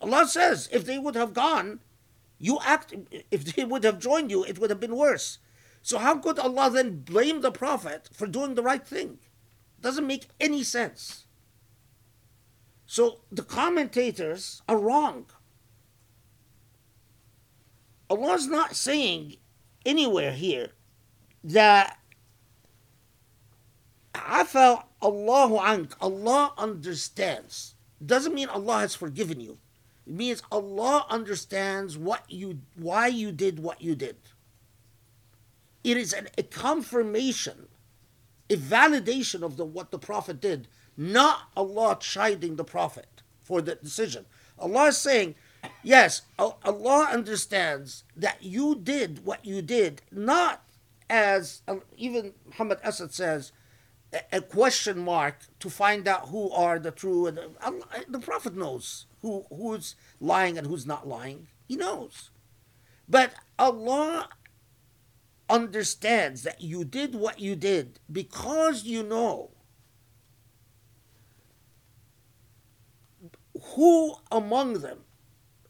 [0.00, 1.80] Allah says if they would have gone,
[2.38, 2.94] you act
[3.30, 5.38] if they would have joined you, it would have been worse.
[5.82, 9.18] So how could Allah then blame the prophet for doing the right thing?
[9.80, 11.26] Doesn't make any sense.
[12.86, 15.26] So the commentators are wrong.
[18.08, 19.36] Allah is not saying
[19.84, 20.70] anywhere here
[21.42, 21.98] that
[24.14, 27.74] afa Allahu ank, Allah understands.
[28.04, 29.58] Doesn't mean Allah has forgiven you.
[30.06, 34.16] It means Allah understands what you why you did what you did.
[35.82, 37.68] It is an, a confirmation,
[38.50, 43.74] a validation of the what the Prophet did, not Allah chiding the Prophet for the
[43.76, 44.26] decision.
[44.58, 45.34] Allah is saying,
[45.82, 50.62] yes, Allah understands that you did what you did, not
[51.08, 53.52] as uh, even Muhammad Asad says,
[54.32, 57.50] a, question mark to find out who are the true and the,
[58.08, 61.48] the prophet knows who who's lying and who's not lying.
[61.66, 62.30] He knows.
[63.08, 64.28] But allah
[65.48, 69.50] understands that you did what you did because you know
[73.74, 74.98] who among them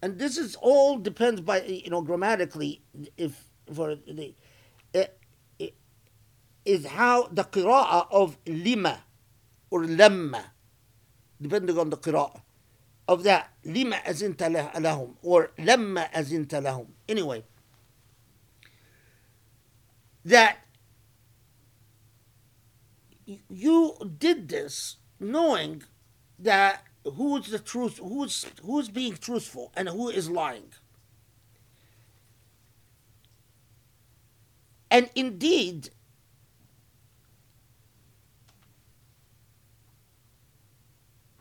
[0.02, 2.80] and this is all depends by you know grammatically
[3.18, 4.34] if for the
[4.94, 5.06] eh,
[5.60, 5.68] eh,
[6.64, 9.04] is how the qira'ah of lima
[9.70, 10.42] or lamma,
[11.40, 12.40] depending on the qira'ah
[13.08, 13.52] of that.
[13.64, 16.86] Lima azinta lahum or lamma azinta lahum.
[17.08, 17.44] Anyway,
[20.24, 20.58] that
[23.48, 25.82] you did this knowing
[26.38, 30.72] that who's the truth, who's who's being truthful and who is lying.
[34.90, 35.90] And indeed,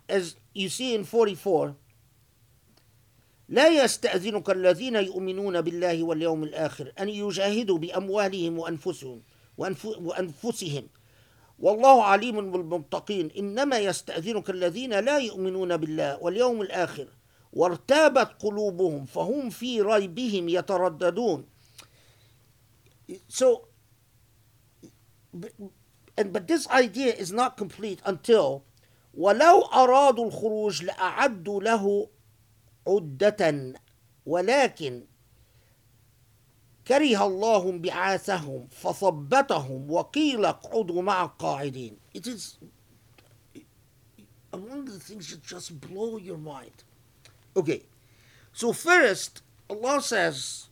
[0.10, 1.76] as you see in 44
[3.50, 9.22] لا يستأذنك الذين يؤمنون بالله واليوم الآخر أن يجاهدوا بأموالهم وأنفسهم
[9.58, 10.88] وأنفسهم.
[11.60, 13.32] والله عليم بالمتقين.
[13.38, 17.08] إنما يستأذنك الذين لا يؤمنون بالله واليوم الآخر.
[17.54, 21.46] وارتابت قلوبهم فهم في ريبهم يترددون.
[23.30, 23.68] So
[26.18, 28.64] and but this idea is not complete until
[29.18, 32.10] ولو أرادوا الخروج لأعدوا له
[32.88, 33.74] عدة
[34.26, 35.06] ولكن
[36.88, 42.58] كره الله بعاثهم فثبتهم وقيل اقعدوا مع القاعدين It is
[44.54, 46.84] of the things that just blow your mind.
[47.58, 47.84] Okay,
[48.54, 50.68] so first Allah says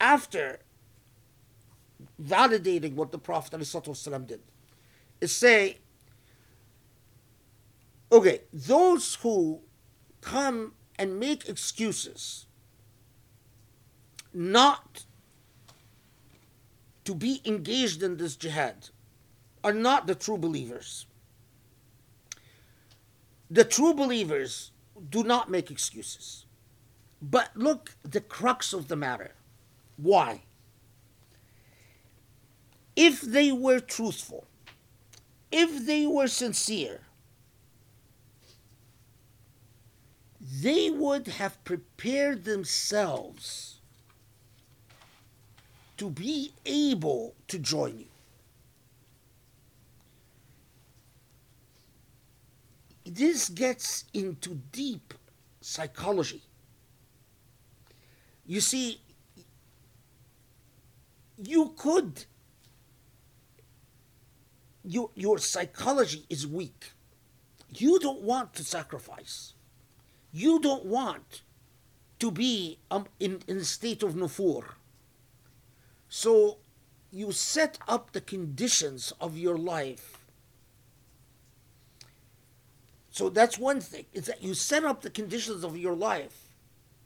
[0.00, 0.60] after
[2.22, 4.40] validating what the Prophet ﷺ did
[5.20, 5.78] is say
[8.10, 9.60] Okay, those who
[10.20, 12.46] come and make excuses
[14.32, 15.04] not
[17.04, 18.88] to be engaged in this jihad
[19.62, 21.06] are not the true believers.
[23.50, 24.72] The true believers
[25.10, 26.44] do not make excuses.
[27.20, 29.32] But look, the crux of the matter.
[29.96, 30.42] Why?
[32.94, 34.46] If they were truthful,
[35.50, 37.00] if they were sincere,
[40.50, 43.80] they would have prepared themselves
[45.98, 48.06] to be able to join you.
[53.04, 55.14] This gets into deep
[55.60, 56.42] psychology.
[58.46, 59.00] You see,
[61.36, 62.24] you could,
[64.84, 66.92] you, your psychology is weak.
[67.74, 69.54] You don't want to sacrifice.
[70.38, 71.42] You don't want
[72.20, 74.62] to be um, in, in a state of nufur.
[76.08, 76.58] So
[77.10, 80.18] you set up the conditions of your life.
[83.10, 84.04] So that's one thing.
[84.12, 86.36] Is that you set up the conditions of your life.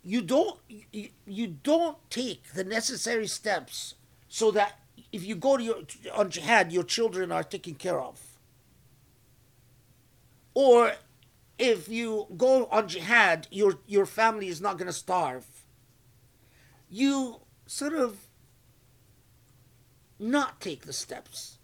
[0.04, 3.94] You don't you, you don't take the necessary steps
[4.28, 4.78] so that
[5.10, 5.78] if you go to your
[6.14, 8.20] on jihad, your children are taken care of.
[10.52, 10.92] Or
[11.58, 15.46] if you go on jihad, your your family is not going to starve.
[16.88, 18.16] You sort of
[20.18, 21.58] not take the steps.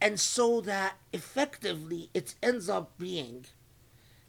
[0.00, 3.46] And so that effectively it ends up being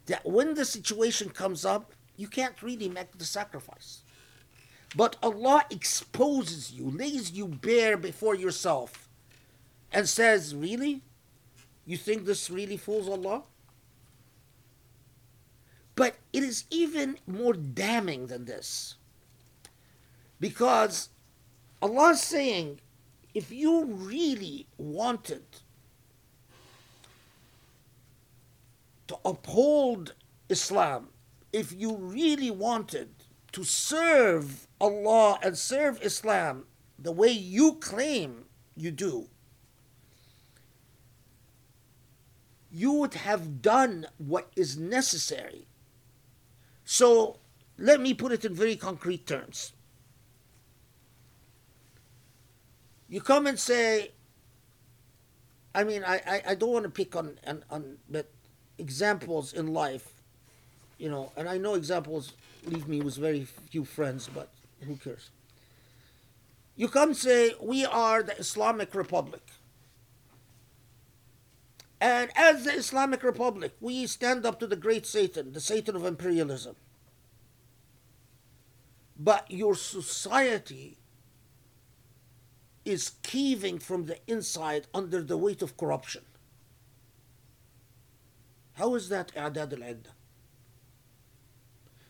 [0.06, 4.02] that when the situation comes up, you can't really make the sacrifice.
[4.94, 9.08] But Allah exposes you, lays you bare before yourself,
[9.92, 11.02] and says, Really?
[11.86, 13.42] You think this really fools Allah?
[15.96, 18.96] But it is even more damning than this.
[20.40, 21.10] Because
[21.80, 22.80] Allah is saying,
[23.34, 25.44] if you really wanted
[29.06, 30.14] to uphold
[30.48, 31.08] Islam,
[31.52, 33.10] if you really wanted
[33.52, 36.64] to serve Allah and serve Islam
[36.98, 38.46] the way you claim
[38.76, 39.28] you do,
[42.72, 45.66] you would have done what is necessary.
[46.84, 47.38] So
[47.78, 49.72] let me put it in very concrete terms.
[53.08, 54.12] You come and say,
[55.74, 58.30] I mean, I, I, I don't want to pick on, on, on but
[58.78, 60.08] examples in life,
[60.98, 62.32] you know, and I know examples
[62.64, 64.48] leave me with very few friends, but
[64.86, 65.30] who cares?
[66.76, 69.42] You come say, we are the Islamic Republic.
[72.04, 76.04] And as the Islamic Republic, we stand up to the great Satan, the Satan of
[76.04, 76.76] imperialism.
[79.18, 80.98] But your society
[82.84, 86.26] is caving from the inside under the weight of corruption.
[88.74, 90.12] How is that i'dad al-idda?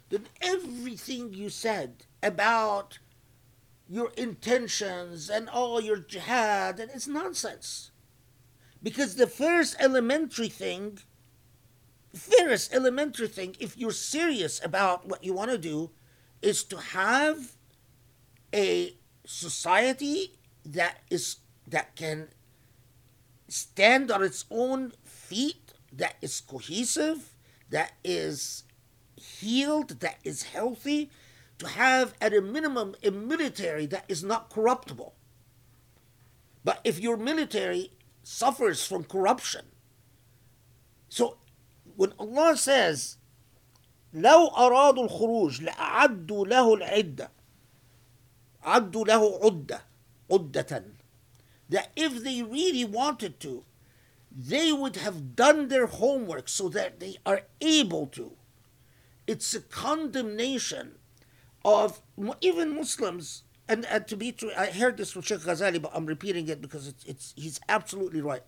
[0.09, 2.99] Then everything you said about
[3.89, 7.93] your intentions and all your jihad, and it's nonsense.
[8.85, 10.99] Because the first elementary thing,
[12.15, 15.91] first elementary thing, if you're serious about what you want to do,
[16.43, 17.57] is to have
[18.55, 18.95] a
[19.25, 21.37] society that is
[21.67, 22.29] that can
[23.49, 27.35] stand on its own feet, that is cohesive,
[27.71, 28.65] that is
[29.17, 31.11] healed, that is healthy,
[31.59, 35.15] to have at a minimum a military that is not corruptible.
[36.63, 37.93] But if your military
[38.24, 39.66] suffers from corruption,
[41.10, 41.38] so
[41.96, 43.18] when Allah says,
[44.14, 47.32] لو أرادوا الخروج لأعدوا له العدة
[48.64, 49.82] عدوا له عدة
[50.32, 50.84] عدة
[51.70, 53.64] that if they really wanted to
[54.32, 58.32] they would have done their homework so that they are able to
[59.28, 60.96] it's a condemnation
[61.64, 62.02] of
[62.42, 66.07] even Muslims and, and to be true I heard this from Sheikh Ghazali but I'm
[66.07, 68.43] repeating it because it's, it's he's absolutely right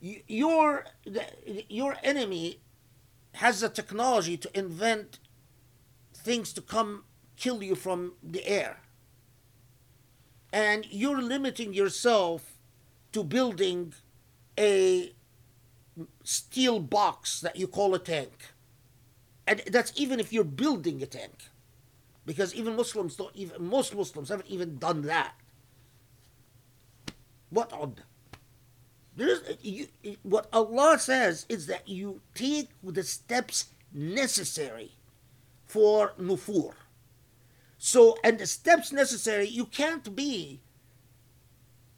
[0.00, 0.86] your
[1.68, 2.60] your enemy
[3.34, 5.18] has the technology to invent
[6.14, 7.04] things to come
[7.36, 8.80] kill you from the air.
[10.52, 12.58] And you're limiting yourself
[13.12, 13.94] to building
[14.58, 15.12] a
[16.24, 18.52] steel box that you call a tank.
[19.46, 21.49] And that's even if you're building a tank.
[22.26, 25.34] Because even Muslims don't even, most Muslims haven't even done that.
[27.48, 28.02] What odd?
[29.16, 29.88] There's, you,
[30.22, 34.92] what Allah says is that you take the steps necessary
[35.66, 36.72] for nufur.
[37.78, 40.60] So, and the steps necessary, you can't be,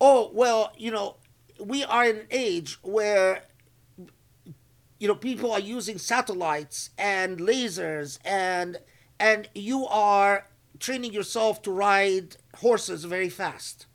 [0.00, 1.16] oh, well, you know,
[1.60, 3.42] we are in an age where,
[4.98, 8.78] you know, people are using satellites and lasers and,
[9.22, 10.48] and you are
[10.80, 13.86] training yourself to ride horses very fast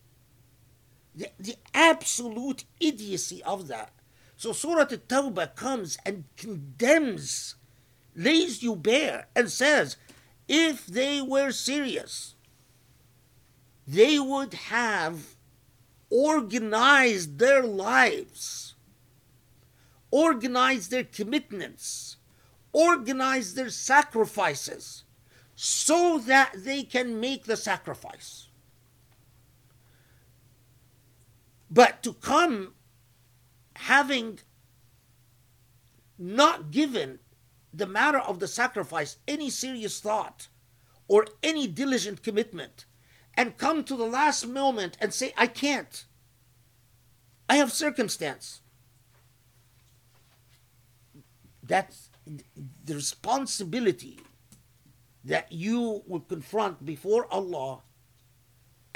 [1.18, 3.92] the, the absolute idiocy of that.
[4.38, 7.56] So Surah At-Tawbah comes and condemns,
[8.16, 9.98] lays you bare, and says,
[10.48, 12.36] if they were serious,
[13.88, 15.36] they would have
[16.10, 18.76] organized their lives,
[20.12, 22.18] organized their commitments,
[22.72, 25.04] organized their sacrifices
[25.60, 28.48] so that they can make the sacrifice.
[31.70, 32.76] But to come
[33.76, 34.40] having
[36.20, 37.18] not given
[37.74, 40.48] the matter of the sacrifice any serious thought
[41.08, 42.86] or any diligent commitment
[43.34, 46.06] and come to the last moment and say, I can't.
[47.50, 48.62] I have circumstance.
[51.64, 52.12] That's
[52.86, 54.20] the responsibility
[55.28, 57.84] that you will confront before Allah.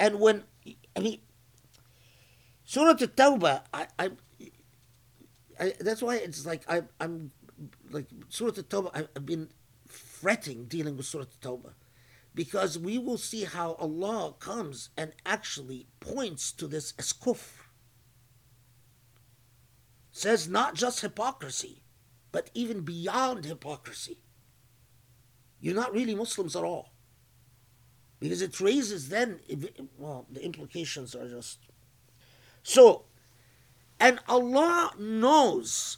[0.00, 0.44] And when,
[0.96, 1.20] I mean,
[2.64, 4.10] Surah At-Tawbah, I, I,
[5.60, 7.32] I, that's why it's like I, I'm
[7.90, 9.50] like Surah At-Tawbah, I've been
[9.86, 11.74] fretting dealing with Surah At-Tawbah
[12.34, 17.66] because we will see how Allah comes and actually points to this as kufr.
[20.12, 21.82] Says not just hypocrisy,
[22.32, 24.18] but even beyond hypocrisy
[25.61, 26.91] You're not really Muslims at all.
[28.19, 29.39] Because it raises then,
[29.97, 31.59] well, the implications are just.
[32.63, 33.05] So,
[33.99, 35.97] and Allah knows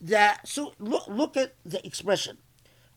[0.00, 0.48] that.
[0.48, 2.38] So look, look at the expression.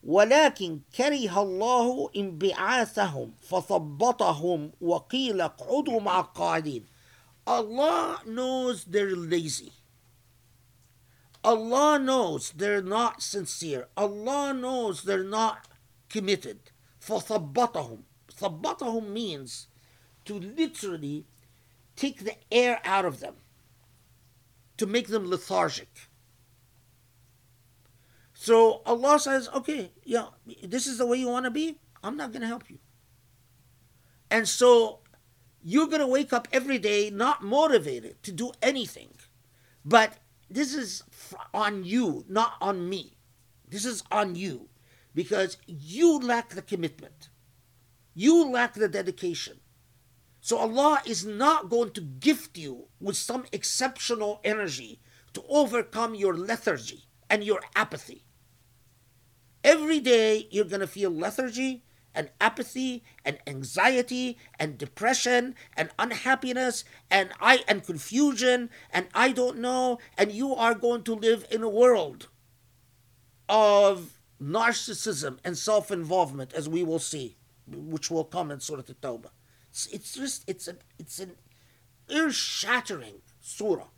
[0.03, 6.86] ولكن كره الله انبعاثهم فثبطهم وقيل اقعدوا مع القاعدين
[7.48, 9.74] Allah knows they're lazy.
[11.44, 13.88] Allah knows they're not sincere.
[13.98, 15.68] Allah knows they're not
[16.14, 16.72] committed.
[17.02, 19.68] فثبطهم ثبطهم means
[20.26, 21.26] to literally
[21.95, 23.36] take the air out of them,
[24.78, 26.10] to make them lethargic.
[28.34, 30.28] So Allah says, okay, yeah,
[30.64, 31.80] this is the way you want to be.
[32.03, 32.80] I'm not going to help you.
[34.32, 34.99] And so
[35.61, 39.10] you're going to wake up every day not motivated to do anything.
[39.84, 41.03] But this is
[41.53, 43.18] on you, not on me.
[43.68, 44.70] This is on you
[45.15, 47.28] because you lack the commitment.
[48.15, 49.61] You lack the dedication.
[50.41, 55.01] So Allah is not going to gift you with some exceptional energy
[55.32, 58.24] to overcome your lethargy and your apathy.
[59.62, 61.85] Every day you're going to feel lethargy
[62.15, 69.59] and apathy and anxiety and depression and unhappiness and I and confusion and I don't
[69.59, 72.28] know and you are going to live in a world
[73.49, 74.14] of
[74.45, 79.31] narcissism and self-involvement as we will see which will come in Surah At-Tawbah.
[79.71, 81.33] It's, it's just it's an it's an
[82.11, 83.89] earth-shattering surah.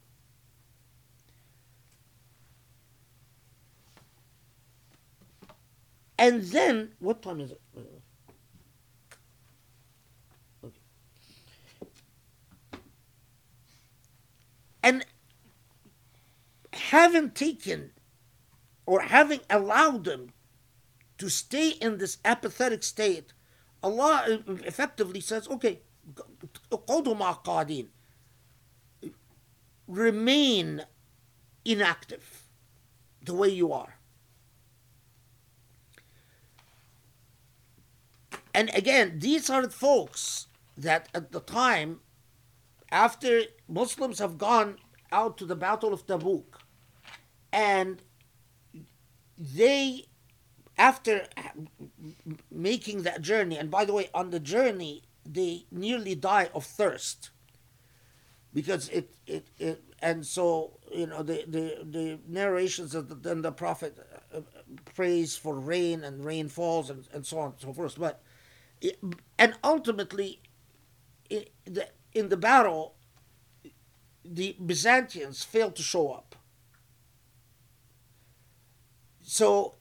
[6.18, 7.60] And then, what time is it?
[10.64, 10.78] Okay.
[14.82, 15.04] And
[16.72, 17.90] having taken
[18.86, 20.30] or having allowed them
[21.18, 23.32] to stay in this apathetic state,
[23.82, 25.80] Allah uh, effectively says, okay,
[29.86, 30.82] remain
[31.64, 32.42] inactive
[33.24, 33.94] the way you are.
[38.54, 40.46] And again, these are the folks
[40.78, 42.00] that at the time,
[42.90, 44.78] after Muslims have gone
[45.12, 46.60] out to the Battle of Tabuk,
[47.52, 48.02] and
[49.36, 50.06] they,
[50.78, 51.26] after
[52.50, 57.30] making that journey, and by the way, on the journey, they nearly die of thirst.
[58.54, 63.52] Because it, it, it and so you know the the, the narrations of then the
[63.52, 63.98] prophet
[64.34, 64.40] uh,
[64.94, 67.98] prays for rain and rain falls and, and so on and so forth.
[67.98, 68.22] But
[69.38, 70.40] and ultimately,
[71.30, 72.94] in the, in the battle,
[74.24, 76.36] the Byzantines failed to show up.
[79.22, 79.74] So,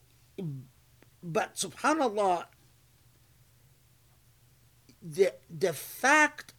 [1.26, 2.44] but subhanallah,
[5.02, 6.54] the, the fact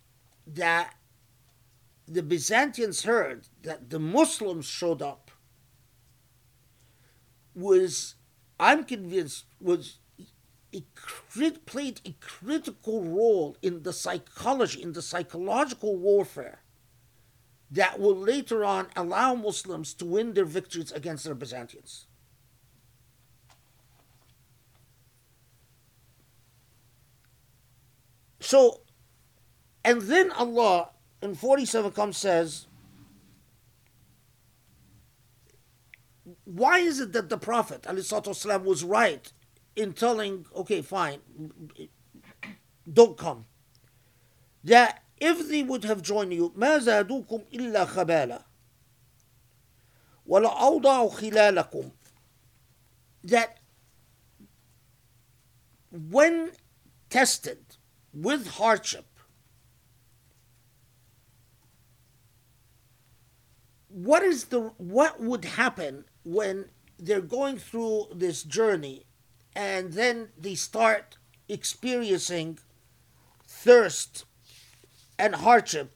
[0.46, 0.94] that
[2.06, 5.32] the Byzantines heard that the Muslims showed up
[7.56, 8.16] was,
[8.60, 10.00] I'm convinced, was
[10.72, 16.60] it played a critical role in the psychology, in the psychological warfare
[17.72, 22.07] that will later on allow Muslims to win their victories against the Byzantines.
[28.41, 28.81] So,
[29.85, 30.91] and then Allah
[31.23, 32.67] in 47 comes says,
[36.45, 39.33] why is it that the Prophet والسلام, was right
[39.77, 41.21] in telling, okay, fine,
[42.91, 43.47] don't come.
[44.65, 48.43] That if they would have joined you, ما زادوكم إلا خبالا
[50.27, 51.91] ولأوضعوا خلالكم
[53.25, 53.59] that
[55.91, 56.51] when
[57.11, 57.66] tested
[58.18, 59.06] with hardship,
[63.90, 66.66] what is the what would happen when
[67.00, 69.06] they're going through this journey
[69.56, 71.18] and then they start
[71.48, 72.58] experiencing
[73.48, 74.26] thirst
[75.18, 75.92] and hardship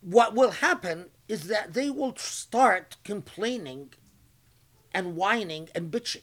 [0.00, 3.92] what will happen is that they will start complaining
[4.92, 6.22] and whining and bitching.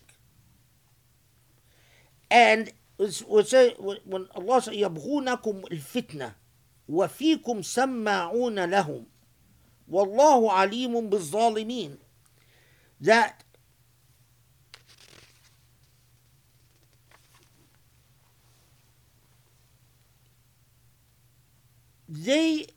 [2.31, 3.75] And it's- it's a-
[4.05, 6.35] when Allah says, يبغونكم الفتنة
[6.89, 9.05] وفيكم سماعون لهم
[9.89, 11.97] والله عليم بالظالمين
[13.01, 13.43] that
[22.07, 22.67] they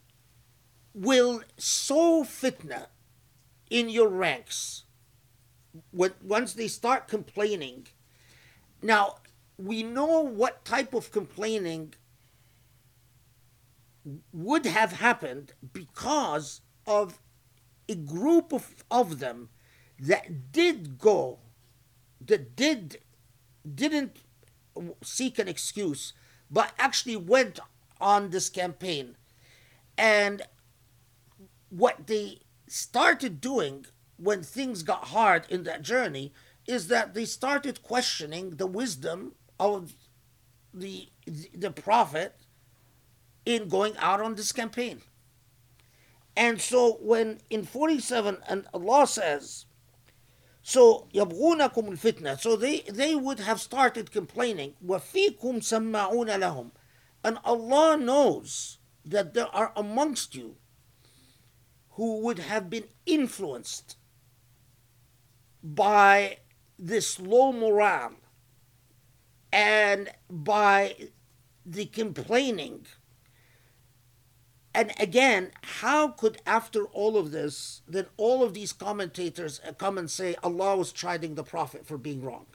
[0.94, 2.88] will sow fitna
[3.70, 4.84] in your ranks
[5.92, 7.88] when, once they start complaining.
[8.82, 9.16] Now,
[9.58, 11.94] we know what type of complaining
[14.34, 17.20] would have happened because of
[17.88, 19.50] a group of, of them
[20.00, 21.40] that did go,
[22.26, 22.98] that did
[23.76, 24.18] didn't
[25.04, 26.14] seek an excuse,
[26.50, 27.60] but actually went
[28.00, 29.16] on this campaign.
[29.98, 30.42] And
[31.71, 33.87] what they started doing
[34.17, 36.33] when things got hard in that journey
[36.67, 39.95] is that they started questioning the wisdom of
[40.73, 41.09] the
[41.55, 42.35] the prophet
[43.45, 45.01] in going out on this campaign.
[46.37, 49.67] And so when in 47 and Allah says
[50.63, 56.73] so يبغونكم الفتنة so they they would have started complaining وفيكم سماعون لهم
[57.25, 60.57] and Allah knows that there are amongst you
[62.02, 63.96] who would have been influenced
[65.62, 66.36] by
[66.80, 68.16] this low morale
[69.54, 70.96] and by
[71.64, 72.88] the complaining.
[74.74, 80.10] And again, how could, after all of this, then all of these commentators come and
[80.10, 82.48] say Allah was chiding the Prophet for being wrong?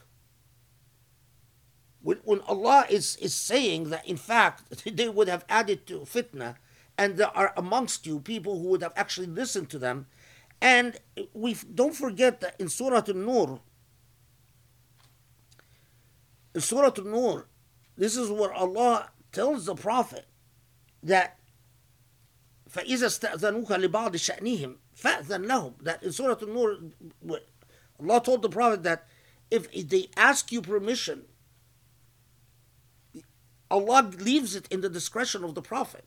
[2.02, 6.56] When, when Allah is, is saying that, in fact, they would have added to fitna,
[6.97, 10.07] and there are amongst you people who would have actually listened to them.
[10.61, 10.97] And
[11.33, 13.59] we don't forget that in Surah An-Nur,
[16.53, 17.47] in Surah An-Nur,
[17.97, 20.25] this is where Allah tells the Prophet
[21.03, 21.37] that
[22.69, 26.77] فإذا استأذنوك لبعض شأنهم فأذن لهم that in Surah An-Nur
[27.99, 29.07] Allah told the Prophet that
[29.49, 31.23] if they ask you permission
[33.69, 36.05] Allah leaves it in the discretion of the Prophet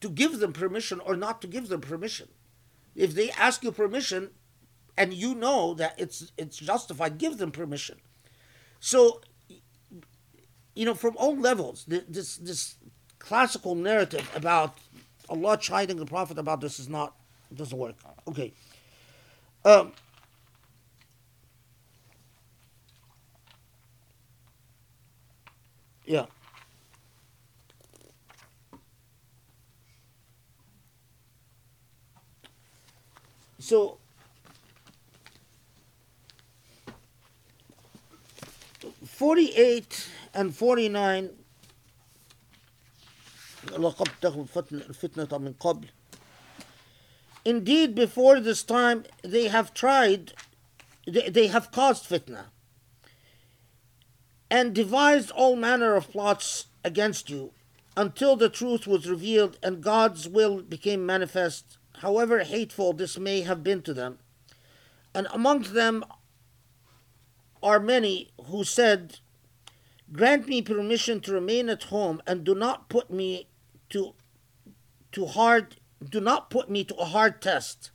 [0.00, 2.28] to give them permission or not to give them permission.
[2.94, 4.30] If they ask you permission
[4.96, 7.98] and you know that it's it's justified, give them permission.
[8.80, 9.20] So
[10.74, 12.76] you know, from all levels, this this
[13.18, 14.78] classical narrative about
[15.28, 17.14] Allah chiding the Prophet about this is not
[17.54, 17.96] doesn't work.
[18.28, 18.52] Okay.
[19.64, 19.92] Um,
[26.06, 26.26] yeah.
[33.59, 33.97] So
[39.05, 41.29] forty-eight and forty-nine
[43.65, 45.87] لقد تغوا الفتنة من قبل
[47.45, 50.33] Indeed, before this time, they have tried,
[51.05, 52.45] they, they have caused fitna
[54.49, 57.51] and devised all manner of plots against you
[57.97, 63.62] until the truth was revealed and God's will became manifest, however hateful this may have
[63.62, 64.18] been to them.
[65.14, 66.04] And amongst them
[67.62, 69.18] are many who said,
[70.12, 73.48] Grant me permission to remain at home and do not put me
[73.90, 74.14] to
[75.12, 75.76] to hard
[76.06, 77.90] do not put me to a hard test.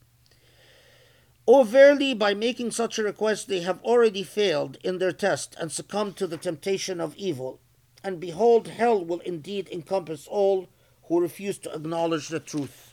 [1.46, 5.72] O verily, by making such a request, they have already failed in their test and
[5.72, 7.60] succumbed to the temptation of evil.
[8.04, 10.70] And behold, hell will indeed encompass all
[11.04, 12.93] who refuse to acknowledge the truth.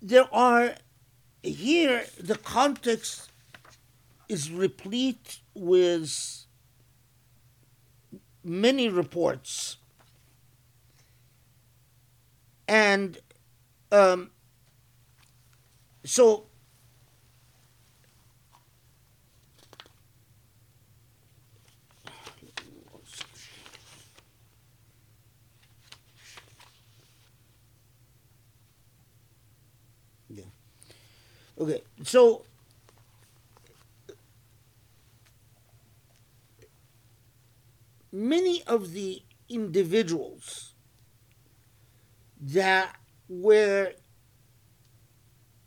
[0.00, 0.74] There are
[1.42, 3.30] here the context
[4.28, 6.46] is replete with
[8.44, 9.76] many reports.
[12.66, 13.18] And
[13.90, 14.30] um,
[16.04, 16.46] so
[30.28, 30.44] yeah
[31.60, 32.44] okay so
[38.12, 40.74] many of the individuals
[42.40, 42.94] that
[43.28, 43.92] were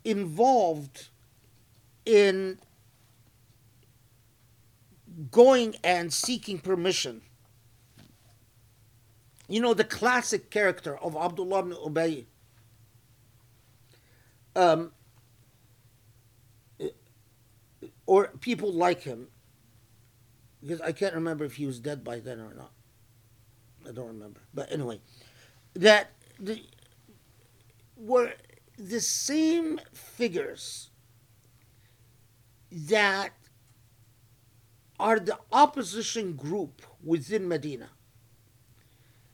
[0.04, 1.08] involved
[2.04, 2.58] in
[5.30, 7.22] going and seeking permission.
[9.48, 12.24] You know, the classic character of Abdullah ibn Ubay.
[14.56, 14.92] Um,
[18.06, 19.28] or people like him,
[20.60, 22.72] because I can't remember if he was dead by then or not.
[23.88, 24.40] I don't remember.
[24.54, 25.00] But anyway,
[25.74, 26.62] that the,
[27.96, 28.32] were
[28.78, 30.90] the same figures
[32.70, 33.32] that
[34.98, 37.90] are the opposition group within Medina.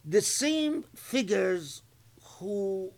[0.05, 1.83] The same figures
[2.23, 2.93] who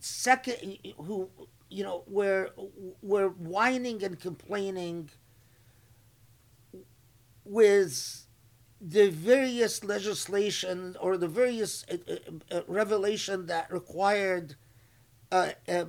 [0.00, 1.30] second who
[1.70, 2.50] you know we're
[3.02, 5.10] we're whining and complaining
[7.44, 8.26] with
[8.80, 14.54] the various legislation or the various uh, uh, uh, revelation that required
[15.32, 15.84] uh, uh,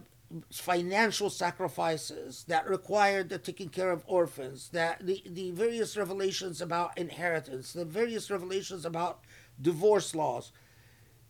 [0.51, 6.97] financial sacrifices, that required the taking care of orphans, that the, the various revelations about
[6.97, 9.21] inheritance, the various revelations about
[9.61, 10.51] divorce laws,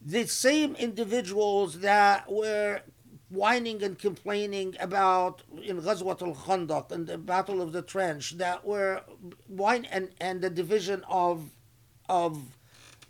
[0.01, 2.81] the same individuals that were
[3.29, 9.01] whining and complaining about in Ghazwat al-Khandaq and the Battle of the Trench that were
[9.47, 11.51] whine and, and the division of
[12.07, 12.41] of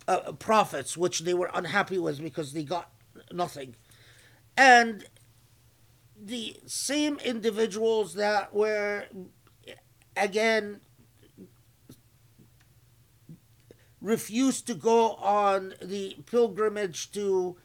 [0.06, 2.90] uh, profits which they were unhappy with because they got
[3.32, 3.74] nothing.
[4.56, 5.06] And
[6.22, 9.06] the same individuals that were
[10.16, 10.80] again
[14.02, 17.56] refused to go on the pilgrimage to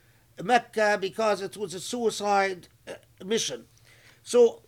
[0.42, 2.94] Mecca because it was a suicide uh,
[3.24, 3.66] mission.
[4.22, 4.62] So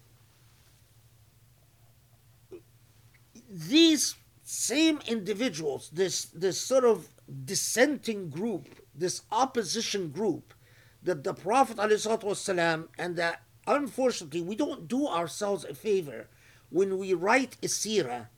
[3.48, 7.09] these same individuals, this this sort of
[7.44, 10.55] dissenting group, this opposition group,
[11.02, 16.28] that the Prophet والسلام, and that unfortunately we don't do ourselves a favor
[16.70, 18.28] when we write a seerah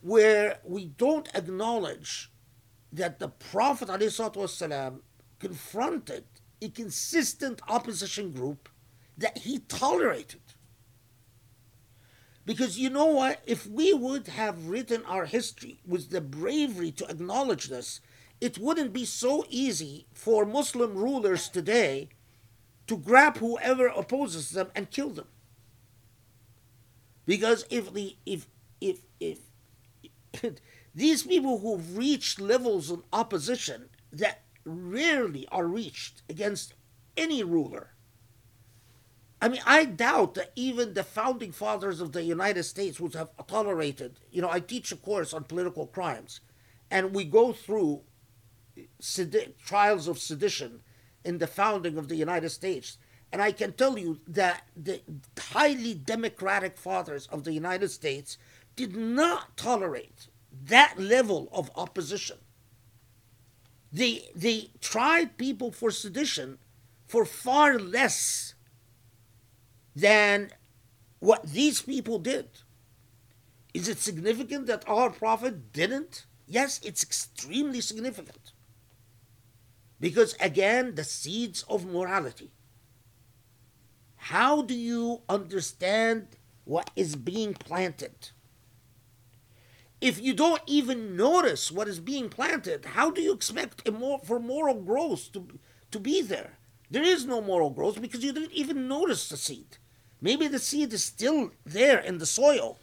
[0.00, 2.30] where we don't acknowledge
[2.92, 5.00] that the Prophet والسلام,
[5.38, 6.24] confronted
[6.63, 8.69] a consistent opposition group
[9.17, 10.41] that he tolerated.
[12.45, 13.41] Because you know what?
[13.45, 18.01] If we would have written our history with the bravery to acknowledge this,
[18.41, 22.09] it wouldn't be so easy for Muslim rulers today
[22.87, 25.27] to grab whoever opposes them and kill them.
[27.25, 28.47] Because if the if
[28.81, 29.39] if if
[30.95, 36.73] these people who've reached levels of opposition that rarely are reached against
[37.17, 37.91] any ruler.
[39.41, 43.29] I mean, I doubt that even the founding fathers of the United States would have
[43.47, 44.19] tolerated.
[44.31, 46.39] You know, I teach a course on political crimes,
[46.89, 48.03] and we go through
[49.01, 50.81] sedi- trials of sedition
[51.25, 52.97] in the founding of the United States.
[53.33, 55.01] And I can tell you that the
[55.37, 58.37] highly democratic fathers of the United States
[58.75, 60.27] did not tolerate
[60.65, 62.37] that level of opposition.
[63.93, 66.57] They, they tried people for sedition
[67.05, 68.55] for far less
[69.95, 70.49] than
[71.19, 72.49] what these people did.
[73.73, 76.25] Is it significant that our prophet didn't?
[76.47, 78.51] Yes, it's extremely significant.
[79.99, 82.51] Because again, the seeds of morality.
[84.15, 86.27] How do you understand
[86.65, 88.31] what is being planted?
[90.03, 94.37] If you don't even notice what is being planted, how do you expect more, for
[94.37, 95.47] moral growth to,
[95.91, 96.57] to be there?
[96.91, 99.77] There is no moral growth because you didn't even notice the seed.
[100.19, 102.79] Maybe the seed is still there in the soil,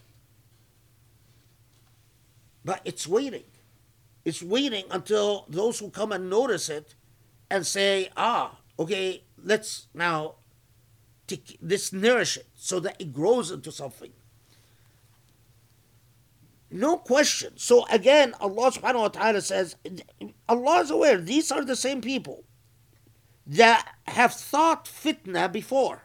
[2.64, 3.44] but it's waiting.
[4.24, 6.94] It's waiting until those who come and notice it
[7.50, 10.36] and say, ah, okay, let's now
[11.60, 14.12] let's nourish it so that it grows into something.
[16.70, 17.54] No question.
[17.56, 19.76] So again, Allah subhanahu wa ta'ala says,
[20.48, 22.44] Allah is aware, these are the same people
[23.46, 26.02] that have thought fitna before.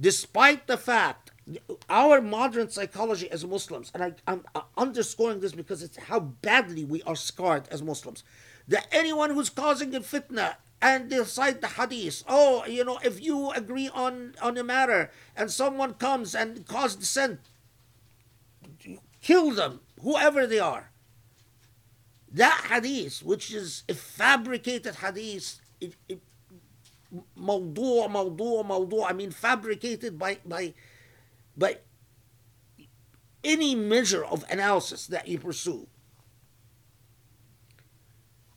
[0.00, 1.30] Despite the fact,
[1.88, 4.44] our modern psychology as Muslims, and I, am
[4.76, 8.24] underscoring this because it's how badly we are scarred as Muslims,
[8.66, 13.20] that anyone who's causing a fitna and they cite the hadith, oh, you know, if
[13.22, 17.40] you agree on, on a matter and someone comes and cause dissent,
[19.21, 20.91] kill them, whoever they are.
[22.31, 26.21] That hadith, which is a fabricated hadith, it, it,
[27.37, 30.73] موضوع موضوع موضوع I mean fabricated by by
[31.55, 31.77] by
[33.43, 35.87] any measure of analysis that you pursue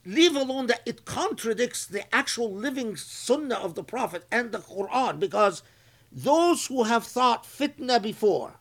[0.05, 5.19] leave alone that it contradicts the actual living sunnah of the prophet and the quran
[5.19, 5.63] because
[6.11, 8.55] those who have thought fitna before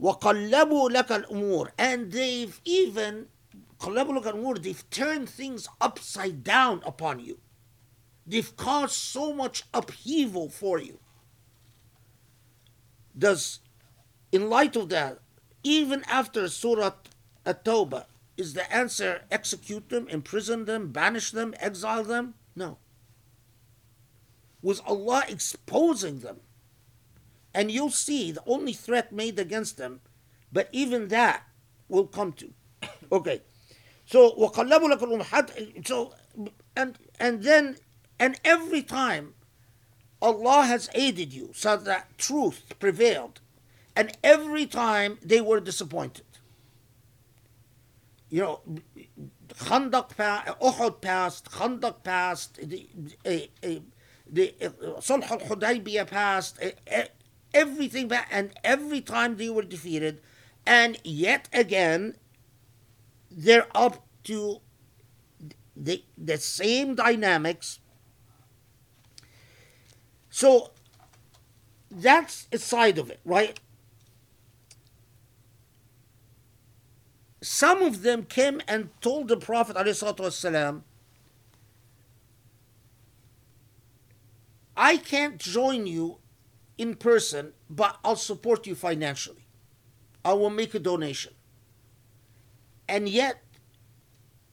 [0.00, 3.26] وَقَلَّبُوا لَكَ الْأُمُورِ And they've even,
[3.80, 7.38] قَلَّبُوا لَكَ الْأُمُورِ They've turned things upside down upon you.
[8.26, 10.98] They've caused so much upheaval for you.
[13.16, 13.60] Does,
[14.32, 15.20] in light of that,
[15.62, 16.92] even after Surah
[17.46, 18.06] At-Tawbah,
[18.36, 22.34] is the answer execute them, imprison them, banish them, exile them?
[22.54, 22.78] No.
[24.60, 26.40] Was Allah exposing them?
[27.54, 30.00] And you'll see the only threat made against them,
[30.52, 31.44] but even that
[31.88, 32.52] will come to.
[33.10, 33.42] Okay.
[34.04, 36.14] So وَقَلَّبُوا لَكَ So
[36.76, 37.76] and and then
[38.18, 39.34] and every time
[40.22, 43.40] Allah has aided you so that truth prevailed.
[43.94, 46.24] And every time they were disappointed.
[48.28, 48.60] You know,
[49.48, 52.88] Khandaq passed, Uhud passed, Khandaq passed, the,
[53.24, 53.82] the, the,
[54.28, 54.54] the
[54.98, 56.58] Sulh al-Hudaybiyah passed,
[57.52, 60.20] everything back, and every time they were defeated,
[60.66, 62.16] and yet again,
[63.30, 64.60] they're up to
[65.76, 67.80] the, the same dynamics.
[70.30, 70.70] So
[71.90, 73.58] that's a side of it, right?
[77.40, 80.82] Some of them came and told the Prophet والسلام,
[84.76, 86.18] I can't join you
[86.81, 89.45] in person, but I'll support you financially.
[90.25, 91.31] I will make a donation.
[92.89, 93.43] And yet,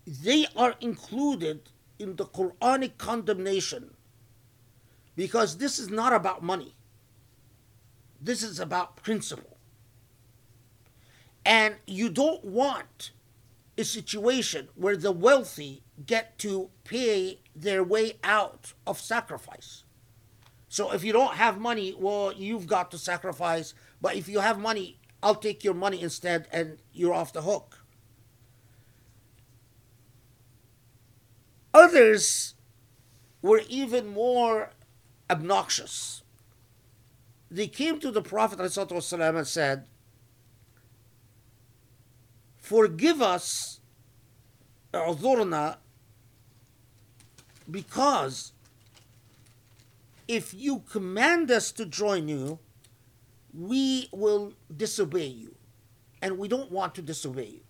[0.07, 3.95] they are included in the Quranic condemnation
[5.17, 6.75] because this is not about money.
[8.21, 9.57] This is about principle.
[11.47, 13.13] And you don't want
[13.79, 19.85] a situation where the wealthy get to pay their way out of sacrifice.
[20.69, 23.75] So if you don't have money, well, you've got to sacrifice.
[24.01, 27.79] But if you have money, I'll take your money instead and you're off the hook.
[31.73, 32.55] Others
[33.41, 34.71] were even more
[35.31, 36.23] obnoxious.
[37.51, 39.87] They came to the Prophet ﷺ and said,
[42.59, 43.81] Forgive us,
[47.71, 48.53] because
[50.29, 52.59] if you command us to join you,
[53.53, 55.55] we will disobey you.
[56.21, 57.61] And we don't want to disobey you.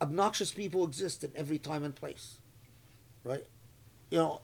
[0.00, 2.38] Obnoxious people exist in every time and place.
[3.24, 3.46] Right?
[4.10, 4.40] You know,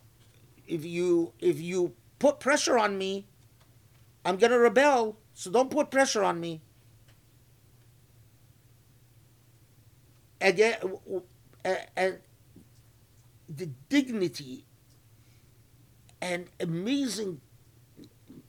[0.66, 3.26] if you if you put pressure on me,
[4.24, 6.60] I'm gonna rebel, so don't put pressure on me.
[10.40, 10.76] Again,
[11.96, 12.18] and
[13.56, 14.64] the dignity
[16.20, 17.40] and amazing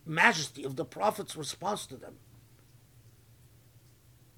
[0.06, 2.16] majesty of the Prophet's response to them.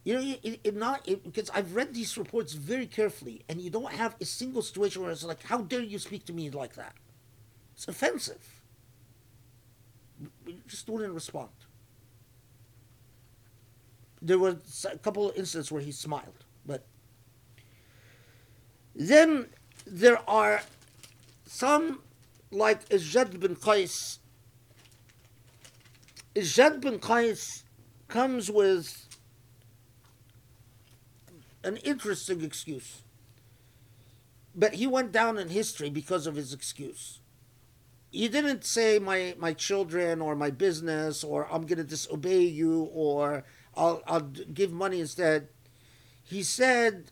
[0.04, 3.70] You know, it, it not it, because I've read these reports very carefully, and you
[3.70, 6.76] don't have a single situation where it's like, "How dare you speak to me like
[6.76, 6.94] that?"
[7.76, 8.62] It's offensive.
[10.46, 11.50] We just wouldn't respond.
[14.22, 14.56] There were
[14.90, 16.86] a couple of instances where he smiled, but
[18.96, 19.48] then
[19.90, 20.62] there are
[21.46, 22.02] some
[22.52, 24.20] like Ijad bin Qais.
[26.36, 27.64] Ijad bin Qais
[28.08, 29.08] comes with
[31.64, 33.02] an interesting excuse.
[34.56, 37.20] But he went down in history because of his excuse.
[38.10, 42.90] He didn't say my, my children or my business or I'm going to disobey you
[42.94, 43.44] or
[43.76, 45.50] I'll, I'll give money instead.
[46.24, 47.12] He said,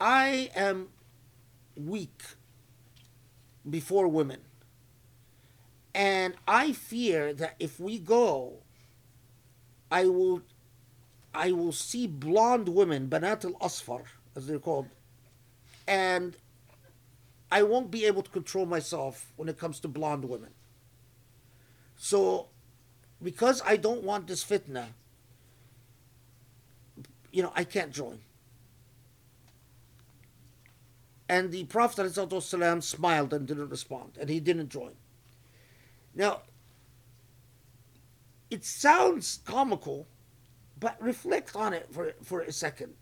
[0.00, 0.88] I am
[1.88, 2.22] weak
[3.68, 4.40] before women.
[5.94, 8.62] And I fear that if we go
[9.90, 10.42] I will
[11.34, 14.02] I will see blonde women, banat al asfar,
[14.34, 14.88] as they're called,
[15.86, 16.36] and
[17.52, 20.50] I won't be able to control myself when it comes to blonde women.
[21.96, 22.48] So,
[23.22, 24.86] because I don't want this fitna,
[27.30, 28.20] you know, I can't join.
[31.30, 34.94] And the Prophet ﷺ smiled and didn't respond, and he didn't join.
[36.12, 36.40] Now,
[38.50, 40.08] it sounds comical,
[40.80, 42.94] but reflect on it for, for a second.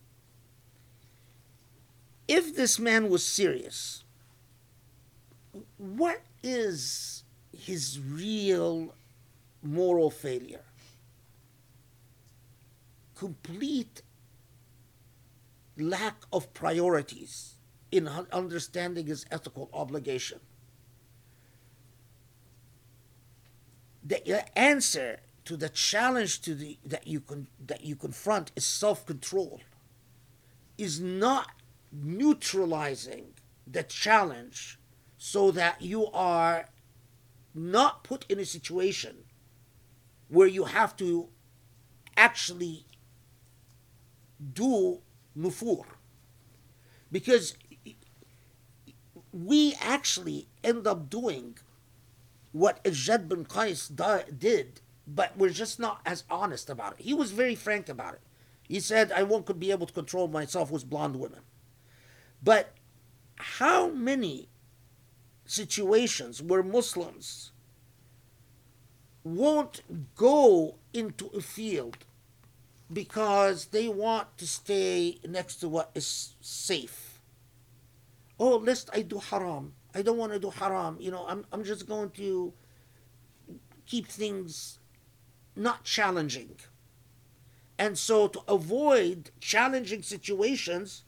[2.28, 4.04] If this man was serious,
[5.78, 7.24] what is
[7.56, 8.94] his real
[9.62, 10.66] moral failure?
[13.14, 14.02] Complete
[15.78, 17.54] lack of priorities
[17.90, 20.40] in understanding his ethical obligation.
[24.04, 29.60] The answer to the challenge to the that you can that you confront is self-control.
[30.76, 31.48] Is not
[31.92, 33.34] neutralizing
[33.66, 34.78] the challenge
[35.18, 36.68] so that you are
[37.54, 39.16] not put in a situation
[40.28, 41.28] where you have to
[42.16, 42.86] actually
[44.52, 45.00] do
[45.36, 45.84] nufur.
[47.10, 47.54] Because
[49.44, 51.58] we actually end up doing
[52.52, 53.88] what Ijad bin Qais
[54.38, 57.04] did, but we're just not as honest about it.
[57.04, 58.20] He was very frank about it.
[58.62, 61.40] He said, I won't be able to control myself with blonde women.
[62.42, 62.74] But
[63.36, 64.48] how many
[65.46, 67.52] situations where Muslims
[69.24, 69.82] won't
[70.14, 71.98] go into a field
[72.92, 77.07] because they want to stay next to what is safe.
[78.38, 79.74] Oh, lest I do haram.
[79.94, 80.96] I don't want to do haram.
[81.00, 82.52] You know, I'm, I'm just going to
[83.86, 84.78] keep things
[85.56, 86.56] not challenging.
[87.78, 91.04] And so, to avoid challenging situations,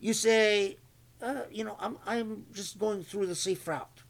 [0.00, 0.78] you say,
[1.22, 4.02] uh, you know, I'm, I'm just going through the safe route.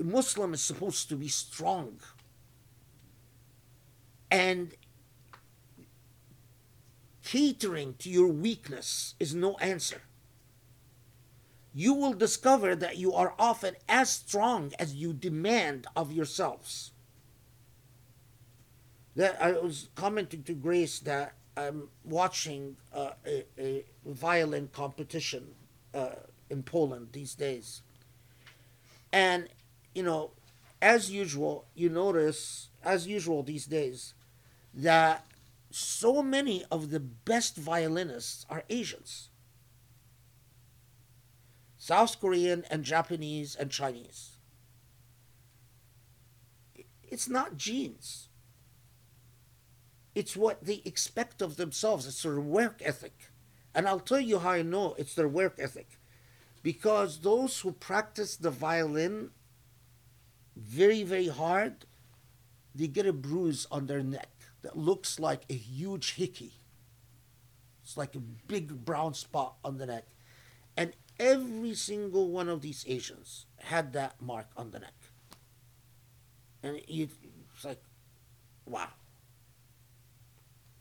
[0.00, 1.98] A Muslim is supposed to be strong.
[4.30, 4.74] And
[7.24, 10.02] catering to your weakness is no answer.
[11.78, 16.90] You will discover that you are often as strong as you demand of yourselves.
[19.14, 25.54] That I was commenting to Grace that I'm watching uh, a, a, violin competition
[25.94, 26.16] uh,
[26.50, 27.82] in Poland these days.
[29.12, 29.48] And,
[29.94, 30.32] you know,
[30.82, 34.14] as usual, you notice, as usual these days,
[34.74, 35.24] that
[35.70, 39.28] so many of the best violinists are Asians
[41.88, 44.36] South Korean and Japanese and Chinese.
[47.02, 48.28] It's not genes
[50.18, 52.04] it's what they expect of themselves.
[52.04, 53.30] It's their work ethic.
[53.72, 56.00] And I'll tell you how I know it's their work ethic.
[56.60, 59.30] Because those who practice the violin
[60.56, 61.86] very, very hard,
[62.74, 66.54] they get a bruise on their neck that looks like a huge hickey.
[67.84, 70.06] It's like a big brown spot on the neck.
[70.76, 74.94] And every single one of these Asians had that mark on the neck.
[76.62, 77.82] And it's like,
[78.66, 78.88] wow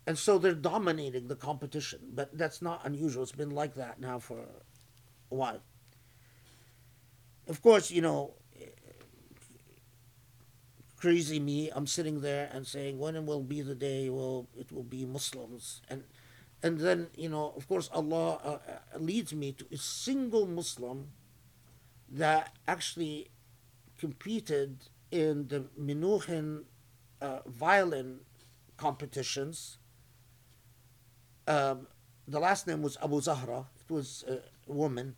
[0.07, 1.99] and so they're dominating the competition.
[2.16, 3.24] But that's not unusual.
[3.24, 5.59] It's been like that now for a while.
[7.48, 8.33] Of course, you know,
[10.95, 11.69] crazy me.
[11.75, 14.09] I'm sitting there and saying, when will be the day?
[14.09, 16.06] Well, it will be Muslims, and
[16.64, 21.10] and then you know, of course, Allah uh, uh leads me to a single Muslim
[22.10, 23.30] that actually
[23.98, 26.64] competed in the Menuhin
[27.22, 28.19] uh, violin
[28.77, 29.80] competitions
[31.48, 31.88] um,
[32.27, 33.66] the last name was Abu Zahra.
[33.80, 34.40] It was a
[34.72, 35.16] woman.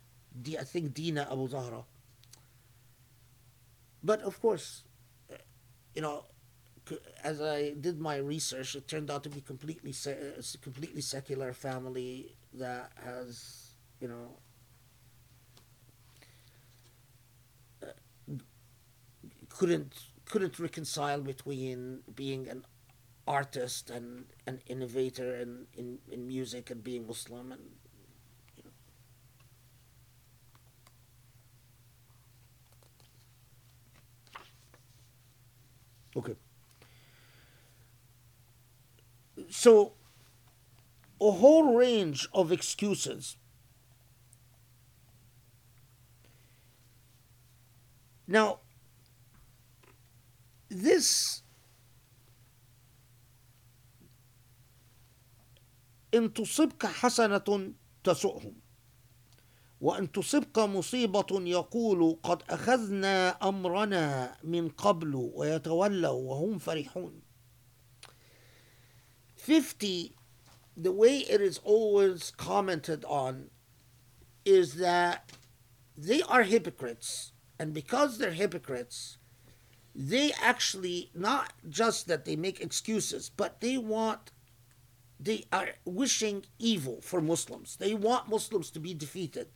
[0.58, 1.82] I think Dina Abu Zahra.
[4.02, 4.84] But of course,
[5.30, 5.34] uh,
[5.94, 6.24] you know,
[7.22, 11.52] as I did my research, it turned out to be completely se- a completely secular
[11.52, 14.36] family that has, you know,
[17.82, 17.86] uh,
[19.48, 19.92] couldn't
[20.24, 22.64] couldn't reconcile between being an
[23.26, 27.62] artist and an innovator in, in, in music and being Muslim and
[28.56, 28.70] you know.
[36.16, 36.34] Okay.
[39.48, 39.92] So,
[41.20, 43.36] a whole range of excuses.
[48.26, 48.60] Now,
[50.68, 51.42] this
[56.14, 57.72] إن تصبك حسنة
[58.04, 58.54] تسؤهم
[59.80, 67.29] وأن تصبك مصيبة يقول قد أخذنا أمرنا من قبل ويتولوا وهم فرحون
[69.40, 70.14] 50
[70.76, 73.50] the way it is always commented on
[74.44, 75.32] is that
[75.96, 77.32] they are hypocrites.
[77.58, 79.18] And because they're hypocrites
[79.94, 84.30] they actually not just that they make excuses but they want
[85.18, 87.76] they are wishing evil for muslims.
[87.76, 89.48] They want muslims to be defeated.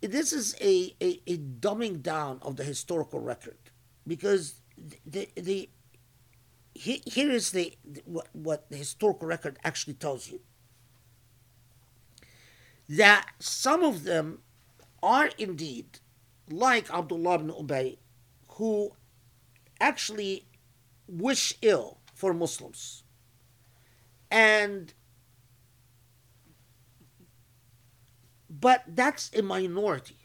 [0.00, 3.58] This is a, a, a dumbing down of the historical record
[4.06, 4.54] because
[5.06, 5.68] the, the,
[6.74, 10.40] he- here is the what, what the historical record actually tells you.
[12.88, 14.42] That some of them
[15.02, 15.98] are indeed
[16.50, 17.98] like Abdullah ibn Ubay
[18.48, 18.92] who
[19.80, 20.46] actually
[21.08, 23.02] wish ill for Muslims.
[24.30, 24.94] And
[28.48, 30.16] but that's a minority.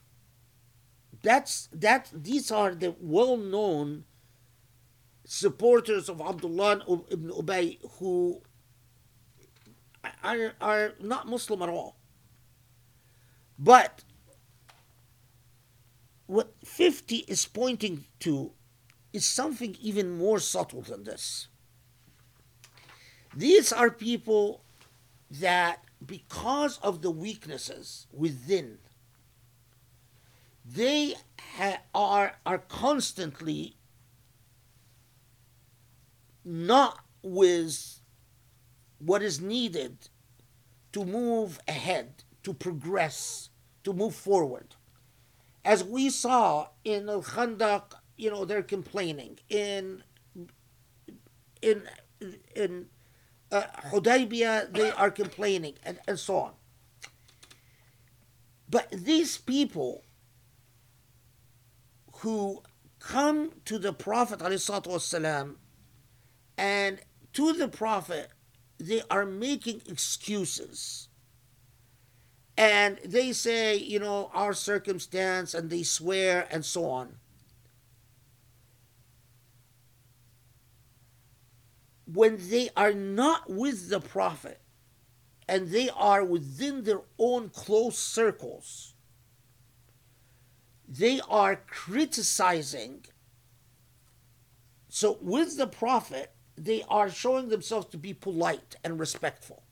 [1.23, 4.05] That's that these are the well-known
[5.27, 6.81] supporters of Abdullah
[7.11, 8.41] ibn Ubay who
[10.23, 11.97] are, are not Muslim at all.
[13.59, 14.03] But
[16.27, 18.51] what 50 is pointing to
[19.11, 21.47] is something even more subtle than this.
[23.35, 24.61] These are people
[25.29, 28.77] that, because of the weaknesses within,
[30.65, 31.15] they
[31.57, 33.76] ha- are, are constantly
[36.46, 38.00] not with
[38.98, 40.08] what is needed
[40.92, 43.50] to move ahead, to progress,
[43.84, 44.74] to move forward.
[45.64, 49.38] As we saw in Al Khandaq, you know, they're complaining.
[49.48, 50.02] In
[51.60, 51.82] in
[52.54, 52.86] in
[53.50, 56.52] uh, Hudaybiyah, they are complaining, and, and so on.
[58.68, 60.04] But these people
[62.16, 62.62] who
[62.98, 65.56] come to the Prophet والسلام,
[66.57, 66.99] and
[67.33, 68.31] to the Prophet,
[68.79, 71.07] they are making excuses.
[72.57, 77.17] And they say, you know, our circumstance, and they swear, and so on.
[82.11, 84.59] When they are not with the Prophet,
[85.47, 88.95] and they are within their own close circles,
[90.87, 93.05] they are criticizing.
[94.89, 99.63] So, with the Prophet, they are showing themselves to be polite and respectful.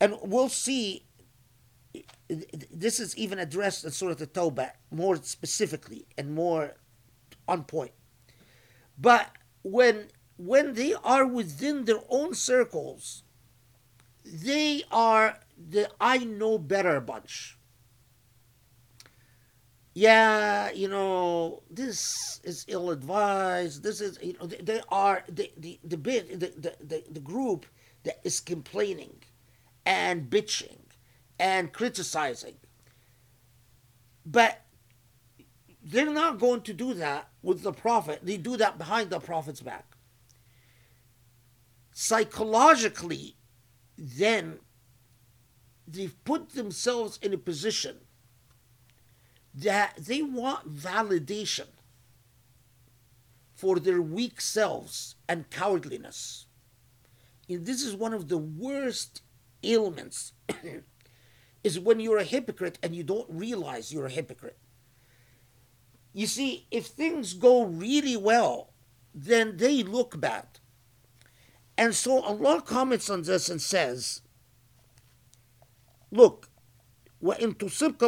[0.00, 1.06] And we'll see,
[2.28, 6.74] this is even addressed in Surah At-Tawbah more specifically and more
[7.48, 7.92] on point.
[8.98, 9.30] But
[9.62, 13.22] when when they are within their own circles,
[14.24, 17.56] they are the I know better bunch.
[19.94, 23.84] Yeah, you know, this is ill advised.
[23.84, 27.64] This is, you know, they, are the the the bit the, the, the, the group
[28.02, 29.22] that is complaining
[29.86, 30.78] and bitching
[31.38, 32.56] and criticizing.
[34.26, 34.62] But
[35.80, 38.20] they're not going to do that with the prophet.
[38.22, 39.96] They do that behind the prophet's back.
[41.92, 43.36] Psychologically,
[43.96, 44.58] then
[45.86, 47.98] they've put themselves in a position
[49.54, 51.66] that they want validation
[53.54, 56.46] for their weak selves and cowardliness.
[57.48, 59.22] And this is one of the worst
[59.62, 60.32] ailments
[61.64, 64.58] is when you're a hypocrite and you don't realize you're a hypocrite.
[66.12, 68.72] You see, if things go really well,
[69.14, 70.46] then they look bad.
[71.76, 74.20] And so Allah comments on this and says,
[76.10, 76.48] Look,
[77.23, 78.01] وإن تصبك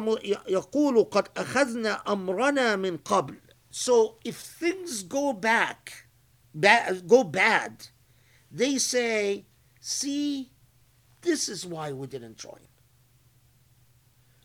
[0.48, 3.36] يقول قد أخذنا أمرنا من قبل.
[3.70, 6.06] So if things go back,
[6.54, 7.88] bad, go bad,
[8.52, 9.46] they say,
[9.80, 10.52] see,
[11.22, 12.68] this is why we didn't join.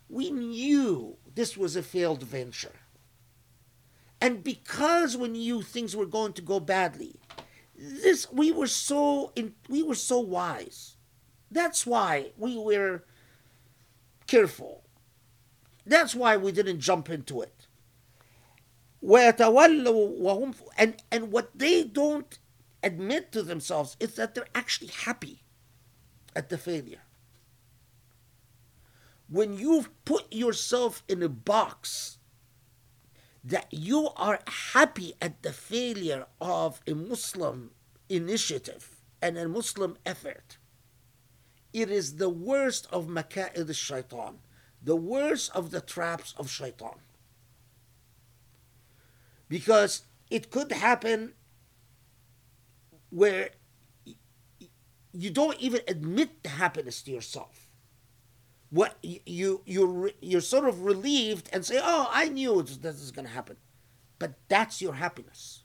[0.09, 2.75] We knew this was a failed venture.
[4.21, 7.17] And because we knew things were going to go badly,
[7.77, 10.97] this we were so in, we were so wise.
[11.51, 13.05] That's why we were
[14.32, 14.84] careful.
[15.86, 17.68] That's why we didn't jump into it.
[20.78, 22.40] And, and what they don't
[22.84, 25.44] admit to themselves is that they're actually happy
[26.36, 27.04] at the failure.
[29.28, 32.18] When you've put yourself in a box
[33.44, 34.40] that you are
[34.74, 37.72] happy at the failure of a Muslim
[38.08, 40.58] initiative, and a Muslim effort.
[41.74, 44.40] It is the worst of maka'id al-shaitan,
[44.82, 47.00] the worst of the traps of shaitan.
[49.48, 51.34] Because it could happen
[53.10, 53.52] where
[55.14, 57.68] you don't even admit the happiness to yourself.
[58.70, 63.26] What you you you're sort of relieved and say, "Oh, I knew this is going
[63.26, 63.58] to happen,"
[64.18, 65.64] but that's your happiness.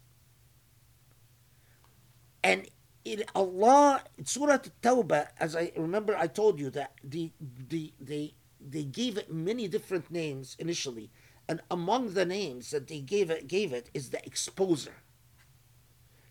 [2.43, 2.69] And
[3.07, 7.31] in Allah, Surah Tawbah, as I remember, I told you that the
[7.69, 11.11] the they they gave it many different names initially,
[11.49, 14.97] and among the names that they gave it gave it is the exposer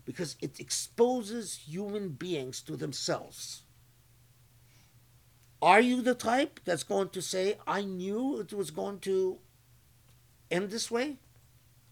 [0.04, 3.62] because it exposes human beings to themselves.
[5.62, 9.38] Are you the type that's going to say, I knew it was going to
[10.50, 11.16] end this way?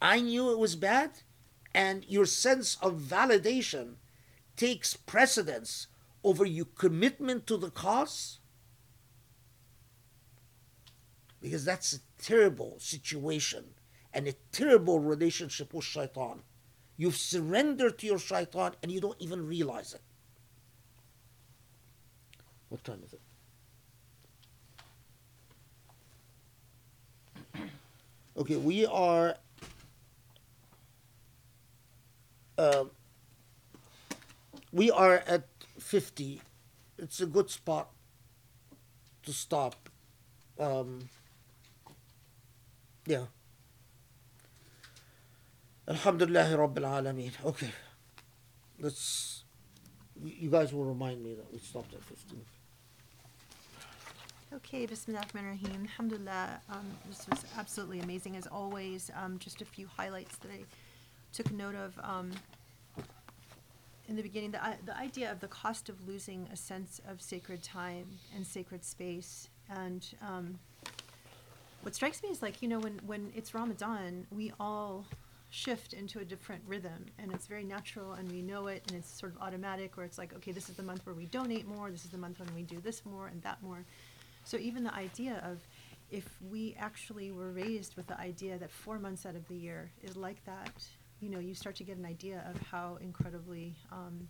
[0.01, 1.23] I knew it was bad?
[1.75, 3.95] And your sense of validation
[4.57, 5.89] takes precedence
[6.23, 8.39] over your commitment to the cause?
[11.41, 13.65] Because that's a terrible situation
[14.15, 16.41] and a terrible relationship with shaitan.
[16.97, 20.01] You've surrendered to your shaitan and you don't even realize it.
[22.69, 23.21] What time is it?
[28.37, 29.37] Okay, we are.
[32.59, 32.87] Uh,
[34.75, 35.47] we are at
[35.79, 36.43] 50.
[36.99, 37.91] It's a good spot
[39.23, 39.89] to stop.
[40.59, 41.09] Um,
[43.07, 43.27] yeah.
[45.87, 47.33] Alhamdulillah Rabbil Alameen.
[47.45, 47.71] Okay.
[48.81, 49.45] Let's.
[50.23, 52.41] You guys will remind me that we stopped at 15.
[54.55, 55.83] Okay, Bismillah ar-Rahman ar-Rahim.
[55.83, 59.11] Alhamdulillah, um, this was absolutely amazing as always.
[59.21, 60.65] Um, just a few highlights that I
[61.33, 61.99] took note of.
[62.03, 62.31] Um,
[64.09, 67.63] in the beginning, the, the idea of the cost of losing a sense of sacred
[67.63, 69.49] time and sacred space.
[69.71, 70.59] And um,
[71.83, 75.07] what strikes me is like, you know, when, when it's Ramadan, we all
[75.51, 79.09] shift into a different rhythm and it's very natural and we know it and it's
[79.09, 81.91] sort of automatic where it's like, okay, this is the month where we donate more,
[81.91, 83.85] this is the month when we do this more and that more.
[84.45, 85.61] So even the idea of
[86.11, 89.91] if we actually were raised with the idea that four months out of the year
[90.03, 90.85] is like that,
[91.25, 94.29] you know, you start to get an idea of how incredibly um,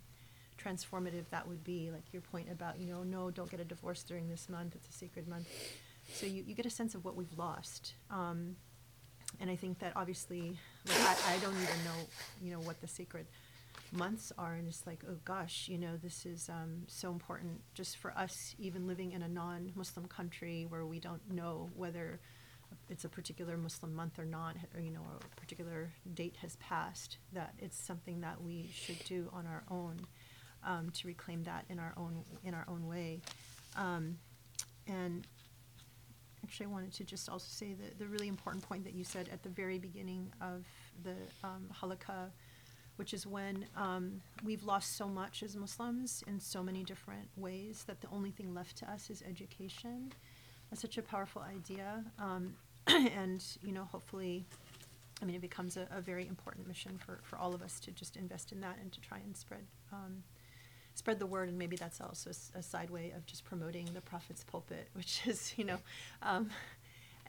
[0.63, 1.91] transformative that would be.
[1.91, 4.89] Like your point about, you know, no, don't get a divorce during this month, it's
[4.89, 5.49] a sacred month.
[6.13, 7.95] So you, you get a sense of what we've lost.
[8.11, 8.55] Um,
[9.41, 10.57] and I think that obviously,
[10.87, 12.07] like, I, I don't even know,
[12.41, 13.27] you know, what the sacred
[13.91, 17.97] months are, and it's like, oh gosh, you know, this is um, so important just
[17.97, 22.21] for us, even living in a non-Muslim country where we don't know whether
[22.89, 27.19] it's a particular Muslim month or not, or you know, a particular date has passed.
[27.33, 30.07] That it's something that we should do on our own
[30.67, 33.21] um, to reclaim that in our own in our own way.
[33.77, 34.19] Um,
[34.87, 35.27] and
[36.45, 39.29] actually, I wanted to just also say the, the really important point that you said
[39.33, 40.65] at the very beginning of
[41.03, 42.31] the um, halaqa,
[42.97, 47.85] which is when um, we've lost so much as Muslims in so many different ways
[47.87, 50.13] that the only thing left to us is education.
[50.71, 52.05] That's such a powerful idea.
[52.19, 52.55] Um,
[52.87, 54.45] and, you know, hopefully,
[55.23, 57.91] I mean, it becomes a, a very important mission for, for all of us to
[57.91, 60.23] just invest in that and to try and spread um,
[60.95, 64.45] spread the word, and maybe that's also a, side way of just promoting the prophet's
[64.45, 65.79] pulpit, which is, you know,
[66.23, 66.51] um,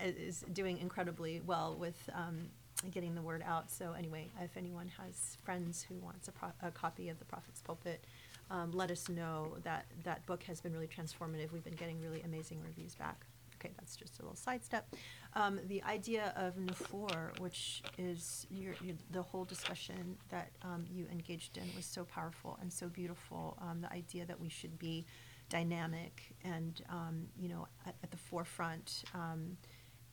[0.03, 2.49] is doing incredibly well with um,
[2.91, 3.71] getting the word out.
[3.71, 7.61] So anyway, if anyone has friends who wants a, pro- a copy of the prophet's
[7.61, 8.03] pulpit,
[8.49, 11.51] um, let us know that that book has been really transformative.
[11.51, 13.25] We've been getting really amazing reviews back.
[13.59, 14.93] Okay, that's just a little sidestep.
[15.33, 21.07] Um, the idea of nufur, which is your, your, the whole discussion that um, you
[21.11, 23.57] engaged in, was so powerful and so beautiful.
[23.61, 25.05] Um, the idea that we should be
[25.49, 29.57] dynamic and um, you know at, at the forefront, um,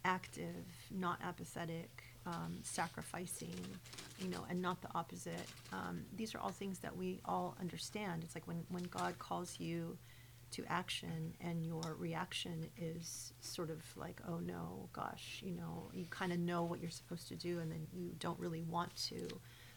[0.04, 3.54] active, not apathetic, um, sacrificing,
[4.18, 5.46] you know, and not the opposite.
[5.72, 8.22] Um, these are all things that we all understand.
[8.24, 9.98] It's like when when God calls you
[10.52, 16.04] to action and your reaction is sort of like, oh no, gosh, you know, you
[16.10, 19.26] kind of know what you're supposed to do and then you don't really want to.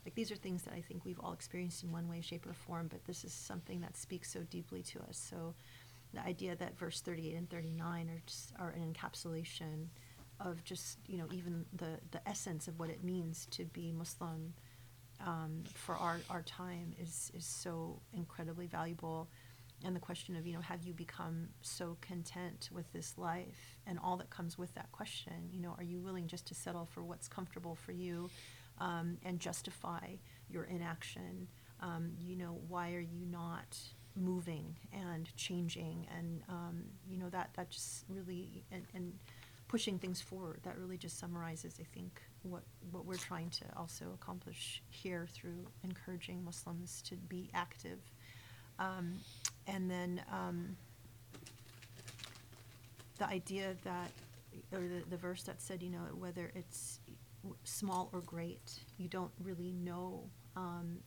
[0.06, 2.54] Like these are things that I think we've all experienced in one way, shape, or
[2.54, 5.18] form, but this is something that speaks so deeply to us.
[5.18, 5.56] So
[6.14, 9.88] the idea that verse 38 and 39 are just are an encapsulation
[10.40, 14.54] of just, you know, even the, the essence of what it means to be Muslim
[15.26, 19.30] um, for our, our time is, is so incredibly valuable
[19.84, 24.00] and the question of you know have you become so content with this life and
[24.02, 27.04] all that comes with that question you know are you willing just to settle for
[27.04, 28.30] what's comfortable for you
[28.80, 30.08] um, and justify
[30.50, 31.46] your inaction
[31.82, 33.78] um, you know, why are you not
[34.16, 36.08] moving and changing?
[36.18, 39.14] And, um, you know, that, that just really, and, and
[39.68, 44.06] pushing things forward, that really just summarizes, I think, what, what we're trying to also
[44.14, 48.00] accomplish here through encouraging Muslims to be active.
[48.78, 49.16] Um,
[49.68, 50.76] and then, um,
[53.18, 54.12] the idea that,
[54.72, 57.00] or the, the verse that said, you know, whether it's
[57.64, 60.24] small or great, you don't really know,
[60.56, 60.98] um,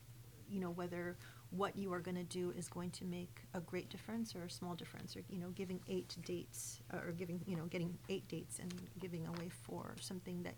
[0.48, 1.16] you know, whether
[1.51, 4.51] what you are going to do is going to make a great difference or a
[4.51, 8.28] small difference, or you know, giving eight dates, uh, or giving, you know, getting eight
[8.28, 10.55] dates and giving away four, something that,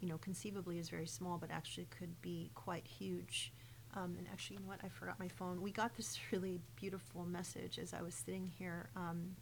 [0.00, 3.52] you know, conceivably is very small, but actually could be quite huge.
[3.94, 4.80] Um, and actually, you know what?
[4.82, 5.60] I forgot my phone.
[5.60, 8.88] We got this really beautiful message as I was sitting here.
[8.96, 9.36] Um,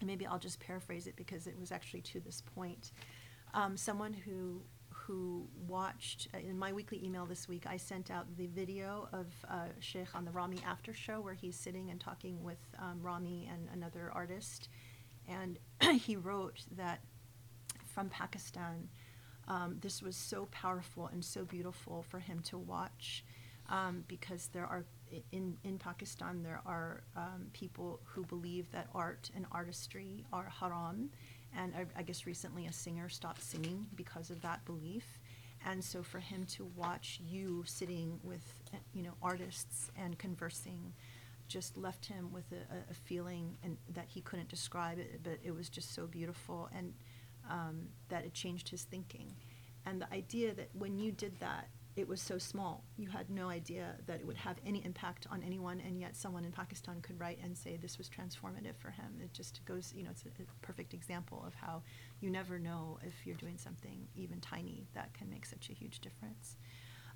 [0.00, 2.92] and maybe I'll just paraphrase it because it was actually to this point.
[3.54, 4.62] Um, someone who
[5.08, 9.26] who watched uh, in my weekly email this week, I sent out the video of
[9.50, 13.48] uh, Sheikh on the Rami after show where he's sitting and talking with um, Rami
[13.50, 14.68] and another artist,
[15.26, 15.58] and
[15.98, 17.00] he wrote that
[17.86, 18.90] from Pakistan.
[19.48, 23.24] Um, this was so powerful and so beautiful for him to watch
[23.70, 24.84] um, because there are
[25.32, 31.08] in in Pakistan there are um, people who believe that art and artistry are haram,
[31.56, 35.18] and I, I guess recently a singer stopped singing because of that belief,
[35.66, 38.42] and so for him to watch you sitting with
[38.92, 40.92] you know artists and conversing
[41.48, 45.38] just left him with a, a- a feeling and that he couldn't describe it, but
[45.42, 46.92] it was just so beautiful and
[47.50, 49.32] um, that it changed his thinking.
[49.86, 51.68] And the idea that when you did that,
[51.98, 52.84] it was so small.
[52.96, 56.44] You had no idea that it would have any impact on anyone, and yet someone
[56.44, 59.18] in Pakistan could write and say this was transformative for him.
[59.20, 61.82] It just goes, you know, it's a, a perfect example of how
[62.20, 65.98] you never know if you're doing something even tiny that can make such a huge
[65.98, 66.56] difference.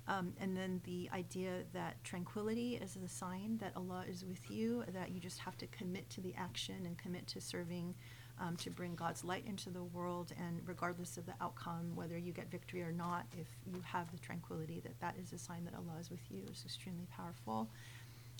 [0.09, 4.83] Um, and then the idea that tranquility is a sign that Allah is with you,
[4.93, 7.95] that you just have to commit to the action and commit to serving
[8.39, 10.31] um, to bring God's light into the world.
[10.37, 14.19] And regardless of the outcome, whether you get victory or not, if you have the
[14.19, 17.69] tranquility, that that is a sign that Allah is with you is extremely powerful.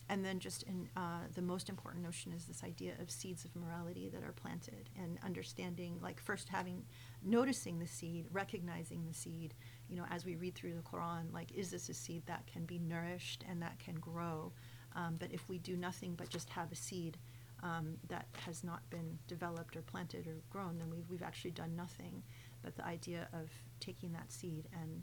[0.10, 3.56] And then, just in uh, the most important notion is this idea of seeds of
[3.56, 6.84] morality that are planted and understanding, like first having,
[7.24, 9.54] noticing the seed, recognizing the seed.
[9.90, 12.66] You know, as we read through the Quran, like, is this a seed that can
[12.66, 14.52] be nourished and that can grow?
[14.96, 17.18] Um, but if we do nothing but just have a seed
[17.64, 21.76] um, that has not been developed or planted or grown, then we've, we've actually done
[21.76, 22.22] nothing.
[22.62, 25.02] But the idea of taking that seed and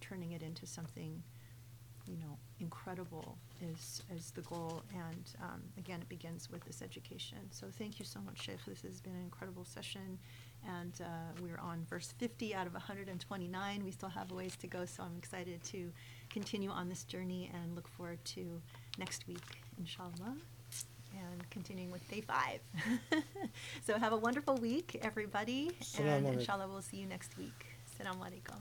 [0.00, 1.22] turning it into something
[2.08, 4.82] you know, incredible is, is the goal.
[4.94, 7.38] And um, again, it begins with this education.
[7.50, 8.64] So thank you so much, Sheikh.
[8.66, 10.18] This has been an incredible session.
[10.68, 13.84] And uh, we're on verse 50 out of 129.
[13.84, 15.92] We still have a ways to go, so I'm excited to
[16.30, 18.60] continue on this journey and look forward to
[18.98, 20.36] next week, inshallah,
[21.18, 22.60] and continuing with day five.
[23.86, 25.70] so have a wonderful week, everybody.
[25.98, 26.32] And alaikum.
[26.34, 27.66] inshallah, we'll see you next week.
[27.88, 28.60] Assalamu alaikum.